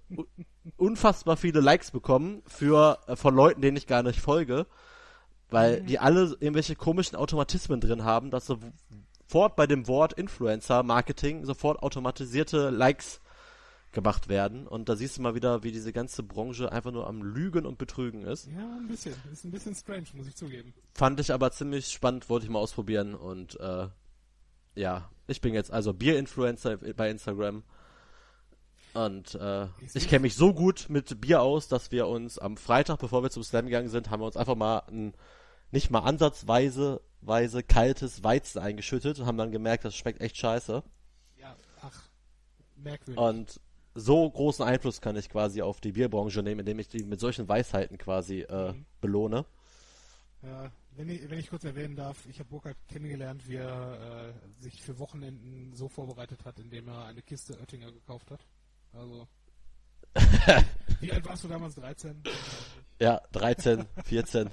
unfassbar 0.77 1.37
viele 1.37 1.61
Likes 1.61 1.91
bekommen 1.91 2.41
für 2.47 2.99
äh, 3.07 3.15
von 3.15 3.33
Leuten, 3.33 3.61
denen 3.61 3.77
ich 3.77 3.87
gar 3.87 4.03
nicht 4.03 4.19
folge, 4.19 4.67
weil 5.51 5.81
die 5.81 5.99
alle 5.99 6.35
irgendwelche 6.39 6.75
komischen 6.75 7.17
Automatismen 7.17 7.81
drin 7.81 8.03
haben, 8.03 8.31
dass 8.31 8.47
sofort 8.47 9.55
bei 9.55 9.67
dem 9.67 9.87
Wort 9.87 10.13
Influencer 10.13 10.81
Marketing 10.83 11.45
sofort 11.45 11.83
automatisierte 11.83 12.69
Likes 12.69 13.21
gemacht 13.91 14.29
werden 14.29 14.67
und 14.67 14.87
da 14.87 14.95
siehst 14.95 15.17
du 15.17 15.21
mal 15.21 15.35
wieder, 15.35 15.63
wie 15.63 15.73
diese 15.73 15.91
ganze 15.91 16.23
Branche 16.23 16.71
einfach 16.71 16.91
nur 16.91 17.07
am 17.07 17.21
Lügen 17.21 17.65
und 17.65 17.77
Betrügen 17.77 18.23
ist. 18.23 18.47
Ja, 18.47 18.77
ein 18.77 18.87
bisschen. 18.87 19.13
Ist 19.31 19.43
ein 19.43 19.51
bisschen 19.51 19.75
strange, 19.75 20.05
muss 20.13 20.27
ich 20.27 20.35
zugeben. 20.35 20.73
Fand 20.93 21.19
ich 21.19 21.33
aber 21.33 21.51
ziemlich 21.51 21.87
spannend, 21.87 22.29
wollte 22.29 22.45
ich 22.45 22.51
mal 22.51 22.59
ausprobieren 22.59 23.13
und 23.13 23.59
äh, 23.59 23.87
ja, 24.75 25.09
ich 25.27 25.41
bin 25.41 25.53
jetzt 25.53 25.71
also 25.71 25.93
Bier-Influencer 25.93 26.77
bei 26.77 27.09
Instagram 27.09 27.63
und 28.93 29.35
äh, 29.35 29.67
Ich 29.93 30.07
kenne 30.07 30.21
mich 30.21 30.35
so 30.35 30.53
gut 30.53 30.87
mit 30.89 31.21
Bier 31.21 31.41
aus, 31.41 31.67
dass 31.67 31.91
wir 31.91 32.07
uns 32.07 32.37
am 32.37 32.57
Freitag, 32.57 32.99
bevor 32.99 33.23
wir 33.23 33.29
zum 33.29 33.43
Slam 33.43 33.65
gegangen 33.65 33.89
sind, 33.89 34.09
haben 34.09 34.21
wir 34.21 34.25
uns 34.25 34.37
einfach 34.37 34.55
mal 34.55 34.83
ein 34.89 35.13
nicht 35.71 35.89
mal 35.89 35.99
ansatzweise 35.99 37.01
weise 37.21 37.61
kaltes 37.63 38.23
Weizen 38.23 38.59
eingeschüttet 38.59 39.19
und 39.19 39.25
haben 39.25 39.37
dann 39.37 39.51
gemerkt, 39.51 39.85
das 39.85 39.95
schmeckt 39.95 40.21
echt 40.21 40.37
scheiße. 40.37 40.83
Ja, 41.39 41.55
ach, 41.81 42.09
merkwürdig. 42.75 43.17
Und 43.21 43.59
so 43.93 44.29
großen 44.29 44.65
Einfluss 44.65 45.01
kann 45.01 45.15
ich 45.15 45.29
quasi 45.29 45.61
auf 45.61 45.81
die 45.81 45.91
Bierbranche 45.91 46.41
nehmen, 46.41 46.61
indem 46.61 46.79
ich 46.79 46.87
die 46.87 47.03
mit 47.03 47.19
solchen 47.19 47.47
Weisheiten 47.47 47.97
quasi 47.97 48.41
äh, 48.41 48.73
Mhm. 48.73 48.85
belohne. 49.01 49.45
Ja, 50.41 50.71
wenn 50.95 51.09
ich, 51.09 51.29
wenn 51.29 51.37
ich 51.39 51.49
kurz 51.49 51.63
erwähnen 51.63 51.95
darf, 51.95 52.25
ich 52.25 52.39
habe 52.39 52.49
Burkhard 52.49 52.77
kennengelernt, 52.87 53.47
wie 53.47 53.57
er 53.57 54.33
äh, 54.33 54.61
sich 54.61 54.81
für 54.81 54.97
Wochenenden 54.97 55.73
so 55.75 55.87
vorbereitet 55.87 56.43
hat, 56.45 56.57
indem 56.59 56.87
er 56.87 57.05
eine 57.05 57.21
Kiste 57.21 57.57
Oettinger 57.59 57.91
gekauft 57.91 58.31
hat. 58.31 58.45
Also. 58.93 59.27
wie 60.99 61.11
alt 61.11 61.25
warst 61.25 61.43
du 61.43 61.47
damals? 61.47 61.75
13? 61.75 62.23
Ja, 62.99 63.21
13, 63.31 63.85
14. 64.05 64.49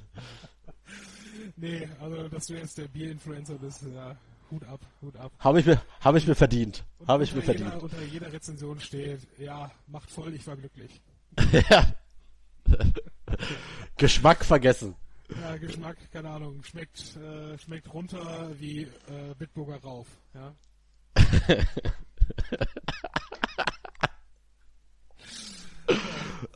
Nee, 1.57 1.89
also 2.01 2.29
dass 2.29 2.47
du 2.47 2.55
jetzt 2.55 2.79
der 2.79 2.89
Bierinfluencer 2.89 3.55
bist, 3.55 3.83
ja, 3.95 4.17
Hut 4.51 4.65
ab, 4.65 4.81
Hut 5.03 5.17
ab. 5.17 5.33
Habe 5.39 5.61
ich 5.61 5.67
mir, 5.67 5.81
habe 6.01 6.19
ich 6.19 6.27
mir 6.27 6.35
verdient. 6.35 6.85
Habe 7.07 7.25
ich 7.25 7.33
mir 7.33 7.41
unter 7.41 7.53
verdient. 7.53 7.71
Jeder, 7.73 7.83
unter 7.83 8.03
jeder 8.03 8.33
Rezension 8.33 8.81
steht, 8.81 9.21
ja, 9.39 9.71
macht 9.87 10.11
voll, 10.11 10.35
ich 10.35 10.47
war 10.47 10.57
glücklich. 10.57 11.01
ja. 11.71 11.95
Geschmack 13.97 14.45
vergessen. 14.45 14.95
Ja, 15.41 15.57
Geschmack, 15.57 15.97
keine 16.11 16.31
Ahnung, 16.31 16.63
schmeckt, 16.65 17.17
äh, 17.17 17.59
schmeckt 17.59 17.93
runter 17.93 18.51
wie 18.59 18.83
äh, 18.83 19.35
Bitburger 19.39 19.81
rauf. 19.83 20.07
Ja. 20.35 20.55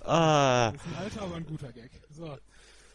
Ah. 0.05 0.73
Das 0.73 0.83
ist 0.83 0.89
ein 0.89 0.97
alter, 0.97 1.23
aber 1.23 1.37
ein 1.37 1.47
guter 1.47 1.73
Gag. 1.73 1.91
So. 2.11 2.37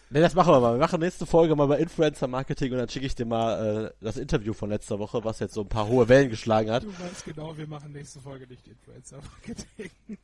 Ne, 0.09 0.21
das 0.21 0.35
machen 0.35 0.53
wir 0.53 0.61
mal. 0.61 0.73
Wir 0.73 0.79
machen 0.79 1.01
nächste 1.01 1.25
Folge 1.25 1.53
mal 1.55 1.67
bei 1.67 1.79
Influencer 1.79 2.27
Marketing 2.27 2.71
und 2.71 2.77
dann 2.77 2.87
schicke 2.87 3.05
ich 3.05 3.15
dir 3.15 3.25
mal 3.25 3.87
äh, 3.87 3.91
das 3.99 4.15
Interview 4.15 4.53
von 4.53 4.69
letzter 4.69 4.99
Woche, 4.99 5.23
was 5.25 5.39
jetzt 5.39 5.53
so 5.53 5.61
ein 5.61 5.67
paar 5.67 5.87
hohe 5.87 6.07
Wellen 6.07 6.29
geschlagen 6.29 6.71
hat. 6.71 6.83
Du 6.83 6.99
weißt 6.99 7.25
genau, 7.25 7.57
wir 7.57 7.67
machen 7.67 7.91
nächste 7.91 8.21
Folge 8.21 8.47
nicht 8.47 8.65
Influencer-Marketing. 8.67 9.91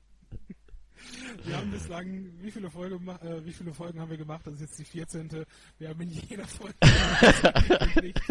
Wir 1.43 1.57
haben 1.57 1.69
bislang, 1.69 2.31
wie 2.39 2.49
viele, 2.49 2.69
Folge, 2.69 2.95
äh, 2.95 3.43
wie 3.43 3.51
viele 3.51 3.73
Folgen 3.73 3.99
haben 3.99 4.09
wir 4.09 4.17
gemacht? 4.17 4.47
Das 4.47 4.53
ist 4.53 4.61
jetzt 4.61 4.79
die 4.79 4.85
14. 4.85 5.45
Wir 5.77 5.89
haben 5.89 5.99
in 5.99 6.09
jeder 6.09 6.47
Folge 6.47 6.75
angekündigt, 7.53 8.21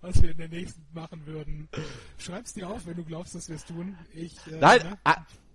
was 0.00 0.22
wir 0.22 0.30
in 0.30 0.38
der 0.38 0.48
nächsten 0.48 0.82
machen 0.94 1.26
würden. 1.26 1.68
Schreib's 2.16 2.54
dir 2.54 2.70
auf, 2.70 2.86
wenn 2.86 2.96
du 2.96 3.04
glaubst, 3.04 3.34
dass 3.34 3.50
wir 3.50 3.56
es 3.56 3.64
tun. 3.66 3.98
Ich, 4.14 4.34
äh, 4.46 4.58
Nein, 4.58 4.78
ne? 4.78 4.98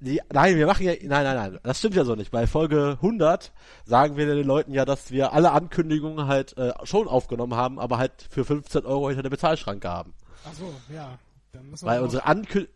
Die, 0.02 0.22
nein, 0.32 0.56
wir 0.56 0.66
machen 0.66 0.86
ja, 0.86 0.94
nein, 0.94 1.24
nein, 1.24 1.36
nein, 1.36 1.60
das 1.64 1.80
stimmt 1.80 1.96
ja 1.96 2.06
so 2.06 2.16
nicht. 2.16 2.32
Bei 2.32 2.48
Folge 2.48 2.98
100 3.02 3.52
sagen 3.86 4.16
wir 4.16 4.26
den 4.26 4.46
Leuten 4.46 4.74
ja, 4.74 4.86
dass 4.86 5.12
wir 5.12 5.34
alle 5.34 5.52
Ankündigungen 5.52 6.28
halt 6.28 6.58
äh, 6.58 6.74
schon 6.84 7.08
aufgenommen 7.08 7.56
haben, 7.56 7.80
aber 7.80 7.98
halt 7.98 8.28
für 8.30 8.46
15 8.46 8.86
Euro 8.86 9.10
hinter 9.10 9.24
der 9.24 9.30
Bezahlschranke 9.30 9.90
haben. 9.90 10.14
Ach 10.46 10.54
so, 10.54 10.74
ja. 10.94 11.20
Dann 11.52 11.70
müssen 11.70 11.86
wir 11.86 11.92
Weil 11.92 12.02
unsere 12.02 12.26
Ankü 12.26 12.68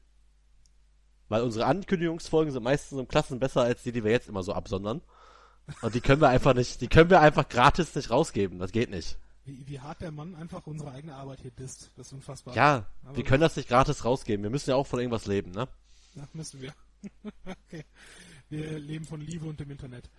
weil 1.30 1.42
unsere 1.42 1.66
Ankündigungsfolgen 1.66 2.52
sind 2.52 2.64
meistens 2.64 3.00
im 3.00 3.08
Klassen 3.08 3.40
besser 3.40 3.62
als 3.62 3.82
die, 3.82 3.92
die 3.92 4.04
wir 4.04 4.12
jetzt 4.12 4.30
immer 4.30 4.44
so 4.44 4.54
absondern. 4.54 5.02
Und 5.82 5.96
die 5.96 6.02
können 6.02 6.22
wir 6.22 6.30
einfach 6.30 6.54
nicht, 6.54 6.82
die 6.82 6.88
können 6.88 7.10
wir 7.10 7.22
einfach 7.22 7.48
gratis 7.48 7.96
nicht 7.96 8.12
rausgeben. 8.12 8.60
Das 8.60 8.72
geht 8.72 8.90
nicht. 8.92 9.18
wie, 9.46 9.68
wie 9.68 9.80
hart 9.80 10.02
der 10.02 10.12
Mann 10.12 10.36
einfach 10.36 10.68
unsere 10.68 10.92
eigene 10.92 11.16
Arbeit 11.16 11.40
hier 11.42 11.52
disst. 11.52 11.92
Das 11.96 12.08
ist 12.08 12.14
unfassbar. 12.14 12.56
Ja, 12.56 12.86
Aber 13.06 13.16
wir 13.16 13.24
können 13.24 13.42
das 13.42 13.56
nicht 13.56 13.70
gratis 13.70 14.06
rausgeben. 14.06 14.44
Wir 14.44 14.50
müssen 14.50 14.70
ja 14.70 14.76
auch 14.76 14.86
von 14.86 15.00
irgendwas 15.00 15.26
leben, 15.26 15.52
ne? 15.52 15.68
Ja, 16.16 16.28
müssen 16.34 16.62
wir. 16.62 16.74
Okay. 17.46 17.86
Wir 18.50 18.80
leben 18.80 19.06
von 19.06 19.22
Liebe 19.22 19.46
und 19.46 19.60
dem 19.60 19.72
Internet. 19.72 20.10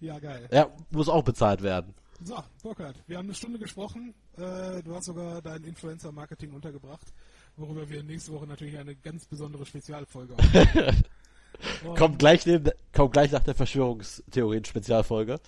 Ja, 0.00 0.18
geil. 0.18 0.48
Ja, 0.52 0.70
muss 0.90 1.08
auch 1.08 1.22
bezahlt 1.22 1.62
werden. 1.62 1.94
So, 2.22 2.36
Burkhard, 2.62 2.96
wir 3.06 3.18
haben 3.18 3.26
eine 3.26 3.34
Stunde 3.34 3.58
gesprochen. 3.58 4.14
Äh, 4.36 4.82
du 4.82 4.94
hast 4.94 5.06
sogar 5.06 5.42
dein 5.42 5.64
Influencer-Marketing 5.64 6.52
untergebracht, 6.52 7.12
worüber 7.56 7.88
wir 7.88 8.02
nächste 8.02 8.32
Woche 8.32 8.46
natürlich 8.46 8.78
eine 8.78 8.96
ganz 8.96 9.26
besondere 9.26 9.66
Spezialfolge 9.66 10.34
aufnehmen. 10.34 11.04
Kommt 11.96 12.18
gleich, 12.18 12.44
neben, 12.44 12.70
kommt 12.92 13.14
gleich 13.14 13.32
nach 13.32 13.42
der 13.42 13.54
Verschwörungstheorien-Spezialfolge. 13.54 15.40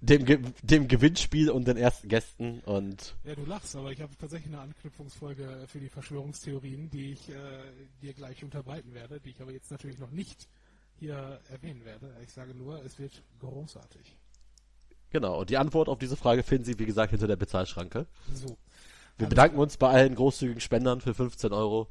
Dem, 0.00 0.54
dem 0.62 0.88
Gewinnspiel 0.88 1.50
und 1.50 1.66
den 1.66 1.76
ersten 1.76 2.08
Gästen 2.08 2.60
und 2.60 3.16
Ja, 3.24 3.34
du 3.34 3.44
lachst, 3.46 3.74
aber 3.76 3.92
ich 3.92 4.00
habe 4.00 4.14
tatsächlich 4.18 4.52
eine 4.52 4.62
Anknüpfungsfolge 4.62 5.64
für 5.66 5.78
die 5.78 5.88
Verschwörungstheorien, 5.88 6.90
die 6.90 7.12
ich 7.12 7.30
äh, 7.30 7.34
dir 8.02 8.12
gleich 8.12 8.44
unterbreiten 8.44 8.92
werde, 8.92 9.20
die 9.20 9.30
ich 9.30 9.40
aber 9.40 9.52
jetzt 9.52 9.70
natürlich 9.70 9.98
noch 9.98 10.10
nicht 10.10 10.48
hier 10.98 11.40
erwähnen 11.50 11.84
werde. 11.84 12.14
Ich 12.22 12.32
sage 12.32 12.54
nur, 12.54 12.84
es 12.84 12.98
wird 12.98 13.22
großartig. 13.40 14.16
genau. 15.10 15.40
Und 15.40 15.50
die 15.50 15.56
Antwort 15.56 15.88
auf 15.88 15.98
diese 15.98 16.16
Frage 16.16 16.42
finden 16.42 16.64
Sie, 16.64 16.78
wie 16.78 16.86
gesagt, 16.86 17.10
hinter 17.10 17.26
der 17.26 17.36
Bezahlschranke. 17.36 18.06
So. 18.34 18.56
Wir 19.16 19.28
bedanken 19.28 19.58
uns 19.58 19.76
bei 19.76 19.88
allen 19.88 20.14
großzügigen 20.14 20.60
Spendern 20.60 21.00
für 21.00 21.14
15 21.14 21.52
Euro. 21.52 21.88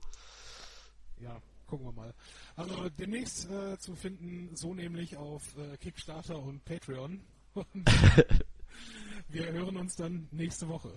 Ja, 1.20 1.42
gucken 1.68 1.88
wir 1.88 1.94
mal. 1.94 2.14
Also 2.56 2.90
demnächst 2.90 3.50
äh, 3.50 3.78
zu 3.80 3.96
finden, 3.96 4.56
so 4.56 4.74
nämlich 4.74 5.18
auf 5.18 5.56
äh, 5.58 5.78
Kickstarter 5.78 6.38
und 6.38 6.64
Patreon. 6.66 7.22
Und 7.54 7.86
wir 9.30 9.52
hören 9.52 9.78
uns 9.78 9.96
dann 9.96 10.28
nächste 10.32 10.68
Woche. 10.68 10.96